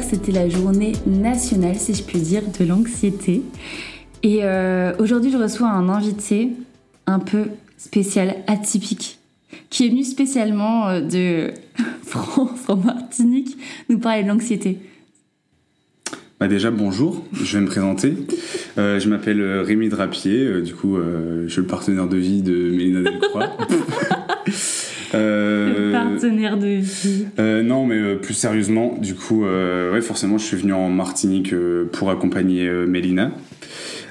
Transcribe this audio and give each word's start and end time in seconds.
hier 0.00 0.08
c'était 0.08 0.32
la 0.32 0.48
journée 0.48 0.92
nationale, 1.06 1.76
si 1.76 1.94
je 1.94 2.02
puis 2.02 2.18
dire, 2.18 2.42
de 2.58 2.64
l'anxiété. 2.64 3.42
Et 4.22 4.40
euh, 4.42 4.92
aujourd'hui 4.98 5.30
je 5.30 5.36
reçois 5.36 5.68
un 5.68 5.88
invité 5.88 6.50
un 7.06 7.18
peu 7.18 7.44
spécial, 7.76 8.36
atypique, 8.46 9.18
qui 9.68 9.86
est 9.86 9.88
venu 9.88 10.04
spécialement 10.04 10.88
euh, 10.88 11.00
de 11.00 11.52
France 12.04 12.68
en 12.68 12.76
Martinique 12.76 13.56
nous 13.88 13.98
parler 13.98 14.22
de 14.22 14.28
l'anxiété. 14.28 14.78
Bah 16.38 16.48
déjà 16.48 16.70
bonjour, 16.70 17.24
je 17.32 17.58
vais 17.58 17.62
me 17.62 17.68
présenter. 17.68 18.14
Euh, 18.78 18.98
je 18.98 19.08
m'appelle 19.08 19.42
Rémi 19.60 19.90
Drapier, 19.90 20.44
euh, 20.44 20.62
du 20.62 20.74
coup 20.74 20.96
je 20.96 21.48
suis 21.48 21.60
le 21.60 21.66
partenaire 21.66 22.08
de 22.08 22.16
vie 22.16 22.42
de 22.42 22.54
Mélina 22.70 23.02
Delcroix. 23.02 23.50
le 25.12 25.92
partenaire 25.92 26.58
de 26.58 26.66
vie. 26.80 27.26
non 27.38 27.86
mais 27.86 28.16
plus 28.16 28.34
sérieusement, 28.34 28.96
du 29.00 29.14
coup 29.14 29.44
ouais 29.44 30.00
forcément 30.00 30.38
je 30.38 30.44
suis 30.44 30.56
venu 30.56 30.72
en 30.72 30.88
Martinique 30.88 31.54
pour 31.92 32.10
accompagner 32.10 32.70
Mélina. 32.86 33.32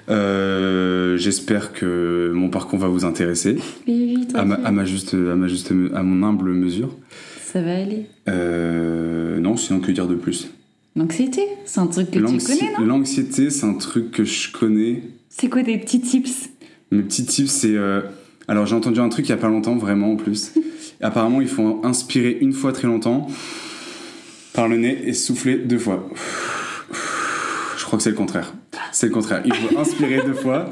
J'espère 0.08 1.73
que 1.73 2.32
mon 2.34 2.50
parcours 2.50 2.80
va 2.80 2.88
vous 2.88 3.06
intéresser. 3.06 3.58
Oui, 3.88 4.28
à, 4.34 4.46
ma, 4.46 4.56
à, 4.56 4.72
ma, 4.72 4.86
juste, 4.86 5.14
à 5.14 5.36
ma 5.36 5.48
juste, 5.48 5.72
à 5.94 6.04
mon 6.04 6.28
humble 6.28 6.52
mesure. 6.52 6.96
Ça 7.44 7.62
va 7.62 7.76
aller. 7.76 8.06
non, 8.28 9.58
sinon 9.58 9.80
que 9.80 9.92
dire 9.92 10.08
de 10.08 10.16
plus? 10.16 10.50
L'anxiété, 10.95 11.42
c'est 11.66 11.80
un 11.80 11.88
truc 11.88 12.12
que 12.12 12.20
tu 12.20 12.38
connais, 12.45 12.73
non? 12.78 12.86
L'anxiété, 12.86 13.50
c'est 13.50 13.66
un 13.66 13.76
truc 13.76 14.12
que 14.12 14.23
je 14.26 14.52
connais. 14.52 15.04
C'est 15.30 15.48
quoi 15.48 15.64
tes 15.64 15.78
petits 15.78 16.02
tips? 16.02 16.50
Mes 16.92 17.04
petits 17.04 17.26
tips, 17.26 17.50
c'est. 17.52 17.76
Euh, 17.76 18.02
alors, 18.48 18.66
j'ai 18.66 18.76
entendu 18.76 19.00
un 19.00 19.10
truc 19.10 19.28
il 19.28 19.30
y 19.30 19.34
a 19.34 19.38
pas 19.38 19.48
longtemps, 19.50 19.76
vraiment 19.76 20.12
en 20.12 20.16
plus. 20.16 20.54
Apparemment, 21.02 21.42
il 21.42 21.47
faut 21.47 21.81
inspirer 21.83 22.38
une 22.42 22.53
fois 22.53 22.73
très 22.73 22.88
longtemps 22.88 23.28
par 24.53 24.67
le 24.67 24.78
nez 24.78 25.02
et 25.05 25.14
souffler 25.14 25.58
deux 25.58 25.80
fois. 25.80 26.09
Je 27.78 27.86
crois 27.86 27.97
que 27.97 28.03
c'est 28.03 28.09
le 28.09 28.16
contraire. 28.16 28.53
C'est 28.92 29.08
le 29.08 29.14
contraire. 29.14 29.42
Il 29.45 29.53
faut 29.53 29.77
inspirer 29.77 30.22
deux 30.25 30.33
fois 30.33 30.70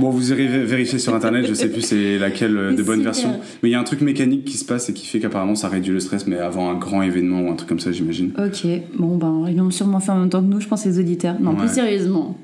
Bon, 0.00 0.10
vous 0.10 0.32
irez 0.32 0.46
vérifier 0.46 0.98
sur 0.98 1.14
internet, 1.14 1.46
je 1.48 1.54
sais 1.54 1.70
plus 1.70 1.80
c'est 1.80 2.18
laquelle 2.18 2.56
euh, 2.56 2.74
de 2.74 2.82
bonne 2.82 3.02
version. 3.02 3.40
Mais 3.62 3.68
il 3.68 3.72
y 3.72 3.74
a 3.76 3.80
un 3.80 3.84
truc 3.84 4.00
mécanique 4.00 4.44
qui 4.44 4.56
se 4.56 4.64
passe 4.64 4.88
et 4.88 4.92
qui 4.92 5.06
fait 5.06 5.20
qu'apparemment 5.20 5.54
ça 5.54 5.68
réduit 5.68 5.92
le 5.92 6.00
stress, 6.00 6.26
mais 6.26 6.36
avant 6.36 6.68
un 6.68 6.74
grand 6.74 7.02
événement 7.02 7.42
ou 7.42 7.50
un 7.50 7.54
truc 7.54 7.68
comme 7.68 7.78
ça, 7.78 7.92
j'imagine. 7.92 8.32
Ok, 8.36 8.66
bon 8.98 9.16
ben, 9.16 9.46
ils 9.48 9.56
vont 9.56 9.70
sûrement 9.70 10.00
faire 10.00 10.16
en 10.16 10.20
même 10.20 10.30
temps 10.30 10.42
que 10.42 10.48
nous, 10.48 10.60
je 10.60 10.66
pense, 10.66 10.84
les 10.84 10.98
auditeurs. 10.98 11.36
Non, 11.40 11.54
plus 11.54 11.68
sérieusement. 11.68 12.36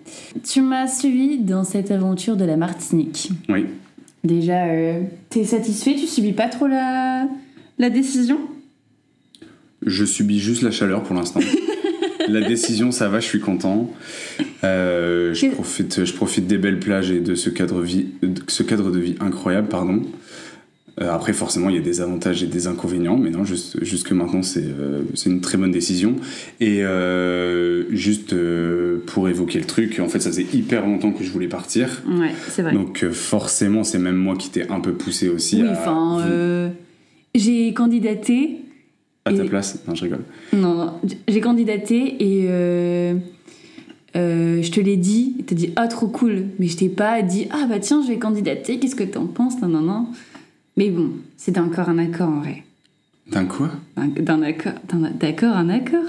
Tu 0.44 0.62
m'as 0.62 0.86
suivi 0.86 1.38
dans 1.38 1.64
cette 1.64 1.90
aventure 1.90 2.36
de 2.36 2.44
la 2.44 2.56
Martinique. 2.56 3.30
Oui. 3.48 3.66
Déjà, 4.24 4.66
euh, 4.66 5.02
t'es 5.30 5.44
satisfait 5.44 5.94
Tu 5.94 6.06
subis 6.06 6.32
pas 6.32 6.48
trop 6.48 6.66
la, 6.66 7.26
la 7.78 7.90
décision? 7.90 8.38
Je 9.84 10.04
subis 10.04 10.40
juste 10.40 10.62
la 10.62 10.70
chaleur 10.70 11.02
pour 11.02 11.16
l'instant. 11.16 11.40
la 12.28 12.42
décision, 12.42 12.92
ça 12.92 13.08
va, 13.08 13.20
je 13.20 13.26
suis 13.26 13.41
content. 13.41 13.91
Euh, 14.62 15.32
je, 15.32 15.47
profite, 15.48 16.04
je 16.04 16.12
profite 16.12 16.47
des 16.47 16.58
belles 16.58 16.81
plages 16.81 17.10
et 17.10 17.20
de 17.20 17.34
ce 17.34 17.48
cadre, 17.48 17.81
vie, 17.81 18.08
ce 18.48 18.62
cadre 18.62 18.91
de 18.91 18.98
vie 18.98 19.14
incroyable. 19.20 19.69
Pardon. 19.69 20.03
Euh, 21.00 21.11
après, 21.11 21.33
forcément, 21.33 21.71
il 21.71 21.77
y 21.77 21.78
a 21.78 21.83
des 21.83 22.00
avantages 22.00 22.43
et 22.43 22.47
des 22.47 22.66
inconvénients, 22.66 23.16
mais 23.16 23.31
non, 23.31 23.44
juste, 23.44 23.83
jusque 23.83 24.12
maintenant, 24.12 24.43
c'est 24.43 24.65
euh, 24.65 25.03
une 25.27 25.41
très 25.41 25.56
bonne 25.56 25.71
décision. 25.71 26.16
Et 26.61 26.83
juste 27.91 28.34
pour 29.06 29.28
évoquer 29.28 29.59
le 29.59 29.65
truc, 29.66 29.99
en 30.00 30.09
fait, 30.09 30.21
ça 30.21 30.31
faisait 30.31 30.47
hyper 30.53 30.87
longtemps 30.87 31.12
que 31.12 31.25
je 31.25 31.31
voulais 31.31 31.49
partir. 31.49 32.03
Ouais, 32.06 32.33
c'est 32.49 32.62
vrai. 32.62 32.72
Donc, 32.72 33.06
forcément, 33.11 33.84
c'est 33.84 33.99
même 33.99 34.16
moi 34.16 34.37
qui 34.37 34.50
t'ai 34.50 34.69
un 34.69 34.81
peu 34.81 34.93
poussé 34.93 35.28
aussi. 35.28 35.62
Oui, 35.62 35.69
enfin, 35.71 36.71
j'ai 37.34 37.72
candidaté 37.72 38.61
à 39.25 39.32
ta 39.32 39.44
place 39.44 39.82
Non, 39.87 39.94
je 39.94 40.05
rigole. 40.05 40.25
Non, 40.53 40.75
non. 40.75 41.00
j'ai 41.28 41.41
candidaté 41.41 42.17
et 42.21 42.47
euh, 42.49 43.15
euh, 44.17 44.62
je 44.62 44.71
te 44.71 44.81
l'ai 44.81 44.97
dit. 44.97 45.37
T'as 45.47 45.55
dit 45.55 45.72
ah 45.77 45.88
trop 45.88 46.09
cool, 46.09 46.47
mais 46.59 46.67
je 46.67 46.77
t'ai 46.77 46.88
pas 46.88 47.22
dit 47.22 47.47
ah 47.50 47.67
bah 47.69 47.78
tiens 47.81 48.03
je 48.03 48.09
vais 48.09 48.19
candidater. 48.19 48.78
Qu'est-ce 48.78 48.97
que 48.97 49.05
t'en 49.05 49.27
penses? 49.27 49.61
Non, 49.61 49.69
non, 49.69 49.82
non. 49.82 50.06
Mais 50.80 50.88
bon, 50.88 51.10
c'est 51.36 51.58
encore 51.58 51.91
un 51.91 51.98
accord 51.98 52.30
en 52.30 52.41
vrai. 52.41 52.64
D'un 53.30 53.44
quoi? 53.44 53.68
D'un 53.98 54.41
accord, 54.41 54.72
d'accord, 55.12 55.54
un 55.54 55.68
accord? 55.68 56.06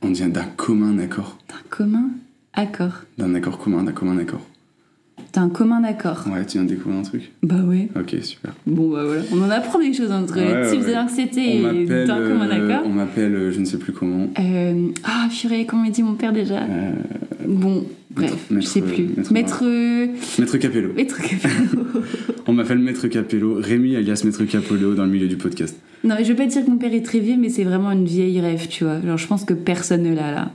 On 0.00 0.08
dit 0.08 0.26
d'un 0.30 0.46
commun 0.56 0.98
accord. 0.98 1.36
D'un 1.46 1.68
commun 1.68 2.08
accord. 2.54 3.02
D'un 3.18 3.34
accord 3.34 3.58
commun, 3.58 3.82
d'un 3.82 3.92
commun 3.92 4.16
accord. 4.16 4.40
T'as 5.38 5.44
un 5.44 5.50
commun 5.50 5.84
accord. 5.84 6.24
Ouais, 6.26 6.44
tu 6.44 6.58
viens 6.58 6.64
de 6.64 6.70
découvrir 6.70 6.98
un 6.98 7.04
truc 7.04 7.30
Bah 7.44 7.60
ouais. 7.64 7.88
Ok, 7.94 8.16
super. 8.22 8.52
Bon 8.66 8.90
bah 8.90 9.04
voilà, 9.04 9.22
on 9.32 9.40
en 9.40 9.50
apprend 9.50 9.78
des 9.78 9.92
choses 9.92 10.10
entre 10.10 10.34
ouais, 10.34 10.68
types 10.68 10.84
ouais. 10.84 10.94
d'anxiété 10.94 11.58
et 11.58 11.86
d'un 11.86 12.16
commun 12.26 12.48
euh, 12.48 12.74
accord. 12.74 12.82
On 12.84 12.92
m'appelle, 12.92 13.36
euh, 13.36 13.52
je 13.52 13.60
ne 13.60 13.64
sais 13.64 13.78
plus 13.78 13.92
comment. 13.92 14.26
Euh, 14.36 14.88
ah, 15.04 15.28
purée, 15.30 15.64
comment 15.64 15.84
m'a 15.84 15.90
dit 15.90 16.02
mon 16.02 16.14
père 16.14 16.32
déjà 16.32 16.62
euh, 16.62 16.90
Bon, 17.46 17.84
bref, 18.10 18.48
je 18.50 18.60
sais 18.62 18.80
plus. 18.80 19.10
Maître... 19.30 19.62
Maître, 20.40 20.56
Capello. 20.56 20.92
Maître 20.96 21.22
Capello. 21.22 21.84
on 22.48 22.52
m'appelle 22.52 22.78
Maître 22.78 23.06
Capello, 23.06 23.60
Rémi 23.60 23.94
alias 23.94 24.22
Maître 24.24 24.42
Capello 24.42 24.94
dans 24.94 25.04
le 25.04 25.10
milieu 25.12 25.28
du 25.28 25.36
podcast. 25.36 25.78
Non, 26.02 26.16
mais 26.18 26.24
je 26.24 26.30
veux 26.30 26.36
pas 26.36 26.46
dire 26.46 26.64
que 26.64 26.70
mon 26.70 26.78
père 26.78 26.92
est 26.92 27.04
très 27.04 27.20
vieux, 27.20 27.36
mais 27.38 27.48
c'est 27.48 27.62
vraiment 27.62 27.92
une 27.92 28.06
vieille 28.06 28.40
rêve, 28.40 28.66
tu 28.66 28.82
vois. 28.82 29.00
Genre, 29.06 29.16
je 29.16 29.26
pense 29.28 29.44
que 29.44 29.54
personne 29.54 30.02
ne 30.02 30.16
l'a 30.16 30.32
là. 30.32 30.50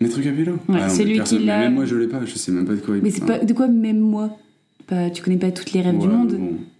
Maître 0.00 0.20
Capello 0.20 0.58
Ouais, 0.68 0.78
ah, 0.80 0.88
c'est 0.88 1.04
lui 1.04 1.20
qui 1.20 1.38
l'a. 1.40 1.60
Même 1.60 1.74
moi, 1.74 1.84
je 1.84 1.96
l'ai 1.96 2.06
pas, 2.06 2.24
je 2.24 2.34
sais 2.34 2.52
même 2.52 2.66
pas 2.66 2.74
de 2.74 2.80
quoi 2.80 2.96
il 2.96 3.02
Mais 3.02 3.10
c'est 3.10 3.24
pas 3.24 3.38
de 3.38 3.52
quoi 3.52 3.66
même 3.66 4.00
moi 4.00 4.38
tu 5.12 5.22
connais 5.22 5.36
pas 5.36 5.50
toutes 5.50 5.72
les 5.72 5.80
rêves 5.80 5.98
du 5.98 6.08
monde. 6.08 6.38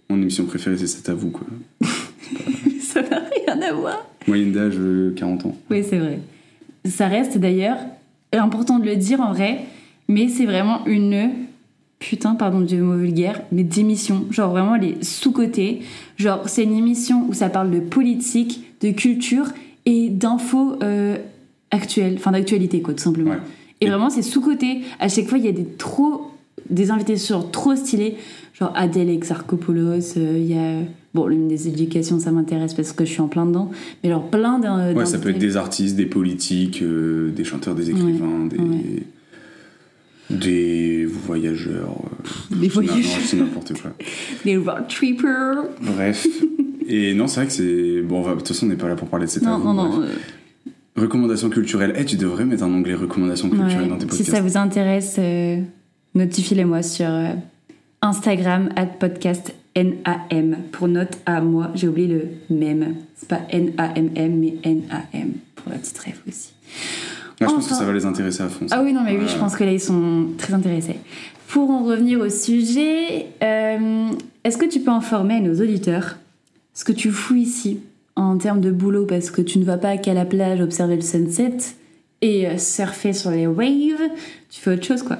mon 0.09 0.17
émission 0.17 0.45
préférée, 0.45 0.77
c'est 0.77 0.87
C'est 0.87 1.09
à 1.09 1.13
vous, 1.13 1.29
quoi. 1.29 1.45
ça 2.81 3.01
n'a 3.01 3.19
rien 3.19 3.61
à 3.61 3.73
voir. 3.73 4.05
Moyenne 4.27 4.51
d'âge, 4.51 4.79
40 5.15 5.45
euh, 5.45 5.49
ans. 5.49 5.57
Oui, 5.69 5.83
c'est 5.87 5.99
vrai. 5.99 6.19
Ça 6.85 7.07
reste 7.07 7.37
d'ailleurs 7.37 7.77
important 8.31 8.79
de 8.79 8.85
le 8.85 8.95
dire 8.95 9.21
en 9.21 9.33
vrai, 9.33 9.59
mais 10.07 10.27
c'est 10.27 10.45
vraiment 10.45 10.85
une 10.85 11.29
putain, 11.99 12.35
pardon 12.35 12.61
du 12.61 12.77
mot 12.77 12.97
vulgaire, 12.97 13.41
mais 13.51 13.63
d'émission. 13.63 14.25
Genre 14.31 14.49
vraiment, 14.49 14.75
elle 14.75 14.85
est 14.85 15.03
sous-cotée. 15.03 15.81
Genre, 16.17 16.47
c'est 16.47 16.63
une 16.63 16.77
émission 16.77 17.25
où 17.27 17.33
ça 17.33 17.49
parle 17.49 17.69
de 17.71 17.79
politique, 17.79 18.63
de 18.81 18.91
culture 18.91 19.47
et 19.85 20.09
d'infos 20.09 20.77
euh, 20.81 21.17
actuelles, 21.71 22.15
enfin 22.17 22.31
d'actualité, 22.31 22.81
quoi, 22.81 22.93
tout 22.93 23.03
simplement. 23.03 23.35
Et, 23.81 23.85
et, 23.85 23.89
vraiment, 23.89 24.09
c'est 24.09 24.21
sous-côté. 24.21 24.81
À 24.99 25.07
chaque 25.07 25.27
fois, 25.27 25.37
il 25.37 25.45
y 25.45 25.49
a 25.49 25.53
des 25.53 25.65
trop 25.65 26.31
des 26.69 26.91
invités 26.91 27.17
sur 27.17 27.51
trop 27.51 27.75
stylés, 27.75 28.15
genre 28.53 28.71
Adèle 28.75 29.09
Exarchopoulos, 29.09 30.15
il 30.15 30.21
euh, 30.21 30.39
y 30.39 30.57
a 30.57 30.83
bon 31.13 31.27
l'une 31.27 31.47
des 31.47 31.67
éducations 31.67 32.19
ça 32.19 32.31
m'intéresse 32.31 32.73
parce 32.75 32.91
que 32.91 33.05
je 33.05 33.11
suis 33.11 33.21
en 33.21 33.27
plein 33.27 33.45
dedans, 33.45 33.71
mais 34.03 34.09
alors 34.09 34.29
plein 34.29 34.59
d'un. 34.59 34.93
Ouais, 34.93 35.05
ça 35.05 35.17
peut 35.17 35.29
être 35.29 35.39
des 35.39 35.57
artistes, 35.57 35.95
des 35.95 36.05
politiques, 36.05 36.81
euh, 36.81 37.31
des 37.31 37.43
chanteurs, 37.43 37.75
des 37.75 37.89
écrivains, 37.89 38.45
des 38.45 39.03
des 40.29 41.05
voyageurs. 41.05 42.03
Euh, 42.51 42.55
des 42.55 42.67
voyageurs. 42.67 43.21
C'est 43.25 43.37
n'importe 43.37 43.73
quoi. 43.81 43.91
des 44.45 44.57
road 44.57 44.87
trippers. 44.87 45.63
Bref. 45.81 46.27
Et 46.87 47.15
non, 47.15 47.27
c'est 47.27 47.39
vrai 47.39 47.47
que 47.47 47.53
c'est. 47.53 48.01
Bon, 48.01 48.21
de 48.21 48.35
toute 48.35 48.47
façon, 48.47 48.67
on 48.67 48.69
n'est 48.69 48.75
pas 48.75 48.87
là 48.87 48.95
pour 48.95 49.07
parler 49.07 49.25
de 49.25 49.31
cette 49.31 49.41
Non, 49.41 49.57
non, 49.57 49.73
non. 49.73 50.05
Recommandations 50.95 51.49
culturelles. 51.49 51.93
Eh, 51.97 52.05
tu 52.05 52.17
devrais 52.17 52.45
mettre 52.45 52.63
un 52.63 52.73
onglet 52.73 52.95
recommandations 52.95 53.49
culturelles 53.49 53.87
dans 53.87 53.97
tes 53.97 54.05
podcasts. 54.05 54.25
Si 54.25 54.31
ça 54.31 54.41
vous 54.41 54.57
intéresse, 54.57 55.19
notifiez-les-moi 56.15 56.81
sur 56.81 57.07
euh, 57.07 57.33
Instagram, 58.01 58.69
at 58.75 58.87
podcast 58.87 59.53
NAM, 59.75 60.57
pour 60.71 60.87
note 60.87 61.17
à 61.25 61.41
moi. 61.41 61.71
J'ai 61.75 61.87
oublié 61.87 62.07
le 62.07 62.55
même. 62.55 62.95
C'est 63.15 63.29
pas 63.29 63.41
N-A-M-M, 63.49 64.39
mais 64.39 64.55
N-A-M, 64.63 65.33
pour 65.55 65.71
la 65.71 65.77
petite 65.77 65.97
rêve 65.99 66.19
aussi. 66.27 66.53
je 67.39 67.45
pense 67.45 67.67
que 67.67 67.73
ça 67.73 67.85
va 67.85 67.93
les 67.93 68.05
intéresser 68.05 68.43
à 68.43 68.49
fond. 68.49 68.65
Ah 68.71 68.81
oui, 68.83 68.93
non, 68.93 69.03
mais 69.03 69.17
oui, 69.17 69.25
je 69.27 69.37
pense 69.37 69.55
que 69.55 69.63
là, 69.63 69.71
ils 69.71 69.79
sont 69.79 70.27
très 70.37 70.53
intéressés. 70.53 70.99
Pour 71.47 71.69
en 71.69 71.83
revenir 71.83 72.19
au 72.19 72.29
sujet, 72.29 73.27
euh, 73.41 74.09
est-ce 74.43 74.57
que 74.57 74.65
tu 74.65 74.81
peux 74.81 74.91
informer 74.91 75.39
nos 75.39 75.59
auditeurs 75.61 76.17
ce 76.73 76.83
que 76.83 76.91
tu 76.91 77.11
fous 77.11 77.35
ici? 77.35 77.79
En 78.19 78.37
termes 78.37 78.61
de 78.61 78.71
boulot 78.71 79.05
Parce 79.05 79.31
que 79.31 79.41
tu 79.41 79.59
ne 79.59 79.65
vas 79.65 79.77
pas 79.77 79.97
qu'à 79.97 80.13
la 80.13 80.25
plage 80.25 80.61
observer 80.61 80.95
le 80.95 81.01
sunset 81.01 81.57
et 82.21 82.47
euh, 82.47 82.57
surfer 82.57 83.13
sur 83.13 83.31
les 83.31 83.47
waves, 83.47 84.09
tu 84.49 84.61
fais 84.61 84.73
autre 84.73 84.83
chose, 84.83 85.03
quoi. 85.03 85.17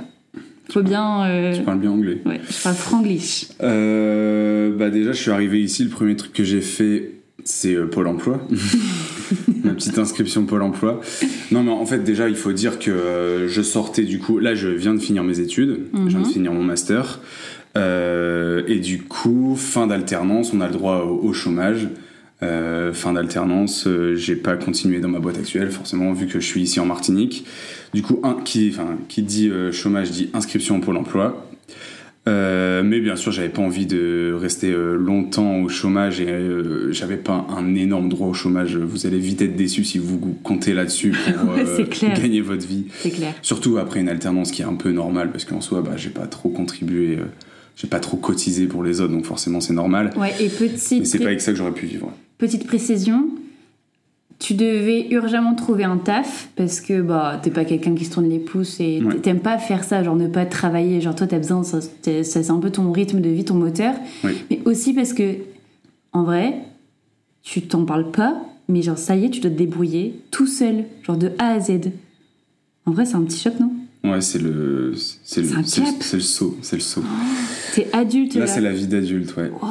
Faut 0.72 0.84
bien. 0.84 1.25
Euh... 1.25 1.56
Tu 1.56 1.63
parles 1.63 1.80
bien 1.80 1.92
anglais. 1.92 2.22
Ouais, 2.25 2.42
je 2.48 2.62
parle 2.62 2.75
franglish. 2.75 3.48
Euh, 3.63 4.75
bah 4.75 4.90
déjà, 4.90 5.13
je 5.13 5.22
suis 5.22 5.31
arrivé 5.31 5.62
ici. 5.62 5.84
Le 5.84 5.90
premier 5.90 6.16
truc 6.16 6.34
que 6.34 6.44
j'ai 6.44 6.62
fait, 6.62 7.12
c'est 7.44 7.74
euh, 7.74 7.88
Pôle 7.88 8.07
Emploi. 8.07 8.46
Ma 9.63 9.74
petite 9.74 9.98
inscription 9.98 10.46
Pôle 10.46 10.62
Emploi. 10.62 11.01
Non, 11.51 11.63
mais 11.63 11.72
en 11.72 11.86
fait, 11.86 12.04
déjà, 12.04 12.30
il 12.30 12.36
faut 12.36 12.51
dire 12.51 12.78
que 12.78 13.46
je 13.48 13.62
sortais 13.62 14.04
du 14.04 14.19
coup. 14.19 14.38
Là, 14.38 14.54
je 14.54 14.68
viens 14.68 14.94
de 14.94 15.00
finir 15.00 15.24
mes 15.24 15.40
études. 15.40 15.86
Je 15.94 16.10
viens 16.10 16.19
de 16.19 16.25
mhm. 16.25 16.31
finir 16.31 16.54
mon 16.54 16.63
master. 16.63 17.19
et 17.75 18.80
du 18.80 19.01
coup, 19.04 19.56
fin 19.56 19.88
d'alternance, 19.88 20.54
on 20.54 20.62
a 20.62 20.68
le 20.68 20.74
droit 20.74 21.04
au 21.04 21.34
chômage. 21.34 21.88
Euh, 22.41 22.94
fin 22.94 23.13
d'alternance, 23.13 23.86
euh, 23.86 24.15
j'ai 24.15 24.38
pas 24.38 24.56
continué 24.56 25.01
dans 25.01 25.09
ma 25.09 25.19
boîte 25.19 25.38
actuelle, 25.38 25.71
forcément, 25.71 26.13
vu 26.13 26.25
que 26.25 26.39
je 26.39 26.45
suis 26.45 26.62
ici 26.62 26.80
en 26.80 26.86
Martinique. 26.86 27.45
Du 27.94 28.01
coup, 28.01 28.19
un, 28.24 28.36
qui, 28.45 28.69
enfin, 28.74 28.97
qui 29.09 29.24
dit 29.24 29.50
euh, 29.50 29.74
chômage 29.74 30.12
dit 30.12 30.30
inscription 30.33 30.77
au 30.77 30.80
Pôle 30.80 30.95
emploi. 30.95 31.45
Euh, 32.30 32.81
mais 32.83 33.01
bien 33.01 33.18
sûr, 33.18 33.33
j'avais 33.33 33.50
pas 33.50 33.62
envie 33.62 33.88
de 33.88 34.33
rester 34.39 34.71
longtemps 34.71 35.62
au 35.62 35.69
chômage 35.69 36.21
et 36.21 36.27
j'avais 36.91 37.18
pas 37.18 37.47
un 37.50 37.74
énorme 37.75 38.07
droit 38.07 38.27
au 38.27 38.33
chômage. 38.33 38.77
Vous 38.77 39.07
allez 39.07 39.18
vite 39.18 39.41
être 39.41 39.56
déçu 39.56 39.83
si 39.83 39.97
vous 39.97 40.19
comptez 40.44 40.74
là-dessus 40.74 41.12
pour 41.12 42.09
gagner 42.15 42.41
votre 42.41 42.68
vie. 42.68 42.86
C'est 43.00 43.09
clair. 43.09 43.33
Surtout 43.41 43.77
après 43.80 44.00
une 44.00 44.09
alternance 44.09 44.51
qui 44.51 44.62
est 44.62 44.65
un 44.65 44.75
peu 44.75 44.91
normale 44.91 45.31
parce 45.31 45.44
qu'en 45.44 45.62
soi, 45.62 45.81
bah, 45.81 45.94
j'ai 45.97 46.12
pas 46.12 46.27
trop 46.27 46.50
contribué, 46.50 47.18
j'ai 47.75 47.88
pas 47.88 48.00
trop 48.00 48.18
cotisé 48.18 48.68
pour 48.68 48.83
les 48.83 49.01
autres, 49.01 49.13
donc 49.13 49.25
forcément 49.25 49.59
c'est 49.59 49.74
normal. 49.74 50.12
Ouais, 50.15 50.33
et 50.39 50.44
Mais 50.44 50.68
petite, 50.68 51.07
c'est 51.07 51.19
pas 51.19 51.27
avec 51.27 51.41
ça 51.41 51.51
que 51.51 51.57
j'aurais 51.57 51.74
pu 51.74 51.88
vivre. 51.88 52.13
Petite 52.39 52.65
précision, 52.65 53.30
tu 54.39 54.53
devais 54.53 55.07
urgemment 55.12 55.53
trouver 55.53 55.83
un 55.83 55.97
taf 55.97 56.50
parce 56.56 56.80
que 56.81 57.01
bah 57.01 57.39
t'es 57.44 57.51
pas 57.51 57.65
quelqu'un 57.65 57.94
qui 57.94 58.06
se 58.06 58.12
tourne 58.12 58.27
les 58.30 58.39
pouces 58.39 58.80
et 58.80 59.01
Ouais. 59.03 59.18
t'aimes 59.18 59.41
pas 59.41 59.57
faire 59.57 59.83
ça, 59.83 60.01
genre 60.03 60.15
ne 60.15 60.27
pas 60.27 60.45
travailler, 60.45 61.01
genre 61.01 61.13
toi 61.13 61.27
t'as 61.27 61.38
besoin, 61.38 61.63
ça, 61.63 61.80
c'est 62.01 62.24
ça, 62.24 62.41
c'est 62.41 62.51
un 62.51 62.59
peu 62.59 62.71
ton 62.71 62.91
rythme 62.91 63.19
de 63.21 63.30
vie, 63.30 63.44
ton 63.45 63.56
moteur, 63.56 63.94
Oui. 64.24 64.31
mais 64.50 64.62
aussi 64.65 64.94
parce 64.94 65.13
que 65.13 65.36
en 66.13 66.24
vrai, 66.24 66.56
tu 67.44 67.62
t'en 67.62 67.83
parles 67.86 68.09
pas, 68.12 68.41
mais 68.69 68.81
genre 68.81 68.97
ça 68.97 69.15
y 69.15 69.25
est, 69.25 69.30
tu 69.30 69.41
dois 69.41 69.51
te 69.51 69.57
débrouiller 69.57 70.15
tout 70.31 70.47
seul, 70.47 70.86
genre 71.03 71.18
de 71.18 71.31
A 71.38 71.50
à 71.51 71.59
Z. 71.59 71.71
En 72.86 72.91
vrai, 72.91 73.06
c'est 73.06 73.15
un 73.15 73.21
petit 73.24 73.39
choc, 73.39 73.53
non? 73.59 73.71
Ouais, 74.06 74.21
c'est 74.21 74.39
le, 74.41 74.94
c'est 74.95 75.41
le, 75.41 75.47
C'est 75.65 75.81
le, 75.81 75.88
le 76.18 76.21
saut, 76.21 76.57
c'est 76.62 76.77
le 76.77 76.81
saut. 76.81 77.03
T'es 77.75 77.88
adulte 77.91 78.33
là. 78.36 78.41
Là, 78.41 78.47
c'est 78.47 78.62
la 78.62 78.71
vie 78.71 78.88
d'adulte, 78.88 79.36
ouais. 79.36 79.51
Oh. 79.62 79.65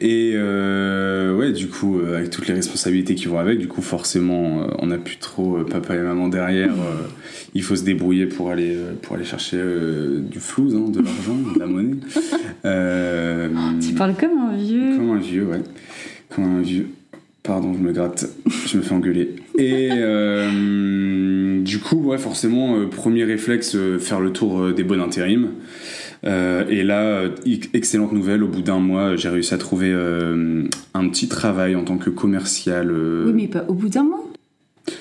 Et 0.00 0.32
euh, 0.34 1.36
ouais, 1.36 1.52
du 1.52 1.68
coup, 1.68 1.98
euh, 1.98 2.16
avec 2.16 2.30
toutes 2.30 2.48
les 2.48 2.54
responsabilités 2.54 3.14
qui 3.14 3.26
vont 3.26 3.38
avec, 3.38 3.58
du 3.58 3.68
coup, 3.68 3.82
forcément, 3.82 4.62
euh, 4.62 4.66
on 4.78 4.86
n'a 4.86 4.96
plus 4.96 5.18
trop 5.18 5.58
papa 5.64 5.94
et 5.94 5.98
maman 5.98 6.28
derrière. 6.28 6.72
il 7.54 7.62
faut 7.62 7.76
se 7.76 7.84
débrouiller 7.84 8.24
pour 8.26 8.50
aller, 8.50 8.76
pour 9.02 9.16
aller 9.16 9.26
chercher 9.26 9.58
du 10.18 10.40
flouze, 10.40 10.74
hein, 10.74 10.88
de 10.88 11.00
l'argent, 11.00 11.36
de 11.54 11.58
la 11.58 11.66
monnaie. 11.66 11.96
Euh, 12.66 13.48
Tu 13.80 13.94
parles 13.94 14.14
comme 14.14 14.36
un 14.36 14.54
vieux. 14.54 14.94
comme 14.94 15.12
un 15.12 15.18
vieux, 15.18 15.46
ouais. 15.46 15.62
Comme 16.28 16.58
un 16.58 16.60
vieux. 16.60 16.88
Pardon, 17.42 17.72
je 17.72 17.78
me 17.78 17.90
gratte, 17.90 18.26
je 18.66 18.76
me 18.76 18.82
fais 18.82 18.92
engueuler. 18.92 19.30
Et 19.56 19.88
du 21.64 21.78
coup, 21.78 21.96
ouais, 22.02 22.18
forcément, 22.18 22.86
premier 22.86 23.24
réflexe, 23.24 23.78
faire 23.98 24.20
le 24.20 24.30
tour 24.30 24.74
des 24.74 24.84
bonnes 24.84 25.00
intérims. 25.00 25.48
Euh, 26.24 26.64
et 26.68 26.82
là, 26.82 27.00
euh, 27.00 27.28
ex- 27.46 27.68
excellente 27.72 28.12
nouvelle, 28.12 28.42
au 28.42 28.48
bout 28.48 28.62
d'un 28.62 28.78
mois, 28.78 29.16
j'ai 29.16 29.28
réussi 29.28 29.54
à 29.54 29.58
trouver 29.58 29.90
euh, 29.90 30.64
un 30.94 31.08
petit 31.08 31.28
travail 31.28 31.74
en 31.76 31.84
tant 31.84 31.96
que 31.98 32.10
commercial. 32.10 32.90
euh, 32.90 33.24
Oui, 33.26 33.32
mais 33.34 33.48
pas 33.48 33.64
au 33.68 33.74
bout 33.74 33.88
d'un 33.88 34.02
mois. 34.04 34.24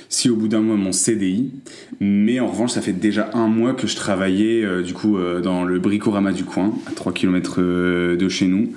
si 0.08 0.30
au 0.30 0.36
bout 0.36 0.48
d'un 0.48 0.62
mois 0.62 0.76
mon 0.76 0.92
CDI, 0.92 1.52
mais 2.00 2.40
en 2.40 2.48
revanche 2.48 2.72
ça 2.72 2.82
fait 2.82 2.94
déjà 2.94 3.30
un 3.34 3.48
mois 3.48 3.74
que 3.74 3.88
je 3.88 3.96
travaillais 3.96 4.64
euh, 4.64 4.82
du 4.82 4.94
coup 4.94 5.18
euh, 5.18 5.42
dans 5.42 5.64
le 5.66 5.80
bricorama 5.80 6.32
du 6.32 6.44
coin, 6.46 6.74
à 6.88 6.92
3 6.92 7.12
km 7.14 7.62
de 7.62 8.30
chez 8.30 8.48
nous, 8.48 8.70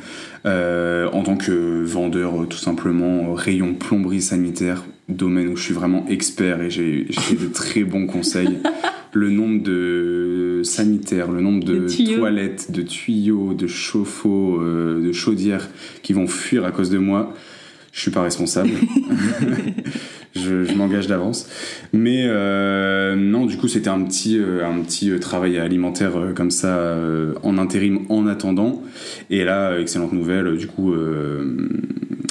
euh, 0.46 1.08
en 1.12 1.22
tant 1.22 1.36
que 1.36 1.82
vendeur 1.84 2.42
euh, 2.42 2.46
tout 2.46 2.58
simplement 2.58 3.30
euh, 3.30 3.34
rayon 3.34 3.74
plomberie 3.74 4.20
sanitaire, 4.22 4.84
domaine 5.08 5.48
où 5.48 5.56
je 5.56 5.62
suis 5.62 5.74
vraiment 5.74 6.04
expert 6.08 6.60
et 6.62 6.70
j'ai 6.70 7.06
j'ai 7.08 7.36
de 7.36 7.46
très 7.52 7.84
bons 7.84 8.06
conseils. 8.06 8.58
Le 9.14 9.28
nombre 9.28 9.62
de 9.62 10.51
sanitaires, 10.62 11.30
le 11.30 11.40
nombre 11.40 11.64
de 11.64 11.78
De 11.80 12.16
toilettes, 12.18 12.70
de 12.72 12.82
tuyaux, 12.82 13.54
de 13.54 13.66
chauffe-eau, 13.66 14.60
euh, 14.60 15.00
de 15.06 15.12
chaudières 15.12 15.68
qui 16.02 16.12
vont 16.12 16.26
fuir 16.26 16.64
à 16.64 16.70
cause 16.72 16.90
de 16.90 16.98
moi, 16.98 17.34
je 17.92 18.00
suis 18.00 18.10
pas 18.10 18.22
responsable. 18.22 18.70
je, 20.34 20.64
je 20.64 20.74
m'engage 20.74 21.06
d'avance. 21.08 21.48
Mais 21.92 22.22
euh, 22.26 23.14
non, 23.16 23.46
du 23.46 23.56
coup, 23.56 23.68
c'était 23.68 23.88
un 23.90 24.02
petit, 24.02 24.38
euh, 24.38 24.64
un 24.66 24.80
petit 24.82 25.10
travail 25.20 25.58
alimentaire 25.58 26.16
euh, 26.16 26.32
comme 26.32 26.50
ça 26.50 26.96
en 27.42 27.58
intérim 27.58 28.00
en 28.08 28.26
attendant. 28.26 28.82
Et 29.30 29.44
là, 29.44 29.78
excellente 29.78 30.12
nouvelle, 30.12 30.56
du 30.56 30.66
coup, 30.66 30.94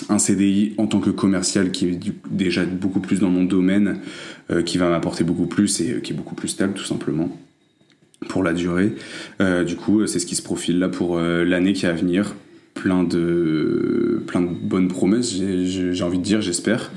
un 0.10 0.18
CDI 0.20 0.74
en 0.78 0.88
tant 0.88 1.00
que 1.00 1.10
commercial 1.10 1.72
qui 1.72 1.88
est 1.88 1.92
du- 1.92 2.14
déjà 2.30 2.66
beaucoup 2.66 3.00
plus 3.00 3.20
dans 3.20 3.30
mon 3.30 3.44
domaine, 3.44 4.00
qui 4.66 4.78
va 4.78 4.90
m'apporter 4.90 5.24
beaucoup 5.24 5.46
plus 5.46 5.80
et 5.82 6.02
qui 6.02 6.14
est 6.14 6.16
beaucoup 6.16 6.36
plus 6.36 6.50
stable 6.50 6.74
tout 6.74 6.84
simplement 6.84 7.30
pour 8.30 8.44
la 8.44 8.54
durée. 8.54 8.94
Euh, 9.42 9.64
du 9.64 9.76
coup, 9.76 10.06
c'est 10.08 10.20
ce 10.20 10.26
qui 10.26 10.36
se 10.36 10.44
profile 10.44 10.80
là 10.80 10.90
pour 10.90 11.18
euh, 11.18 11.44
l'année 11.44 11.74
qui 11.74 11.86
est 11.86 11.90
à 11.90 11.94
venir. 11.94 12.36
Plein 12.74 13.04
de, 13.04 14.24
plein 14.28 14.42
de 14.42 14.48
bonnes 14.48 14.88
promesses, 14.88 15.34
j'ai- 15.36 16.02
envie 16.04 16.18
de 16.20 16.24
dire, 16.24 16.42
j'espère, 16.42 16.92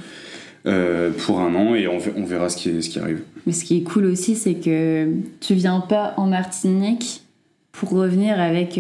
euh, 0.67 1.11
pour 1.27 1.41
un 1.41 1.55
an 1.55 1.75
et 1.75 1.89
on, 1.89 1.99
ver- 1.99 2.15
on 2.17 2.25
verra 2.25 2.49
ce 2.49 2.57
qui, 2.57 2.69
est- 2.71 2.81
ce 2.81 2.89
qui 2.91 2.99
arrive. 2.99 3.23
Mais 3.47 3.53
ce 3.53 3.65
qui 3.65 3.79
est 3.79 3.83
cool 3.83 4.07
aussi, 4.07 4.37
c'est 4.37 4.55
que 4.55 5.09
tu 5.41 5.55
viens 5.55 5.81
pas 5.81 6.15
en 6.17 6.27
Martinique 6.27 7.23
pour 7.73 7.91
revenir 7.91 8.41
avec 8.41 8.79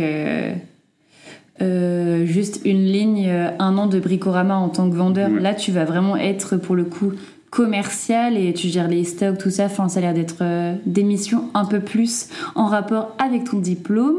juste 1.61 2.61
une 2.65 2.85
ligne, 2.85 3.29
un 3.59 3.77
an 3.77 3.87
de 3.87 3.99
bricorama 3.99 4.57
en 4.57 4.69
tant 4.69 4.89
que 4.89 4.95
vendeur. 4.95 5.31
Ouais. 5.31 5.41
Là, 5.41 5.53
tu 5.55 5.73
vas 5.73 5.85
vraiment 5.85 6.17
être 6.17 6.57
pour 6.57 6.77
le 6.77 6.85
coup 6.85 7.13
commercial 7.55 8.37
et 8.37 8.53
tu 8.53 8.69
gères 8.69 8.89
les 8.89 9.05
stocks, 9.05 9.39
tout 9.39 9.51
ça. 9.51 9.67
Enfin, 9.67 9.89
ça 9.89 9.99
a 10.01 10.03
l'air 10.03 10.15
d'être 10.15 10.39
euh, 10.43 10.75
des 10.87 11.05
missions 11.05 11.45
un 11.55 11.65
peu 11.65 11.81
plus 11.81 12.29
en 12.57 12.67
rapport 12.67 13.15
avec 13.19 13.45
ton 13.45 13.59
diplôme. 13.59 14.19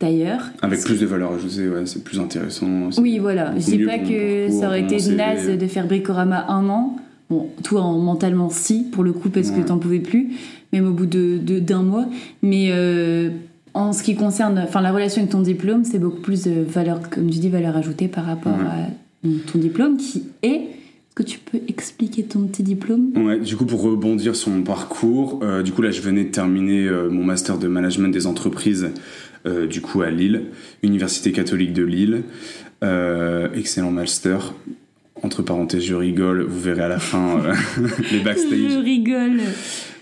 D'ailleurs, 0.00 0.40
Avec 0.62 0.80
plus 0.82 0.98
de 0.98 1.04
valeur 1.04 1.32
ajoutée, 1.34 1.68
ouais, 1.68 1.84
c'est 1.84 2.02
plus 2.02 2.18
intéressant. 2.18 2.66
oui, 2.98 3.18
voilà. 3.18 3.52
Je 3.58 3.64
dis 3.66 3.78
pas 3.84 3.98
que 3.98 4.44
parcours, 4.46 4.60
ça 4.60 4.66
aurait 4.68 4.80
été 4.82 4.96
naze 5.14 5.46
de 5.58 5.66
faire 5.66 5.86
bricorama 5.86 6.46
un 6.48 6.68
an. 6.70 6.96
Bon, 7.28 7.48
toi, 7.62 7.82
en- 7.82 7.98
mentalement, 7.98 8.48
si, 8.48 8.84
pour 8.90 9.04
le 9.04 9.12
coup, 9.12 9.28
parce 9.28 9.50
que 9.50 9.58
Ouais. 9.58 9.64
t'en 9.66 9.78
pouvais 9.78 10.00
plus, 10.00 10.30
même 10.72 10.86
au 10.88 10.92
bout 10.92 11.04
de 11.06 11.36
de- 11.36 11.58
d'un 11.60 11.82
mois. 11.82 12.06
Mais 12.42 12.68
euh, 12.70 13.28
en 13.74 13.92
ce 13.92 14.02
qui 14.02 14.14
concerne 14.16 14.58
enfin, 14.58 14.80
la 14.80 14.90
relation 14.90 15.20
avec 15.20 15.32
ton 15.32 15.42
diplôme, 15.42 15.84
c'est 15.84 15.98
beaucoup 15.98 16.22
plus 16.22 16.44
de 16.44 16.62
valeur, 16.62 16.98
comme 17.10 17.28
tu 17.30 17.38
dis, 17.38 17.50
valeur 17.50 17.76
ajoutée 17.76 18.08
par 18.08 18.24
rapport 18.24 18.54
Ouais. 18.56 19.28
à 19.30 19.52
ton 19.52 19.58
diplôme 19.58 19.98
qui 19.98 20.24
est. 20.42 20.62
Est-ce 21.12 21.14
que 21.14 21.22
tu 21.24 21.38
peux 21.40 21.58
expliquer 21.68 22.09
ton 22.30 22.46
petit 22.46 22.62
diplôme 22.62 23.12
Ouais, 23.16 23.38
du 23.38 23.56
coup, 23.56 23.66
pour 23.66 23.82
rebondir 23.82 24.34
sur 24.36 24.50
mon 24.50 24.62
parcours, 24.62 25.40
euh, 25.42 25.62
du 25.62 25.72
coup, 25.72 25.82
là, 25.82 25.90
je 25.90 26.00
venais 26.00 26.24
de 26.24 26.30
terminer 26.30 26.86
euh, 26.86 27.08
mon 27.10 27.22
master 27.24 27.58
de 27.58 27.68
management 27.68 28.08
des 28.10 28.26
entreprises, 28.26 28.88
euh, 29.46 29.66
du 29.66 29.80
coup, 29.80 30.02
à 30.02 30.10
Lille, 30.10 30.44
Université 30.82 31.32
catholique 31.32 31.72
de 31.72 31.82
Lille. 31.84 32.22
Excellent 33.54 33.90
master. 33.90 34.54
Entre 35.22 35.42
parenthèses, 35.42 35.82
je 35.84 35.94
rigole, 35.94 36.42
vous 36.42 36.60
verrez 36.60 36.82
à 36.82 36.88
la 36.88 36.98
fin 36.98 37.42
les 38.10 38.18
Je 38.18 38.24
backstage. 38.24 38.76
rigole. 38.82 39.40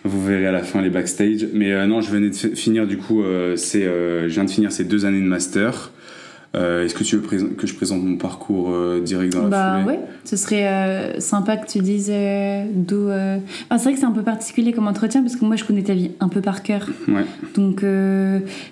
Vous 0.05 0.25
verrez 0.25 0.47
à 0.47 0.53
la 0.53 0.63
fin 0.63 0.81
les 0.81 0.91
backstage. 0.91 1.49
Mais 1.53 1.73
euh, 1.73 1.87
non, 1.87 2.01
je 2.01 2.11
venais 2.11 2.31
de 2.31 2.35
fi- 2.37 2.55
finir, 2.55 2.87
du 2.87 2.99
coup, 2.99 3.23
euh, 3.25 3.57
euh, 3.75 4.29
je 4.29 4.33
viens 4.35 4.45
de 4.45 4.51
finir 4.51 4.71
ces 4.71 4.85
deux 4.85 5.05
années 5.07 5.21
de 5.21 5.27
master. 5.27 5.91
Euh, 6.57 6.85
Est-ce 6.85 6.95
que 6.95 7.05
tu 7.05 7.17
veux 7.17 7.23
que 7.23 7.67
je 7.67 7.75
présente 7.75 8.03
mon 8.03 8.17
parcours 8.17 8.71
euh, 8.73 9.01
direct 9.03 9.35
dans 9.35 9.43
la 9.45 9.49
Bah 9.49 9.81
foulée? 9.83 9.97
ouais, 9.97 10.01
ce 10.25 10.37
serait 10.37 10.67
euh, 10.67 11.21
sympa 11.21 11.59
que 11.59 11.67
tu 11.71 11.81
dises 11.81 12.09
euh, 12.11 12.65
d'où. 12.75 13.09
enfin, 13.09 13.77
c'est 13.79 13.85
vrai 13.85 13.93
que 13.93 13.99
c'est 14.01 14.07
un 14.07 14.13
peu 14.13 14.23
particulier 14.23 14.73
comme 14.73 14.89
entretien 14.89 15.23
parce 15.23 15.37
que 15.37 15.45
moi 15.45 15.57
je 15.57 15.65
connais 15.65 15.83
ta 15.83 15.93
vie 15.93 16.13
un 16.21 16.29
peu 16.29 16.41
par 16.41 16.63
cœur. 16.63 16.89
Ouais. 17.07 17.25
Donc 17.55 17.85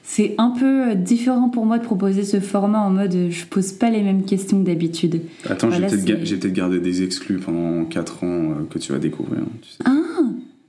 c'est 0.03 0.35
un 0.39 0.51
peu 0.59 0.95
différent 0.95 1.49
pour 1.51 1.67
moi 1.67 1.79
de 1.79 1.85
proposer 1.85 2.25
ce 2.25 2.41
format 2.41 2.81
en 2.81 2.91
mode 2.91 3.15
je 3.31 3.45
pose 3.45 3.73
pas 3.73 3.91
les 3.91 4.03
mêmes 4.03 4.25
questions 4.25 4.61
que 4.63 4.67
d'habitude. 4.67 5.21
Attends, 5.49 5.71
j'ai 5.71 5.81
Voilà, 5.81 5.89
peut-être 5.97 6.25
j'ai 6.25 6.51
gardé 6.53 6.79
des 6.81 7.03
exclus 7.03 7.39
pendant 7.39 7.85
4 7.85 8.25
ans 8.25 8.49
que 8.71 8.79
tu 8.79 8.93
vas 8.93 8.99
découvrir. 8.99 9.41
Tu 9.63 9.69
sais, 9.71 9.77
Ah 9.85 10.16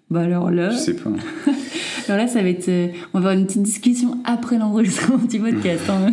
Bah 0.10 0.22
alors 0.22 0.52
là, 0.52 0.70
je 0.70 0.78
sais 0.78 0.96
pas. 0.96 1.10
alors 2.08 2.18
là 2.18 2.28
ça 2.28 2.42
va 2.42 2.48
être. 2.50 2.70
euh, 2.70 2.88
on 3.14 3.20
va 3.20 3.30
avoir 3.30 3.34
une 3.34 3.46
petite 3.46 3.64
discussion 3.64 4.18
après 4.24 4.58
l'enregistrement 4.58 5.18
du 5.18 5.40
podcast. 5.40 5.84
hein. 5.90 6.12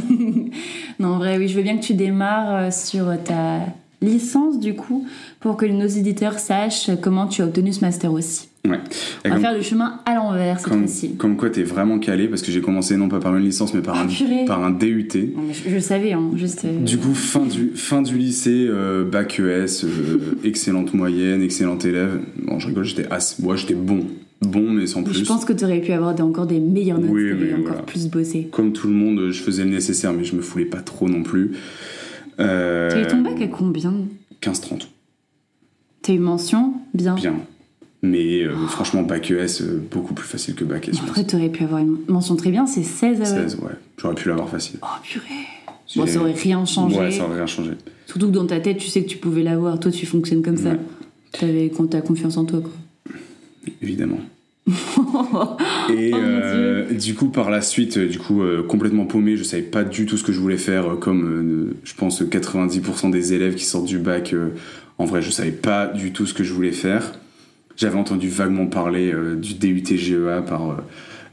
non, 0.99 1.15
en 1.15 1.19
vrai, 1.19 1.39
oui, 1.39 1.47
je 1.49 1.57
veux 1.57 1.63
bien 1.63 1.77
que 1.77 1.85
tu 1.85 1.95
démarres 1.95 2.55
euh, 2.57 2.71
sur 2.73 3.07
ta 3.23 3.61
licence 4.03 4.59
du 4.59 4.75
coup 4.75 5.07
pour 5.41 5.57
que 5.57 5.65
nos 5.67 5.87
éditeurs 5.87 6.39
sachent 6.39 6.91
comment 7.01 7.27
tu 7.29 7.41
as 7.43 7.45
obtenu 7.47 7.73
ce 7.73 7.81
master 7.83 8.13
aussi. 8.13 8.49
Ouais. 8.67 8.79
On 9.25 9.29
va 9.29 9.35
comme, 9.35 9.43
faire 9.43 9.55
le 9.55 9.61
chemin 9.63 10.01
à 10.07 10.15
l'envers 10.15 10.59
cette 10.59 10.69
comme, 10.71 10.79
fois-ci. 10.87 11.17
comme 11.17 11.37
quoi, 11.37 11.51
t'es 11.51 11.63
vraiment 11.65 11.99
calé 11.99 12.29
parce 12.29 12.41
que 12.41 12.51
j'ai 12.51 12.63
commencé 12.63 12.97
non 12.97 13.09
pas 13.09 13.21
par 13.21 13.37
une 13.37 13.45
licence 13.45 13.75
mais 13.75 13.83
par, 13.83 13.95
Ah, 13.99 14.03
un, 14.03 14.07
purée. 14.07 14.47
par 14.47 14.65
un 14.65 14.71
DUT. 14.71 15.09
Mais 15.15 15.53
je, 15.53 15.69
je 15.69 15.79
savais, 15.79 16.13
hein, 16.13 16.31
juste. 16.35 16.65
euh, 16.65 16.81
Du 16.81 16.97
coup, 16.97 17.13
fin 17.15 17.45
du, 17.45 17.73
fin 17.75 18.01
du 18.01 18.17
lycée, 18.17 18.67
euh, 18.69 19.05
bac 19.05 19.39
ES, 19.39 19.85
euh, 19.85 20.39
excellente 20.45 20.95
moyenne, 20.95 21.43
excellent 21.43 21.79
élève. 21.79 22.21
Bon, 22.43 22.59
je 22.59 22.69
rigole, 22.69 22.85
j'étais 22.85 23.07
as, 23.13 23.39
moi 23.41 23.55
j'étais 23.57 23.75
bon. 23.75 24.07
Bon, 24.41 24.71
mais 24.71 24.87
sans 24.87 25.03
plus. 25.03 25.15
je 25.21 25.25
pense 25.25 25.45
que 25.45 25.53
tu 25.55 25.65
aurais 25.65 25.81
pu 25.81 25.93
avoir 25.93 26.15
des- 26.15 26.23
encore 26.23 26.47
des 26.47 26.61
meilleures 26.61 26.99
notes 27.01 27.11
Oui, 27.11 27.33
oui, 27.33 27.53
encore 27.55 27.65
voilà. 27.67 27.83
plus 27.83 28.09
bossé. 28.09 28.49
Comme 28.51 28.73
tout 28.73 28.89
le 28.89 28.95
monde, 28.95 29.31
je 29.31 29.41
faisais 29.43 29.65
le 29.65 29.71
nécessaire, 29.71 30.13
mais 30.15 30.25
je 30.25 30.37
me 30.37 30.43
foulais 30.43 30.65
pas 30.67 30.81
trop 30.81 31.09
non 31.09 31.23
plus. 31.23 31.53
Euh, 32.41 32.91
Tu 32.91 32.97
as 32.97 33.03
eu 33.03 33.07
ton 33.07 33.21
bac 33.21 33.41
à 33.41 33.47
combien? 33.47 33.95
15-30. 34.43 34.89
T'as 36.03 36.13
eu 36.15 36.19
mention? 36.19 36.75
Bien. 36.93 37.15
Bien. 37.15 37.35
Mais 38.07 38.43
euh, 38.43 38.55
franchement, 38.67 39.03
bac 39.03 39.31
ES, 39.31 39.63
euh, 39.63 39.81
beaucoup 39.91 40.13
plus 40.13 40.27
facile 40.27 40.55
que 40.55 40.65
bac 40.65 40.89
S. 40.89 40.97
je 40.97 41.01
pense. 41.01 41.09
Après, 41.09 41.25
tu 41.25 41.37
aurais 41.37 41.49
pu 41.49 41.65
avoir 41.65 41.81
une 41.81 41.97
mention 42.07 42.37
très 42.37 42.51
bien, 42.51 42.67
c'est 42.67 42.83
16 42.83 43.23
à 43.23 43.25
16, 43.25 43.57
ouais. 43.63 43.71
J'aurais 43.97 44.15
pu 44.15 44.29
l'avoir 44.29 44.49
facile. 44.51 44.79
Oh 44.83 44.87
purée 45.03 45.25
Si 45.87 45.99
Bon, 45.99 46.05
j'ai- 46.05 46.13
ça 46.13 46.21
aurait 46.21 46.33
rien 46.33 46.65
changé. 46.67 46.99
Ouais, 46.99 47.11
ça 47.11 47.25
aurait 47.25 47.37
rien 47.37 47.47
changé. 47.47 47.71
Surtout 48.07 48.27
que 48.27 48.33
dans 48.33 48.47
ta 48.47 48.61
tête, 48.61 48.77
tu 48.77 48.89
sais 48.89 49.03
que 49.03 49.09
tu 49.09 49.17
pouvais 49.17 49.43
l'avoir. 49.43 49.81
Toi, 49.81 49.91
tu 49.91 50.05
fonctionnes 50.05 50.43
comme 50.43 50.59
ça. 50.59 50.71
Ouais. 50.73 50.79
T'avais 51.33 51.71
quand 51.75 51.87
t'as 51.87 52.03
confiance 52.03 52.37
en 52.37 52.45
toi, 52.45 52.61
quoi. 52.61 52.71
Évidemment. 53.81 54.19
Et 54.69 54.71
Oh 56.13 56.17
mon 56.17 56.23
euh, 56.23 56.93
du 56.95 57.15
coup, 57.15 57.29
par 57.29 57.51
la 57.51 57.61
suite, 57.63 57.97
euh, 57.99 58.09
du 58.09 58.19
coup, 58.19 58.43
euh, 58.43 58.63
complètement 58.63 59.05
paumé, 59.07 59.37
je 59.37 59.45
savais 59.45 59.63
pas 59.63 59.85
du 59.85 60.07
tout 60.07 60.17
ce 60.17 60.25
que 60.25 60.33
je 60.33 60.41
voulais 60.41 60.57
faire, 60.59 60.93
euh, 60.93 60.97
comme 60.97 61.71
euh, 61.71 61.77
je 61.85 61.95
pense 61.95 62.23
90% 62.23 63.11
des 63.11 63.33
élèves 63.33 63.55
qui 63.55 63.65
sortent 63.65 63.87
du 63.87 63.99
bac. 63.99 64.33
euh, 64.35 64.49
en 64.99 65.05
vrai, 65.07 65.23
je 65.23 65.31
savais 65.31 65.51
pas 65.53 65.87
du 65.87 66.13
tout 66.13 66.25
ce 66.27 66.35
que 66.35 66.45
je 66.45 66.53
voulais 66.53 66.73
faire. 66.73 67.13
J'avais 67.77 67.99
entendu 67.99 68.29
vaguement 68.29 68.67
parler 68.67 69.13
euh, 69.13 69.37
du 69.37 69.55
DUT 69.55 69.97
GEA 69.97 70.43
par 70.43 70.71
euh, 70.71 70.75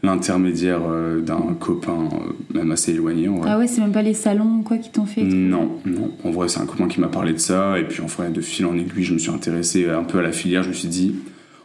l'intermédiaire 0.03 0.81
euh, 0.83 1.21
d'un 1.21 1.55
copain, 1.59 2.09
euh, 2.11 2.55
même 2.55 2.71
assez 2.71 2.93
éloigné. 2.93 3.27
En 3.27 3.37
vrai. 3.37 3.49
Ah 3.51 3.59
ouais, 3.59 3.67
c'est 3.67 3.81
même 3.81 3.91
pas 3.91 4.01
les 4.01 4.13
salons 4.13 4.59
ou 4.59 4.61
quoi 4.63 4.77
qui 4.77 4.89
t'ont 4.89 5.05
fait 5.05 5.21
Non, 5.21 5.77
non. 5.85 6.11
En 6.23 6.31
vrai, 6.31 6.47
c'est 6.47 6.59
un 6.59 6.65
copain 6.65 6.87
qui 6.87 6.99
m'a 6.99 7.07
parlé 7.07 7.33
de 7.33 7.37
ça. 7.37 7.79
Et 7.79 7.83
puis, 7.83 8.01
en 8.01 8.07
vrai, 8.07 8.29
de 8.29 8.41
fil 8.41 8.65
en 8.65 8.77
aiguille, 8.77 9.03
je 9.03 9.13
me 9.13 9.19
suis 9.19 9.31
intéressé 9.31 9.89
un 9.89 10.03
peu 10.03 10.19
à 10.19 10.21
la 10.21 10.31
filière. 10.31 10.63
Je 10.63 10.69
me 10.69 10.73
suis 10.73 10.87
dit, 10.87 11.15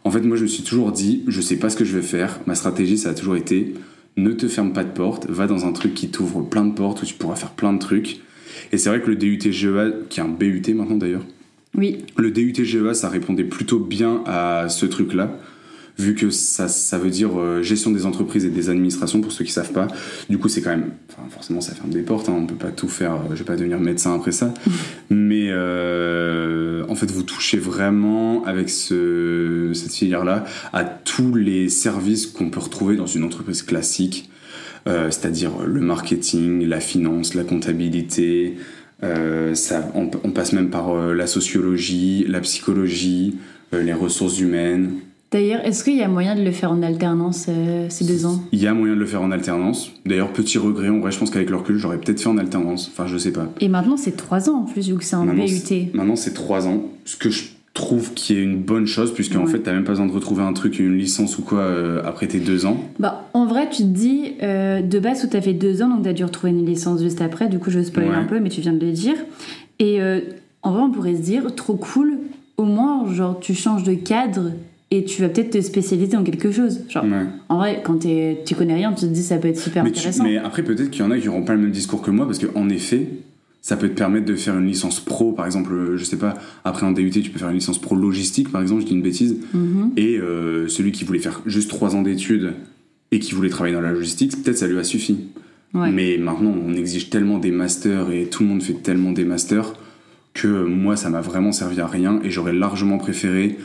en 0.05 0.11
fait, 0.11 0.21
moi, 0.21 0.37
je 0.37 0.43
me 0.43 0.49
suis 0.49 0.63
toujours 0.63 0.93
dit, 0.93 1.25
je 1.27 1.41
sais 1.41 1.57
pas 1.57 1.71
ce 1.71 1.77
que 1.77 1.85
je 1.85 1.97
vais 1.97 2.03
faire. 2.03 2.41
Ma 2.47 2.55
stratégie, 2.55 2.99
ça 2.99 3.11
a 3.11 3.15
toujours 3.15 3.37
été, 3.37 3.75
ne 4.17 4.33
te 4.33 4.49
ferme 4.49 4.73
pas 4.73 4.85
de 4.85 4.91
porte. 4.91 5.27
Va 5.31 5.47
dans 5.47 5.67
un 5.67 5.73
truc 5.73 5.95
qui 5.95 6.11
t'ouvre 6.11 6.43
plein 6.43 6.65
de 6.65 6.75
portes 6.75 7.03
où 7.03 7.07
tu 7.07 7.15
pourras 7.15 7.37
faire 7.37 7.53
plein 7.53 7.73
de 7.73 7.79
trucs. 7.79 8.21
Et 8.73 8.79
c'est 8.79 8.89
vrai 8.89 9.01
que 9.01 9.09
le 9.09 9.17
DUT 9.17 9.41
GEA, 9.51 9.93
qui 10.11 10.21
est 10.21 10.23
un 10.23 10.29
BUT 10.29 10.63
maintenant 10.75 10.97
d'ailleurs, 10.97 11.25
Oui, 11.77 11.99
le 12.17 12.31
DUT 12.31 12.65
GEA, 12.65 12.95
ça 12.95 13.09
répondait 13.09 13.45
plutôt 13.45 13.79
bien 13.79 14.23
à 14.27 14.69
ce 14.69 14.87
truc-là, 14.87 15.39
vu 15.99 16.15
que 16.15 16.31
ça, 16.31 16.69
ça 16.69 16.99
veut 16.99 17.11
dire 17.11 17.39
euh, 17.39 17.63
gestion 17.63 17.91
des 17.91 18.07
entreprises 18.07 18.45
et 18.45 18.51
des 18.51 18.71
administrations, 18.71 19.21
pour 19.21 19.33
ceux 19.33 19.45
qui 19.45 19.53
savent 19.53 19.73
pas. 19.73 19.87
Du 20.31 20.39
coup, 20.39 20.49
c'est 20.49 20.63
quand 20.63 20.71
même... 20.71 20.93
Enfin, 21.11 21.29
forcément, 21.31 21.61
ça 21.61 21.75
ferme 21.75 21.91
des 21.91 22.03
portes, 22.03 22.29
hein, 22.29 22.35
on 22.37 22.47
peut 22.47 22.55
pas 22.55 22.71
tout 22.71 22.89
faire, 22.89 23.15
euh, 23.15 23.19
je 23.33 23.37
vais 23.37 23.45
pas 23.45 23.57
devenir 23.57 23.79
médecin 23.79 24.15
après 24.15 24.33
ça. 24.33 24.55
Mais 25.11 25.49
euh, 25.51 26.85
en 26.89 26.95
fait, 26.95 27.11
vous 27.11 27.23
touchez 27.23 27.59
vraiment, 27.59 28.45
avec 28.45 28.71
ce, 28.71 29.71
cette 29.75 29.93
filière-là, 29.93 30.45
à 30.73 30.85
tous 30.85 31.35
les 31.35 31.69
services 31.69 32.27
qu'on 32.27 32.49
peut 32.49 32.61
retrouver 32.61 32.97
dans 32.97 33.07
une 33.07 33.25
entreprise 33.25 33.63
classique. 33.63 34.31
C'est-à-dire 34.87 35.51
le 35.67 35.81
marketing, 35.81 36.65
la 36.65 36.79
finance, 36.79 37.35
la 37.35 37.43
comptabilité, 37.43 38.55
euh, 39.03 39.55
ça, 39.55 39.91
on, 39.95 40.11
on 40.25 40.31
passe 40.31 40.53
même 40.53 40.71
par 40.71 40.91
euh, 40.91 41.15
la 41.15 41.27
sociologie, 41.27 42.25
la 42.29 42.41
psychologie, 42.41 43.37
euh, 43.75 43.83
les 43.83 43.93
ressources 43.93 44.41
humaines. 44.41 44.93
D'ailleurs, 45.33 45.61
est-ce 45.65 45.83
qu'il 45.83 45.97
y 45.97 46.03
a 46.03 46.09
moyen 46.09 46.35
de 46.37 46.43
le 46.43 46.53
faire 46.53 46.71
en 46.71 46.83
alternance 46.83 47.49
ces 47.89 48.05
deux 48.05 48.27
ans? 48.27 48.41
Il 48.53 48.63
y 48.63 48.69
a 48.69 48.73
moyen 48.73 48.95
de 48.95 49.01
le 49.01 49.07
faire 49.07 49.23
en 49.23 49.33
alternance. 49.33 49.91
D'ailleurs, 50.07 50.33
petit 50.33 50.57
regret, 50.57 50.89
en 50.89 51.01
vrai, 51.01 51.11
je 51.11 51.19
pense 51.19 51.31
qu'avec 51.31 51.51
le 51.51 51.57
recul, 51.57 51.79
j'aurais 51.79 51.99
peut-être 51.99 52.21
fait 52.21 52.29
en 52.29 52.39
alternance. 52.39 52.89
Enfin, 52.93 53.09
je 53.09 53.19
sais 53.19 53.33
pas. 53.33 53.49
Et 53.61 53.69
maintenant, 53.69 53.97
c'est 53.97 54.17
trois 54.17 54.49
ans 54.49 54.61
en 54.61 54.65
plus, 54.65 54.89
vu 54.89 54.97
que 54.97 55.05
c'est 55.05 55.17
un 55.17 55.27
BUT. 55.27 55.91
Maintenant, 55.95 56.15
c'est 56.15 56.33
trois 56.33 56.69
ans. 56.69 56.85
Ce 57.05 57.17
que 57.17 57.29
je 57.29 57.43
trouve 57.77 58.13
qui 58.15 58.35
est 58.35 58.43
une 58.43 58.57
bonne 58.57 58.87
chose, 58.87 59.13
puisque 59.15 59.37
en 59.37 59.45
Ouais. 59.45 59.51
fait, 59.53 59.59
t'as 59.61 59.73
même 59.73 59.85
pas 59.85 59.93
besoin 59.93 60.07
de 60.07 60.13
retrouver 60.13 60.43
un 60.43 60.53
truc, 60.53 60.79
une 60.81 60.97
licence 60.97 61.39
ou 61.39 61.43
quoi, 61.43 61.61
euh, 61.61 62.03
après 62.05 62.27
tes 62.27 62.41
deux 62.41 62.67
ans. 62.67 62.81
Bah, 62.99 63.29
en 63.35 63.47
vrai, 63.47 63.69
tu 63.71 63.83
te 63.83 63.89
dis, 63.89 64.33
euh, 64.43 64.81
de 64.83 64.99
base, 64.99 65.23
où 65.25 65.29
t'as 65.29 65.41
fait 65.41 65.53
deux 65.53 65.83
ans, 65.83 65.89
donc 65.89 66.03
t'as 66.03 66.13
dû 66.13 66.25
retrouver 66.25 66.53
une 66.53 66.67
licence 66.67 67.01
juste 67.03 67.21
après, 67.21 67.49
du 67.49 67.59
coup, 67.59 67.71
je 67.71 67.81
spoil 67.83 68.09
Ouais. 68.09 68.15
un 68.15 68.25
peu, 68.25 68.41
mais 68.41 68.49
tu 68.49 68.61
viens 68.61 68.73
de 68.73 68.85
le 68.85 68.93
dire. 68.93 69.15
Et 69.79 70.01
euh, 70.01 70.21
en 70.63 70.73
vrai, 70.73 70.83
on 70.83 70.91
pourrait 70.91 71.15
se 71.17 71.21
dire, 71.23 71.55
trop 71.55 71.75
cool, 71.75 72.19
au 72.57 72.65
moins, 72.65 73.13
genre, 73.13 73.39
tu 73.39 73.55
changes 73.55 73.85
de 73.85 73.95
cadre 73.95 74.53
et 74.91 75.05
tu 75.05 75.21
vas 75.21 75.29
peut-être 75.29 75.51
te 75.51 75.61
spécialiser 75.61 76.17
en 76.17 76.23
quelque 76.25 76.51
chose. 76.51 76.81
Genre, 76.89 77.05
Ouais. 77.05 77.27
en 77.49 77.59
vrai, 77.59 77.83
quand 77.85 77.99
tu 78.01 78.55
connais 78.55 78.75
rien, 78.75 78.93
tu 78.93 79.03
te 79.03 79.11
dis, 79.11 79.23
ça 79.23 79.37
peut 79.37 79.49
être 79.49 79.59
super 79.61 79.85
Mais, 79.85 79.91
tu- 79.93 79.99
intéressant. 79.99 80.25
mais 80.25 80.39
après, 80.39 80.63
peut-être 80.63 80.91
qu'il 80.91 81.03
y 81.03 81.05
en 81.05 81.11
a 81.11 81.19
qui 81.19 81.27
n'auront 81.27 81.43
pas 81.43 81.55
le 81.55 81.61
même 81.61 81.73
discours 81.73 82.01
que 82.03 82.11
moi, 82.11 82.25
parce 82.27 82.39
qu'en 82.39 82.69
effet, 82.69 83.07
ça 83.67 83.77
peut 83.77 83.89
te 83.89 83.95
permettre 83.95 84.27
de 84.27 84.37
faire 84.37 84.57
une 84.57 84.67
licence 84.69 85.01
pro, 85.01 85.33
par 85.33 85.45
exemple, 85.45 85.73
euh, 85.73 85.97
je 85.97 86.05
sais 86.05 86.19
pas, 86.19 86.35
après 86.65 86.87
en 86.87 86.93
DUT, 86.93 87.11
tu 87.11 87.31
peux 87.31 87.39
faire 87.41 87.49
une 87.49 87.57
licence 87.57 87.81
pro 87.81 87.97
logistique, 87.97 88.53
par 88.53 88.63
exemple, 88.63 88.83
je 88.83 88.87
dis 88.87 88.93
une 88.95 89.03
bêtise, 89.03 89.39
Mhm. 89.55 89.91
et 89.97 90.19
euh, 90.19 90.69
celui 90.69 90.93
qui 90.93 91.03
voulait 91.05 91.19
faire 91.19 91.41
juste 91.47 91.69
trois 91.69 91.97
ans 91.97 92.03
d'études 92.03 92.53
et 93.11 93.19
qui 93.19 93.35
voulait 93.35 93.49
travailler 93.49 93.75
dans 93.75 93.81
la 93.81 93.91
logistique, 93.93 94.41
peut-être 94.41 94.57
ça 94.59 94.69
lui 94.69 94.79
a 94.79 94.85
suffi. 94.85 95.17
Ouais. 95.75 95.91
Mais 95.91 96.17
maintenant, 96.17 96.55
on 96.65 96.75
exige 96.75 97.11
tellement 97.11 97.39
des 97.39 97.51
masters 97.51 98.13
et 98.13 98.27
tout 98.27 98.45
le 98.45 98.49
monde 98.51 98.63
fait 98.63 98.75
tellement 98.75 99.11
des 99.11 99.25
masters 99.25 99.75
que 100.33 100.47
euh, 100.47 100.65
moi, 100.67 100.95
ça 100.95 101.11
m'a 101.11 101.21
vraiment 101.21 101.51
servi 101.51 101.81
à 101.81 101.89
rien 101.89 102.21
et 102.23 102.31
j'aurais 102.31 102.53
largement 102.53 102.99
préféré 102.99 103.59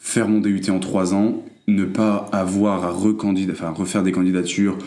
faire 0.00 0.28
mon 0.28 0.40
DUT 0.40 0.68
en 0.68 0.80
trois 0.80 1.14
ans, 1.14 1.44
ne 1.68 1.84
pas 1.84 2.28
avoir 2.32 2.84
à, 2.84 2.92
enfin, 2.92 3.70
refaire 3.70 4.02
des 4.02 4.10
candidatures, 4.10 4.78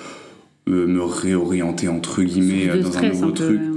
euh, 0.68 0.86
me 0.88 1.02
réorienter 1.02 1.88
entre 1.88 2.22
guillemets 2.22 2.68
dans 2.82 2.98
un 2.98 3.08
nouveau 3.10 3.26
un 3.28 3.32
peu, 3.32 3.34
truc. 3.34 3.60
ouais. 3.62 3.77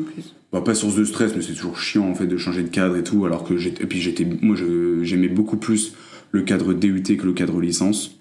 Bah, 0.53 0.61
pas 0.63 0.75
source 0.75 0.97
de 0.97 1.05
stress, 1.05 1.33
mais 1.37 1.43
c'est 1.43 1.53
toujours 1.55 1.79
chiant 1.79 2.09
en 2.09 2.15
fait 2.15 2.27
de 2.27 2.37
changer 2.37 2.63
de 2.63 2.69
cadre 2.69 2.97
et 2.97 3.05
tout. 3.05 3.25
Alors 3.25 3.45
que 3.45 3.57
j'étais, 3.57 3.85
et 3.85 3.87
puis 3.87 4.01
j'étais, 4.01 4.27
moi, 4.43 4.57
j'aimais 5.03 5.29
beaucoup 5.29 5.57
plus 5.57 5.95
le 6.33 6.43
cadre 6.43 6.73
DUT 6.75 7.03
que 7.17 7.25
le 7.27 7.33
cadre 7.33 7.61
licence. 7.61 8.17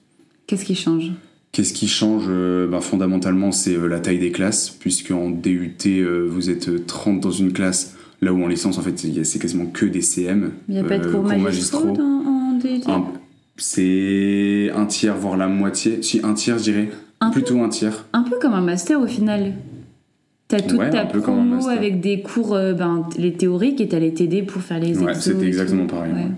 Qu'est-ce 0.47 0.65
qui 0.65 0.75
change? 0.75 1.11
Qu'est-ce 1.51 1.73
qui 1.73 1.87
change 1.87 2.25
euh, 2.29 2.67
bah, 2.67 2.81
Fondamentalement, 2.81 3.51
c'est 3.51 3.75
euh, 3.75 3.87
la 3.87 3.99
taille 3.99 4.19
des 4.19 4.31
classes, 4.31 4.69
puisque 4.79 5.09
en 5.11 5.31
DUT, 5.31 5.73
euh, 5.87 6.27
vous 6.29 6.51
êtes 6.51 6.69
euh, 6.69 6.83
30 6.85 7.19
dans 7.19 7.31
une 7.31 7.51
classe, 7.53 7.95
là 8.21 8.31
où 8.33 8.43
en 8.43 8.47
licence, 8.47 8.77
en 8.77 8.81
fait, 8.81 9.03
il 9.03 9.17
y 9.17 9.19
a- 9.19 9.23
c'est 9.23 9.39
quasiment 9.39 9.65
que 9.65 9.85
des 9.87 10.01
CM. 10.01 10.51
Il 10.67 10.75
n'y 10.75 10.79
a 10.79 10.83
pas 10.83 10.99
de 10.99 11.07
cours 11.09 11.23
magistraux 11.23 11.91
dans- 11.95 12.03
en 12.03 12.59
DUT 12.59 12.81
Un- 12.87 13.05
c'est 13.57 14.71
un 14.75 14.85
tiers, 14.85 15.15
voire 15.17 15.37
la 15.37 15.47
moitié. 15.47 16.01
Si, 16.01 16.19
un 16.23 16.33
tiers, 16.33 16.57
je 16.59 16.63
dirais. 16.63 16.89
Un 17.21 17.29
peu. 17.31 17.41
Plutôt 17.41 17.61
un 17.61 17.69
tiers. 17.69 18.05
Un 18.13 18.23
peu 18.23 18.37
comme 18.39 18.53
un 18.53 18.61
master 18.61 18.99
au 19.01 19.07
final. 19.07 19.53
T'as 20.49 20.59
toute 20.61 20.79
Ouais, 20.79 20.89
ta 20.89 21.05
promo 21.05 21.67
avec 21.69 22.01
des 22.01 22.21
cours, 22.21 22.55
euh, 22.55 22.73
ben, 22.73 23.07
les 23.17 23.33
théoriques, 23.33 23.79
et 23.81 23.87
t'as 23.87 23.99
les 23.99 24.13
TD 24.13 24.41
pour 24.41 24.61
faire 24.63 24.79
les 24.79 24.97
Ouais, 24.97 25.11
exos 25.11 25.23
c'était 25.23 25.45
et 25.45 25.47
exactement 25.47 25.85
pareil. 25.85 26.11
Ouais. 26.11 26.19
ouais. 26.23 26.31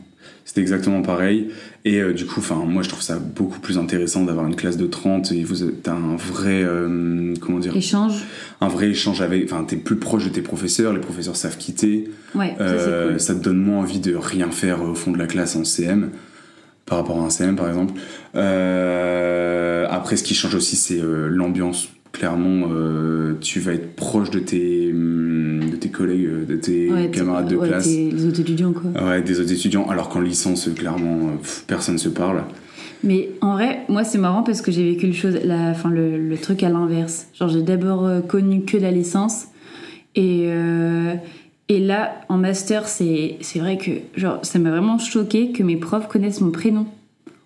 C'était 0.43 0.59
exactement 0.59 1.01
pareil. 1.01 1.47
Et 1.85 2.01
euh, 2.01 2.11
du 2.13 2.25
coup, 2.25 2.41
moi, 2.67 2.83
je 2.83 2.89
trouve 2.89 3.01
ça 3.01 3.17
beaucoup 3.19 3.59
plus 3.61 3.77
intéressant 3.77 4.25
d'avoir 4.25 4.45
une 4.47 4.55
classe 4.57 4.75
de 4.75 4.85
30 4.85 5.31
et 5.31 5.43
vous 5.45 5.63
êtes 5.63 5.87
un 5.87 6.17
vrai, 6.17 6.61
euh, 6.61 7.33
comment 7.39 7.59
dire, 7.59 7.73
Échange. 7.75 8.25
un 8.59 8.67
vrai 8.67 8.89
échange 8.89 9.21
avec, 9.21 9.45
enfin, 9.45 9.63
t'es 9.63 9.77
plus 9.77 9.95
proche 9.95 10.25
de 10.25 10.29
tes 10.29 10.41
professeurs, 10.41 10.91
les 10.91 10.99
professeurs 10.99 11.37
savent 11.37 11.57
quitter. 11.57 12.09
Ouais, 12.35 12.53
ça 12.57 12.63
Euh, 12.65 13.05
c'est 13.05 13.11
cool. 13.11 13.19
ça 13.21 13.35
te 13.35 13.39
donne 13.43 13.59
moins 13.63 13.79
envie 13.79 13.99
de 14.01 14.13
rien 14.13 14.51
faire 14.51 14.83
au 14.83 14.93
fond 14.93 15.11
de 15.11 15.17
la 15.19 15.27
classe 15.27 15.55
en 15.55 15.63
CM 15.63 16.09
par 16.85 16.97
rapport 16.97 17.21
à 17.21 17.25
un 17.25 17.29
CM 17.29 17.55
par 17.55 17.69
exemple. 17.69 17.93
Après, 19.89 20.17
ce 20.17 20.23
qui 20.23 20.33
change 20.33 20.55
aussi, 20.55 20.75
c'est 20.75 20.99
l'ambiance. 21.01 21.87
Clairement, 22.11 22.67
euh, 22.71 23.35
tu 23.39 23.59
vas 23.59 23.73
être 23.73 23.95
proche 23.95 24.29
de 24.31 24.39
tes, 24.39 24.91
hum, 24.91 25.69
de 25.71 25.75
tes 25.77 25.89
collègues, 25.89 26.25
euh, 26.25 26.45
de 26.45 26.55
tes 26.55 26.91
Ouais, 26.91 27.09
camarades 27.09 27.47
de 27.47 27.55
ouais, 27.55 27.67
classe. 27.69 27.87
les 27.87 28.25
autres 28.25 28.41
étudiants, 28.41 28.73
quoi. 28.73 28.91
Ouais, 29.03 29.21
des 29.21 29.39
autres 29.39 29.53
étudiants, 29.53 29.87
alors 29.89 30.09
qu'en 30.09 30.19
licence, 30.19 30.69
clairement, 30.75 31.29
euh, 31.29 31.37
pff, 31.41 31.63
personne 31.67 31.97
se 31.97 32.09
parle. 32.09 32.43
Mais 33.03 33.29
en 33.41 33.53
vrai, 33.53 33.79
moi 33.89 34.03
c'est 34.03 34.19
marrant 34.19 34.43
parce 34.43 34.61
que 34.61 34.71
j'ai 34.71 34.83
vécu 34.91 35.07
le, 35.07 35.13
chose, 35.13 35.39
la, 35.43 35.69
enfin, 35.71 35.89
le, 35.89 36.17
le 36.19 36.37
truc 36.37 36.61
à 36.61 36.69
l'inverse. 36.69 37.27
Genre 37.33 37.49
j'ai 37.49 37.63
d'abord 37.63 38.07
connu 38.27 38.61
que 38.63 38.77
la 38.77 38.91
licence 38.91 39.45
et, 40.13 40.43
euh, 40.49 41.15
et 41.67 41.79
là 41.79 42.21
en 42.29 42.37
master 42.37 42.87
c'est 42.87 43.37
c'est 43.41 43.57
vrai 43.57 43.77
que 43.79 43.89
genre 44.19 44.37
ça 44.43 44.59
m'a 44.59 44.69
vraiment 44.69 44.99
choqué 44.99 45.51
que 45.51 45.63
mes 45.63 45.77
profs 45.77 46.07
connaissent 46.09 46.41
mon 46.41 46.51
prénom 46.51 46.85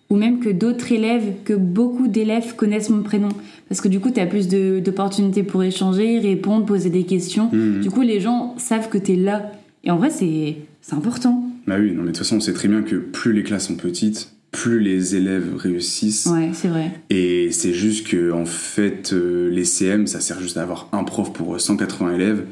ou 0.10 0.16
même 0.18 0.40
que 0.40 0.50
d'autres 0.50 0.92
élèves, 0.92 1.24
que 1.46 1.54
beaucoup 1.54 2.08
d'élèves 2.08 2.56
connaissent 2.56 2.90
mon 2.90 3.02
prénom 3.02 3.30
parce 3.70 3.82
que 3.82 3.88
du 3.88 4.00
coup 4.00 4.12
t'as 4.12 4.26
plus 4.28 4.48
de- 4.48 4.80
d'opportunités 4.80 5.42
pour 5.44 5.64
échanger, 5.64 6.20
répondre, 6.20 6.66
poser 6.66 6.90
des 6.92 7.04
questions. 7.04 7.50
Mhm. 7.52 7.82
Du 7.82 7.90
coup 7.90 8.02
les 8.02 8.20
gens 8.20 8.54
savent 8.58 8.90
que 8.90 8.98
t'es 9.00 9.16
là 9.16 9.52
et 9.84 9.92
en 9.92 9.98
vrai 9.98 10.10
c'est 10.12 10.58
c'est 10.82 10.94
important. 10.96 11.44
Bah 11.66 11.78
oui, 11.80 11.90
non, 11.94 12.02
mais 12.02 12.02
de 12.02 12.06
toute 12.10 12.18
façon, 12.20 12.36
on 12.36 12.40
sait 12.40 12.54
très 12.54 12.68
bien 12.68 12.84
que 12.84 12.96
plus 12.96 13.34
les 13.34 13.42
classes 13.42 13.66
sont 13.70 13.76
petites, 13.76 14.34
plus 14.52 14.80
les 14.80 15.16
élèves 15.16 15.56
réussissent. 15.56 16.28
Ouais 16.32 16.52
c'est 16.54 16.68
vrai. 16.68 16.92
Et 17.10 17.50
c'est 17.52 17.74
juste 17.74 18.06
que, 18.08 18.32
en 18.32 18.46
fait, 18.46 19.12
euh, 19.14 19.50
les 19.50 19.66
CM, 19.66 20.06
ça 20.06 20.20
sert 20.20 20.40
juste 20.40 20.58
à 20.58 20.62
avoir 20.62 20.88
un 20.92 21.04
prof 21.04 21.34
pour 21.34 21.60
180 21.60 22.14
élèves 22.14 22.44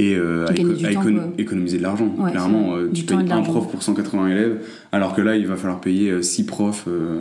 et 0.00 0.14
euh, 0.16 0.46
à, 0.48 0.54
éco- 0.54 0.72
temps, 0.94 1.32
économiser 1.38 1.78
de 1.78 1.82
l'argent. 1.82 2.14
Ouais, 2.18 2.30
Clairement, 2.30 2.74
euh, 2.76 2.90
tu 2.92 3.04
payes 3.04 3.18
un 3.30 3.42
prof 3.42 3.70
pour 3.70 3.82
180 3.82 4.28
élèves, 4.28 4.60
alors 4.92 5.14
que 5.14 5.20
là, 5.20 5.36
il 5.36 5.46
va 5.46 5.56
falloir 5.56 5.80
payer 5.80 6.22
6 6.22 6.44
profs, 6.46 6.84
euh, 6.88 7.20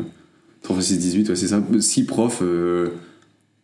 3 0.63 0.75
fois 0.75 0.83
6, 0.83 0.97
18, 0.97 1.29
ouais, 1.29 1.35
c'est 1.35 1.47
ça, 1.47 1.61
6 1.79 2.05
profs 2.05 2.41
euh, 2.41 2.89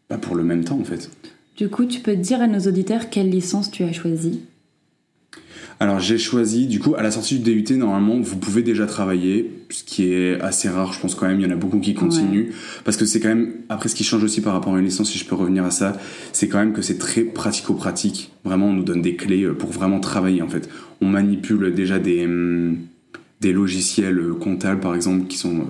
bah, 0.09 0.17
pour 0.17 0.35
le 0.35 0.43
même 0.43 0.63
temps, 0.63 0.79
en 0.79 0.83
fait. 0.83 1.09
Du 1.57 1.69
coup 1.69 1.85
tu 1.85 2.01
peux 2.01 2.17
dire 2.17 2.41
à 2.41 2.47
nos 2.47 2.59
auditeurs 2.59 3.09
quelle 3.09 3.29
licence 3.29 3.71
tu 3.71 3.83
as 3.83 3.93
choisie. 3.93 4.41
Alors 5.79 5.99
j'ai 5.99 6.17
choisi, 6.17 6.67
du 6.67 6.79
coup, 6.79 6.95
à 6.95 7.03
la 7.03 7.11
sortie 7.11 7.39
du 7.39 7.61
DUT, 7.61 7.75
normalement, 7.75 8.19
vous 8.19 8.37
pouvez 8.37 8.63
déjà 8.63 8.85
travailler, 8.85 9.51
ce 9.69 9.83
qui 9.83 10.05
est 10.05 10.39
assez 10.39 10.69
rare, 10.69 10.93
je 10.93 10.99
pense 11.01 11.15
quand 11.15 11.27
même, 11.27 11.39
il 11.41 11.45
y 11.45 11.49
en 11.49 11.51
a 11.51 11.57
beaucoup 11.57 11.79
qui 11.79 11.93
continuent, 11.93 12.51
parce 12.85 12.95
que 12.95 13.05
c'est 13.05 13.19
quand 13.19 13.27
même, 13.27 13.55
après 13.67 13.89
ce 13.89 13.95
qui 13.95 14.05
change 14.05 14.23
aussi 14.23 14.39
par 14.39 14.53
rapport 14.53 14.73
à 14.75 14.79
une 14.79 14.85
licence, 14.85 15.11
si 15.11 15.17
je 15.17 15.25
peux 15.25 15.35
revenir 15.35 15.65
à 15.65 15.71
ça, 15.71 15.97
c'est 16.31 16.47
quand 16.47 16.59
même 16.59 16.71
que 16.71 16.81
c'est 16.81 16.97
très 16.97 17.21
pratico-pratique. 17.23 18.31
Vraiment, 18.45 18.67
on 18.67 18.73
nous 18.73 18.83
donne 18.83 19.01
des 19.01 19.15
clés 19.17 19.43
euh, 19.43 19.53
pour 19.53 19.69
vraiment 19.71 19.99
travailler, 19.99 20.41
en 20.41 20.47
fait. 20.47 20.69
On 21.01 21.07
manipule 21.07 21.73
déjà 21.73 21.99
des, 21.99 22.23
hum, 22.23 22.77
des 23.41 23.51
logiciels 23.51 24.17
euh, 24.19 24.33
comptables, 24.33 24.79
par 24.79 24.95
exemple, 24.95 25.27
qui 25.27 25.37
sont 25.37 25.59
euh, 25.59 25.63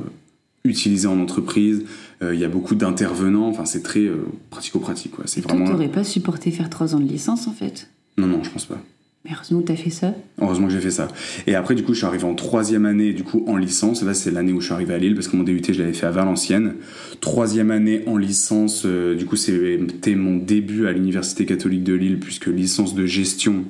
utilisés 0.65 1.07
en 1.07 1.19
entreprise. 1.19 1.83
Euh, 2.21 2.35
Il 2.35 2.39
y 2.39 2.45
a 2.45 2.49
beaucoup 2.49 2.75
d'intervenants, 2.75 3.47
enfin, 3.47 3.65
c'est 3.65 3.81
très 3.81 4.01
euh, 4.01 4.17
pratico-pratique, 4.51 5.13
quoi. 5.13 5.23
C'est 5.25 5.41
Toi, 5.41 5.53
vraiment... 5.53 5.71
t'aurais 5.71 5.89
pas 5.89 6.03
supporté 6.03 6.51
faire 6.51 6.69
trois 6.69 6.93
ans 6.93 6.99
de 6.99 7.07
licence 7.07 7.47
en 7.47 7.53
fait? 7.53 7.89
Non, 8.17 8.27
non, 8.27 8.43
je 8.43 8.51
pense 8.51 8.65
pas. 8.65 8.79
Mais 9.25 9.31
heureusement 9.33 9.61
que 9.61 9.65
t'as 9.65 9.75
fait 9.75 9.89
ça. 9.89 10.13
Heureusement 10.39 10.67
que 10.67 10.73
j'ai 10.73 10.79
fait 10.79 10.91
ça. 10.91 11.07
Et 11.47 11.55
après, 11.55 11.73
du 11.73 11.83
coup, 11.83 11.93
je 11.93 11.97
suis 11.97 12.05
arrivé 12.05 12.25
en 12.25 12.35
troisième 12.35 12.85
année, 12.85 13.11
du 13.11 13.23
coup, 13.23 13.43
en 13.47 13.57
licence. 13.57 14.03
Là, 14.03 14.13
c'est 14.13 14.29
l'année 14.29 14.53
où 14.53 14.61
je 14.61 14.65
suis 14.65 14.73
arrivé 14.73 14.93
à 14.93 14.99
Lille, 14.99 15.15
parce 15.15 15.27
que 15.27 15.35
mon 15.35 15.41
DUT, 15.41 15.63
je 15.67 15.79
l'avais 15.79 15.93
fait 15.93 16.05
à 16.05 16.11
Valenciennes. 16.11 16.75
Troisième 17.21 17.71
année 17.71 18.03
en 18.05 18.17
licence, 18.17 18.83
euh, 18.85 19.15
du 19.15 19.25
coup, 19.25 19.35
c'était 19.35 20.13
mon 20.13 20.37
début 20.37 20.85
à 20.85 20.91
l'Université 20.91 21.45
catholique 21.45 21.83
de 21.83 21.93
Lille, 21.93 22.19
puisque 22.19 22.45
licence 22.45 22.93
de 22.93 23.07
gestion 23.07 23.65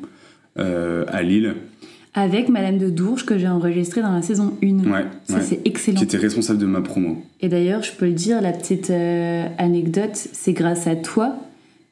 euh, 0.59 1.05
à 1.07 1.23
Lille. 1.23 1.55
Avec 2.13 2.49
Madame 2.49 2.77
de 2.77 2.89
Dourges, 2.89 3.25
que 3.25 3.37
j'ai 3.37 3.47
enregistré 3.47 4.01
dans 4.01 4.11
la 4.11 4.21
saison 4.21 4.57
1. 4.61 4.89
Ouais. 4.89 5.05
Ça, 5.23 5.35
ouais. 5.35 5.41
c'est 5.41 5.61
excellent. 5.63 5.97
Qui 5.97 6.03
était 6.03 6.17
responsable 6.17 6.59
de 6.59 6.65
ma 6.65 6.81
promo. 6.81 7.23
Et 7.39 7.47
d'ailleurs, 7.47 7.81
je 7.81 7.93
peux 7.93 8.05
le 8.05 8.13
dire, 8.13 8.41
la 8.41 8.51
petite 8.51 8.89
euh, 8.89 9.47
anecdote, 9.57 10.15
c'est 10.15 10.53
grâce 10.53 10.85
à 10.87 10.97
toi 10.97 11.37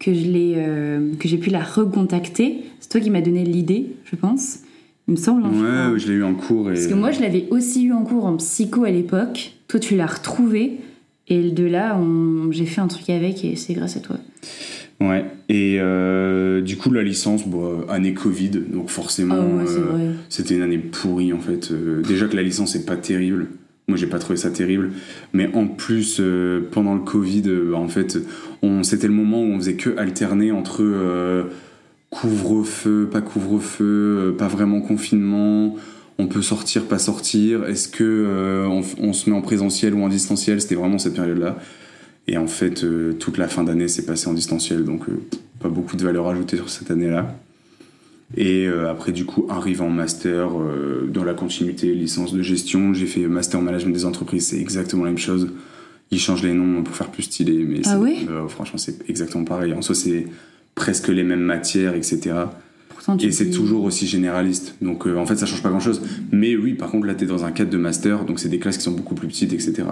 que 0.03 0.13
je 0.13 0.25
l'ai, 0.27 0.53
euh, 0.57 1.11
que 1.19 1.27
j'ai 1.27 1.37
pu 1.37 1.49
la 1.49 1.63
recontacter. 1.63 2.57
C'est 2.79 2.89
toi 2.89 2.99
qui 3.01 3.09
m'as 3.09 3.21
donné 3.21 3.43
l'idée, 3.43 3.87
je 4.05 4.15
pense. 4.15 4.59
Il 5.07 5.11
me 5.11 5.17
semble. 5.17 5.43
hein. 5.45 5.91
Ouais, 5.93 5.99
je 5.99 6.07
l'ai 6.07 6.15
eu 6.15 6.23
en 6.23 6.33
cours. 6.33 6.69
Et... 6.69 6.73
Parce 6.73 6.87
que 6.87 6.93
moi, 6.93 7.11
je 7.11 7.21
l'avais 7.21 7.47
aussi 7.51 7.85
eu 7.85 7.93
en 7.93 8.03
cours 8.03 8.25
en 8.25 8.37
psycho 8.37 8.83
à 8.83 8.91
l'époque. 8.91 9.53
Toi, 9.67 9.79
tu 9.79 9.95
l'as 9.95 10.05
retrouvé. 10.07 10.77
Et 11.29 11.51
de 11.51 11.63
là, 11.63 11.97
on... 11.97 12.51
j'ai 12.51 12.65
fait 12.65 12.81
un 12.81 12.87
truc 12.87 13.09
avec 13.09 13.45
et 13.45 13.55
c'est 13.55 13.73
grâce 13.73 13.95
à 13.95 14.01
toi. 14.01 14.17
Ouais. 14.99 15.25
Et 15.49 15.77
euh, 15.79 16.61
du 16.61 16.77
coup, 16.77 16.91
la 16.91 17.03
licence, 17.03 17.47
bon, 17.47 17.65
euh, 17.65 17.91
année 17.91 18.13
Covid, 18.13 18.49
donc 18.49 18.89
forcément, 18.89 19.35
Ah 19.37 19.63
ouais, 19.63 19.69
euh, 19.69 20.13
c'était 20.29 20.55
une 20.55 20.61
année 20.61 20.77
pourrie 20.77 21.33
en 21.33 21.39
fait. 21.39 21.71
Euh, 21.71 22.01
déjà 22.01 22.27
que 22.27 22.35
la 22.35 22.43
licence 22.43 22.75
est 22.75 22.85
pas 22.85 22.97
terrible. 22.97 23.47
Moi, 23.87 23.97
j'ai 23.97 24.07
pas 24.07 24.19
trouvé 24.19 24.37
ça 24.37 24.49
terrible. 24.49 24.91
Mais 25.33 25.49
en 25.53 25.67
plus, 25.67 26.21
pendant 26.71 26.93
le 26.95 27.01
Covid, 27.01 27.43
en 27.75 27.89
fait, 27.89 28.17
c'était 28.83 29.07
le 29.07 29.13
moment 29.13 29.41
où 29.41 29.47
on 29.47 29.57
faisait 29.57 29.75
que 29.75 29.97
alterner 29.97 30.51
entre 30.51 30.81
euh, 30.81 31.43
couvre-feu, 32.09 33.09
pas 33.11 33.21
couvre-feu, 33.21 33.83
euh, 33.85 34.31
pas 34.31 34.47
vraiment 34.47 34.81
confinement. 34.81 35.75
On 36.19 36.27
peut 36.27 36.41
sortir, 36.41 36.83
pas 36.85 36.99
sortir. 36.99 37.65
Est-ce 37.65 37.87
que 37.87 38.03
euh, 38.03 38.67
on, 38.67 39.13
se 39.13 39.29
met 39.29 39.35
en 39.35 39.41
présentiel 39.41 39.93
ou 39.93 40.03
en 40.03 40.09
distanciel 40.09 40.61
C'était 40.61 40.75
vraiment 40.75 40.97
cette 40.97 41.15
période-là. 41.15 41.57
Et 42.27 42.37
en 42.37 42.47
fait, 42.47 42.85
toute 43.19 43.37
la 43.37 43.49
fin 43.49 43.65
d'année 43.65 43.89
s'est 43.89 44.05
passée 44.05 44.29
en 44.29 44.33
distanciel, 44.33 44.85
donc 44.85 45.01
pas 45.59 45.67
beaucoup 45.67 45.97
de 45.97 46.03
valeur 46.03 46.25
ajoutée 46.29 46.55
sur 46.55 46.69
cette 46.69 46.89
année-là. 46.89 47.35
Et 48.37 48.65
après, 48.65 49.11
du 49.11 49.25
coup, 49.25 49.45
arrive 49.49 49.81
en 49.81 49.89
master 49.89 50.51
dans 51.09 51.25
la 51.25 51.33
continuité, 51.33 51.93
licence 51.93 52.31
de 52.31 52.41
gestion. 52.41 52.93
J'ai 52.93 53.07
fait 53.07 53.27
master 53.27 53.59
en 53.59 53.63
management 53.63 53.91
des 53.91 54.05
entreprises, 54.05 54.47
c'est 54.47 54.59
exactement 54.61 55.03
la 55.03 55.09
même 55.09 55.17
chose. 55.17 55.49
Ils 56.13 56.19
changent 56.19 56.43
les 56.43 56.53
noms 56.53 56.83
pour 56.83 56.95
faire 56.95 57.09
plus 57.09 57.23
stylé, 57.23 57.63
mais 57.63 57.81
Ah 57.85 57.99
ouais 57.99 58.17
euh, 58.29 58.47
franchement, 58.47 58.77
c'est 58.77 59.09
exactement 59.09 59.43
pareil. 59.43 59.73
En 59.73 59.81
soi, 59.81 59.95
c'est 59.95 60.27
presque 60.75 61.07
les 61.07 61.23
mêmes 61.23 61.41
matières, 61.41 61.95
etc. 61.95 62.35
Pourtant, 62.89 63.17
Et 63.17 63.31
c'est 63.31 63.49
toujours 63.49 63.83
aussi 63.83 64.05
généraliste. 64.05 64.75
Donc 64.81 65.07
euh, 65.07 65.17
en 65.17 65.25
fait, 65.25 65.35
ça 65.35 65.45
change 65.45 65.63
pas 65.63 65.69
grand 65.69 65.79
chose. 65.79 66.01
Mais 66.31 66.55
oui, 66.55 66.73
par 66.73 66.91
contre, 66.91 67.07
là, 67.07 67.15
t'es 67.15 67.25
dans 67.25 67.45
un 67.45 67.51
cadre 67.51 67.71
de 67.71 67.77
master, 67.77 68.25
donc 68.25 68.39
c'est 68.39 68.49
des 68.49 68.59
classes 68.59 68.77
qui 68.77 68.83
sont 68.83 68.91
beaucoup 68.91 69.15
plus 69.15 69.27
petites, 69.27 69.53
etc. 69.53 69.85